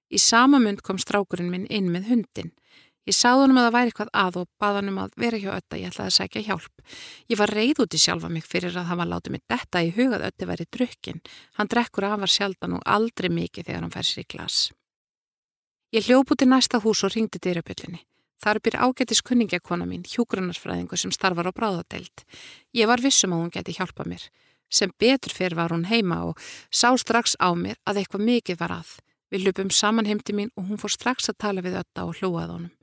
Í 0.09 0.21
sama 0.21 0.61
mynd 0.61 0.83
kom 0.85 1.01
strákurinn 1.01 1.51
minn 1.51 1.67
inn 1.69 1.91
með 1.93 2.11
hundin. 2.11 2.53
Ég 3.05 3.13
sáð 3.13 3.43
hann 3.43 3.53
að 3.53 3.67
það 3.67 3.75
væri 3.75 3.91
eitthvað 3.91 4.09
að 4.17 4.37
og 4.41 4.47
bað 4.61 4.77
hann 4.79 4.89
um 4.89 5.01
að 5.03 5.11
vera 5.21 5.39
hjá 5.41 5.51
ötta, 5.53 5.77
ég 5.77 5.91
ætlaði 5.91 6.09
að 6.09 6.15
segja 6.15 6.41
hjálp. 6.47 6.85
Ég 7.29 7.37
var 7.37 7.53
reyð 7.53 7.83
út 7.83 7.93
í 7.93 7.99
sjálfa 8.01 8.31
mig 8.33 8.47
fyrir 8.49 8.79
að 8.81 8.89
hafa 8.89 9.05
látið 9.05 9.35
mig 9.35 9.43
detta 9.51 9.83
í 9.85 9.91
hugað 9.93 10.25
ötti 10.31 10.47
væri 10.49 10.65
drukkin. 10.73 11.21
Hann 11.59 11.69
drekkur 11.69 12.07
afar 12.09 12.33
sjaldan 12.33 12.79
og 12.79 12.89
aldrei 12.89 13.29
mikið 13.29 13.69
þegar 13.69 13.85
hann 13.85 13.93
fær 13.93 14.09
sér 14.09 14.25
í 14.25 14.27
glas. 14.33 14.57
Ég 15.93 16.09
hljóp 16.09 16.33
út 16.33 16.41
í 16.41 16.49
næsta 16.49 16.81
hús 16.81 17.05
og 17.05 17.13
ringdi 17.13 17.37
dyrabjöllinni. 17.45 18.01
Þar 18.43 18.59
byr 18.63 18.77
ágætis 18.83 19.23
kunningakona 19.25 19.87
mín, 19.87 20.03
hjúgrunarfræðingu 20.03 20.97
sem 20.99 21.13
starfar 21.15 21.49
á 21.49 21.53
bráðadeild. 21.55 22.25
Ég 22.75 22.89
var 22.89 23.03
vissum 23.03 23.33
að 23.35 23.45
hún 23.45 23.53
geti 23.53 23.75
hjálpa 23.77 24.05
mér. 24.07 24.23
Sem 24.69 24.91
betur 24.99 25.33
fyrir 25.33 25.55
var 25.55 25.71
hún 25.71 25.87
heima 25.87 26.23
og 26.29 26.39
sá 26.69 26.91
strax 26.97 27.37
á 27.39 27.53
mér 27.55 27.79
að 27.87 28.01
eitthvað 28.01 28.27
mikið 28.27 28.59
var 28.59 28.79
að. 28.81 28.97
Við 29.31 29.45
hlupum 29.45 29.71
saman 29.71 30.09
heimti 30.09 30.35
mín 30.35 30.51
og 30.55 30.67
hún 30.67 30.81
fór 30.81 30.93
strax 30.93 31.29
að 31.31 31.39
tala 31.45 31.63
við 31.65 31.79
ötta 31.81 32.05
og 32.05 32.19
hlúað 32.19 32.51
honum. 32.55 32.73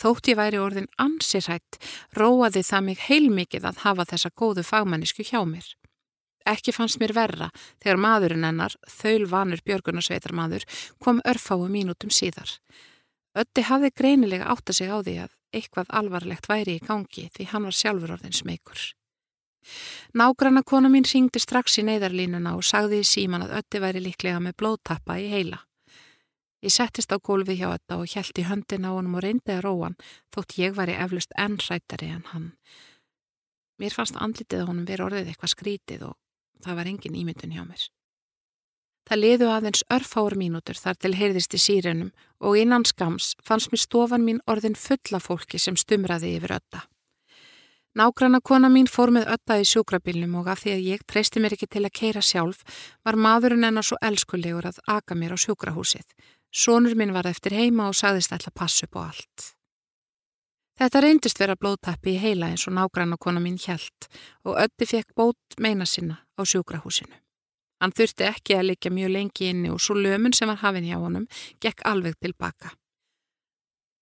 Þótt 0.00 0.30
ég 0.30 0.38
væri 0.38 0.60
orðin 0.62 0.88
ansirætt, 1.02 1.76
róaði 2.16 2.62
það 2.64 2.84
mig 2.86 3.02
heilmikið 3.08 3.66
að 3.68 3.82
hafa 3.84 4.06
þessa 4.14 4.30
góðu 4.32 4.64
fagmannisku 4.64 5.26
hjá 5.26 5.42
mér. 5.44 5.66
Ekki 6.48 6.72
fannst 6.72 7.00
mér 7.02 7.12
verra 7.12 7.50
þegar 7.82 8.00
maðurinn 8.00 8.46
ennar, 8.48 8.76
þaul 8.88 9.26
vanur 9.28 9.60
björgunarsveitarmadur, 9.66 10.64
kom 10.98 11.20
örfáu 11.28 11.66
mínútum 11.68 12.12
síðar. 12.14 12.48
Ötti 13.38 13.62
hafði 13.62 13.92
greinilega 13.94 14.48
átt 14.50 14.72
að 14.72 14.80
sig 14.80 14.90
á 14.90 14.98
því 14.98 15.14
að 15.24 15.36
eitthvað 15.54 15.92
alvarlegt 16.00 16.48
væri 16.50 16.78
í 16.78 16.82
gangi 16.82 17.28
því 17.34 17.46
hann 17.52 17.66
var 17.68 17.76
sjálfur 17.76 18.14
orðin 18.16 18.34
smeykur. 18.34 18.80
Nágranna 20.16 20.62
kona 20.66 20.88
mín 20.90 21.06
ringdi 21.06 21.38
strax 21.42 21.78
í 21.78 21.84
neyðarlínuna 21.86 22.56
og 22.58 22.66
sagði 22.66 23.02
í 23.02 23.06
síman 23.06 23.44
að 23.46 23.58
Ötti 23.60 23.82
væri 23.82 24.02
líklega 24.02 24.40
með 24.42 24.56
blóðtappa 24.62 25.18
í 25.20 25.28
heila. 25.30 25.60
Ég 26.64 26.74
settist 26.74 27.12
á 27.14 27.16
gólfi 27.16 27.56
hjá 27.60 27.70
Ötta 27.70 28.00
og 28.00 28.10
hjælti 28.10 28.44
höndin 28.48 28.88
á 28.88 28.90
honum 28.92 29.16
og 29.16 29.24
reyndi 29.24 29.54
að 29.54 29.64
róan 29.68 29.96
þótt 30.34 30.58
ég 30.58 30.74
væri 30.76 30.96
eflust 30.98 31.32
enn 31.38 31.56
rættari 31.62 32.10
en 32.16 32.26
hann. 32.32 32.50
Mér 33.80 33.94
fannst 33.96 34.18
andlitið 34.18 34.66
honum 34.66 34.88
verið 34.88 35.06
orðið 35.06 35.30
eitthvað 35.30 35.54
skrítið 35.54 36.04
og 36.10 36.18
það 36.64 36.80
var 36.80 36.90
engin 36.90 37.16
ímyndun 37.22 37.54
hjá 37.54 37.64
mér. 37.64 37.86
Það 39.08 39.22
liðu 39.24 39.50
aðeins 39.50 39.82
örfáur 39.90 40.36
mínútur 40.38 40.78
þar 40.78 40.98
til 41.00 41.14
heyrðist 41.18 41.56
í 41.56 41.60
sírenum 41.60 42.10
og 42.40 42.56
innan 42.60 42.86
skams 42.86 43.34
fannst 43.44 43.72
mér 43.72 43.82
stofan 43.82 44.24
mín 44.26 44.40
orðin 44.46 44.78
fulla 44.78 45.20
fólki 45.20 45.58
sem 45.58 45.76
stumraði 45.76 46.36
yfir 46.38 46.56
ötta. 46.60 46.84
Nágranna 47.98 48.38
kona 48.40 48.68
mín 48.70 48.86
fór 48.86 49.10
með 49.10 49.32
ötta 49.34 49.56
í 49.58 49.64
sjúkrabilnum 49.66 50.36
og 50.38 50.50
af 50.52 50.60
því 50.62 50.74
að 50.76 50.84
ég 50.92 51.00
treysti 51.10 51.40
mér 51.42 51.56
ekki 51.56 51.66
til 51.66 51.82
að 51.82 51.96
keira 51.98 52.20
sjálf 52.22 52.60
var 53.02 53.18
maðurinn 53.18 53.66
enna 53.66 53.82
svo 53.82 53.98
elskulegur 53.98 54.68
að 54.70 54.78
aga 54.86 55.16
mér 55.18 55.34
á 55.34 55.38
sjúkrahúsið. 55.42 56.06
Sónur 56.54 56.94
minn 56.94 57.14
var 57.14 57.26
eftir 57.26 57.56
heima 57.58 57.88
og 57.90 57.98
sagðist 57.98 58.30
ætla 58.36 58.52
upp 58.54 58.94
á 58.94 59.02
allt. 59.02 59.50
Þetta 60.78 61.00
reyndist 61.02 61.40
vera 61.42 61.58
blóðtappi 61.58 62.14
í 62.14 62.20
heila 62.22 62.46
eins 62.48 62.68
og 62.70 62.76
nágranna 62.78 63.18
kona 63.20 63.42
mín 63.42 63.58
hjælt 63.58 64.06
og 64.46 64.56
ötti 64.62 64.86
fekk 64.86 65.10
bót 65.18 65.58
meina 65.58 65.84
sinna 65.84 66.22
á 66.38 66.46
sjúkrahúsinu. 66.46 67.18
Hann 67.80 67.94
þurfti 67.96 68.26
ekki 68.28 68.58
að 68.58 68.68
liggja 68.70 68.92
mjög 68.92 69.14
lengi 69.14 69.48
inni 69.48 69.72
og 69.72 69.80
svo 69.80 69.96
lömun 69.96 70.36
sem 70.36 70.50
var 70.50 70.60
hafinn 70.60 70.88
hjá 70.88 70.98
honum 71.00 71.26
gekk 71.64 71.82
alveg 71.88 72.18
tilbaka. 72.20 72.74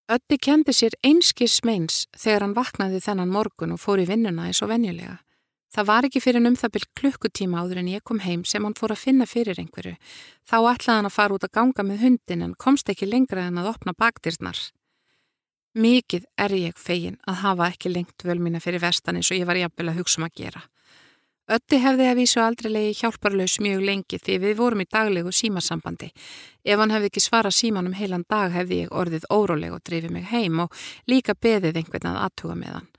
Ötti 0.09 0.39
kendi 0.41 0.73
sér 0.73 0.97
einskis 1.05 1.61
meins 1.69 2.07
þegar 2.17 2.47
hann 2.47 2.57
vaknaði 2.57 3.01
þennan 3.05 3.33
morgun 3.33 3.75
og 3.77 3.83
fór 3.83 4.01
í 4.01 4.07
vinnuna 4.09 4.49
eins 4.49 4.63
og 4.65 4.71
venjulega. 4.73 5.19
Það 5.69 5.89
var 5.91 6.07
ekki 6.09 6.23
fyrir 6.25 6.47
um 6.49 6.57
það 6.57 6.73
byrj 6.75 6.87
klukkutíma 6.97 7.61
áður 7.61 7.83
en 7.83 7.91
ég 7.93 8.05
kom 8.09 8.23
heim 8.25 8.45
sem 8.49 8.65
hann 8.65 8.77
fór 8.79 8.95
að 8.95 9.03
finna 9.03 9.27
fyrir 9.29 9.61
einhverju. 9.61 9.99
Þá 10.49 10.57
ætlaði 10.57 10.97
hann 10.97 11.09
að 11.11 11.17
fara 11.19 11.37
út 11.37 11.45
að 11.45 11.55
ganga 11.59 11.85
með 11.85 12.01
hundin 12.07 12.45
en 12.47 12.55
komst 12.57 12.89
ekki 12.89 13.09
lengra 13.11 13.45
en 13.51 13.61
að 13.61 13.69
opna 13.75 13.93
bakdýrnar. 13.93 14.63
Mikið 15.77 16.25
er 16.41 16.57
ég 16.57 16.81
fegin 16.81 17.21
að 17.29 17.43
hafa 17.43 17.69
ekki 17.69 17.93
lengt 17.93 18.25
völmina 18.25 18.63
fyrir 18.65 18.81
vestan 18.81 19.21
eins 19.21 19.29
og 19.29 19.37
ég 19.37 19.47
var 19.47 19.61
jafnvel 19.61 19.93
að 19.93 20.01
hugsa 20.01 20.23
um 20.23 20.27
að 20.31 20.41
gera. 20.41 20.65
Ötti 21.49 21.79
hefði 21.81 22.05
að 22.11 22.19
vísu 22.19 22.41
aldreilegi 22.45 22.97
hjálparlaus 22.99 23.55
mjög 23.65 23.85
lengi 23.89 24.19
því 24.21 24.35
við 24.43 24.59
vorum 24.59 24.83
í 24.85 24.87
daglegu 24.93 25.31
símasambandi. 25.33 26.11
Ef 26.61 26.81
hann 26.83 26.93
hefði 26.93 27.09
ekki 27.09 27.23
svara 27.25 27.53
símanum 27.55 27.95
heilan 27.97 28.27
dag 28.29 28.53
hefði 28.53 28.83
ég 28.83 28.93
orðið 28.93 29.25
óróleg 29.33 29.73
og 29.73 29.81
drifið 29.89 30.13
mig 30.13 30.27
heim 30.29 30.61
og 30.67 30.83
líka 31.09 31.33
beðið 31.33 31.79
einhvern 31.81 32.11
að 32.11 32.19
aðtuga 32.27 32.57
með 32.59 32.75
hann. 32.77 32.91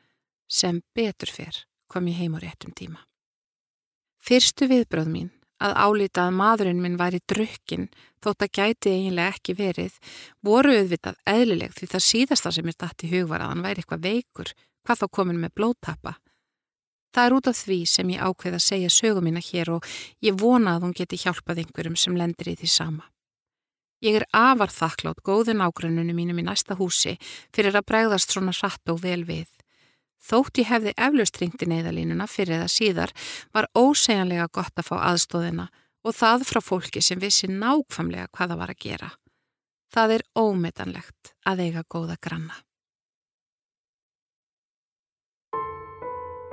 Sem 0.50 0.80
betur 0.98 1.30
fyrr 1.30 1.60
kom 1.94 2.10
ég 2.10 2.24
heim 2.24 2.38
á 2.38 2.40
réttum 2.42 2.74
tíma. 2.74 3.04
Fyrstu 4.18 4.66
viðbröð 4.72 5.12
mín 5.14 5.30
að 5.62 5.76
álita 5.78 6.26
að 6.26 6.38
maðurinn 6.40 6.82
minn 6.82 6.98
væri 6.98 7.20
drukkin 7.30 7.86
þótt 8.24 8.48
að 8.48 8.54
gæti 8.58 8.96
eiginlega 8.96 9.36
ekki 9.36 9.56
verið 9.60 10.00
voru 10.42 10.74
auðvitað 10.74 11.20
eðlileg 11.30 11.76
því 11.78 11.92
það 11.94 12.06
síðasta 12.08 12.54
sem 12.56 12.72
er 12.72 12.80
dætt 12.82 13.06
í 13.06 13.12
hug 13.14 13.30
var 13.30 13.44
að 13.44 13.54
hann 13.54 13.66
væri 13.68 13.84
eitthvað 13.84 14.06
veikur 14.08 14.54
hvað 14.88 15.04
þá 15.04 15.08
komin 15.20 15.42
með 15.44 15.56
blóttappa 15.60 16.16
Það 17.14 17.26
er 17.26 17.36
út 17.36 17.48
af 17.50 17.58
því 17.58 17.80
sem 17.90 18.12
ég 18.14 18.22
ákveð 18.22 18.58
að 18.58 18.66
segja 18.66 18.90
sögum 18.94 19.26
mína 19.26 19.42
hér 19.42 19.72
og 19.78 19.88
ég 20.22 20.38
vona 20.38 20.76
að 20.76 20.86
hún 20.86 20.98
geti 20.98 21.18
hjálpað 21.24 21.64
einhverjum 21.64 21.98
sem 21.98 22.18
lendir 22.18 22.52
í 22.52 22.58
því 22.60 22.70
sama. 22.70 23.08
Ég 24.00 24.16
er 24.22 24.26
afar 24.32 24.72
þakklátt 24.72 25.24
góðun 25.28 25.64
ágrannunum 25.66 26.16
mínum 26.16 26.38
í 26.40 26.46
næsta 26.48 26.78
húsi 26.80 27.18
fyrir 27.56 27.76
að 27.76 27.88
bregðast 27.90 28.32
svona 28.32 28.54
hratt 28.56 28.94
og 28.94 29.02
vel 29.04 29.26
við. 29.28 29.50
Þótt 30.24 30.62
ég 30.62 30.70
hefði 30.70 30.94
eflaust 30.96 31.40
ringt 31.42 31.64
í 31.64 31.68
neyðalínuna 31.72 32.28
fyrir 32.28 32.60
eða 32.60 32.72
síðar 32.72 33.14
var 33.56 33.68
ósegjanlega 33.76 34.48
gott 34.56 34.80
að 34.80 34.88
fá 34.92 34.96
aðstóðina 35.10 35.68
og 36.06 36.16
það 36.16 36.48
frá 36.48 36.62
fólki 36.64 37.04
sem 37.04 37.20
vissi 37.20 37.50
nákvæmlega 37.52 38.30
hvað 38.32 38.54
það 38.54 38.62
var 38.64 38.74
að 38.76 38.82
gera. 38.86 39.12
Það 39.90 40.16
er 40.16 40.26
ómetanlegt 40.38 41.34
að 41.50 41.64
eiga 41.66 41.88
góða 41.90 42.20
granna. 42.22 42.56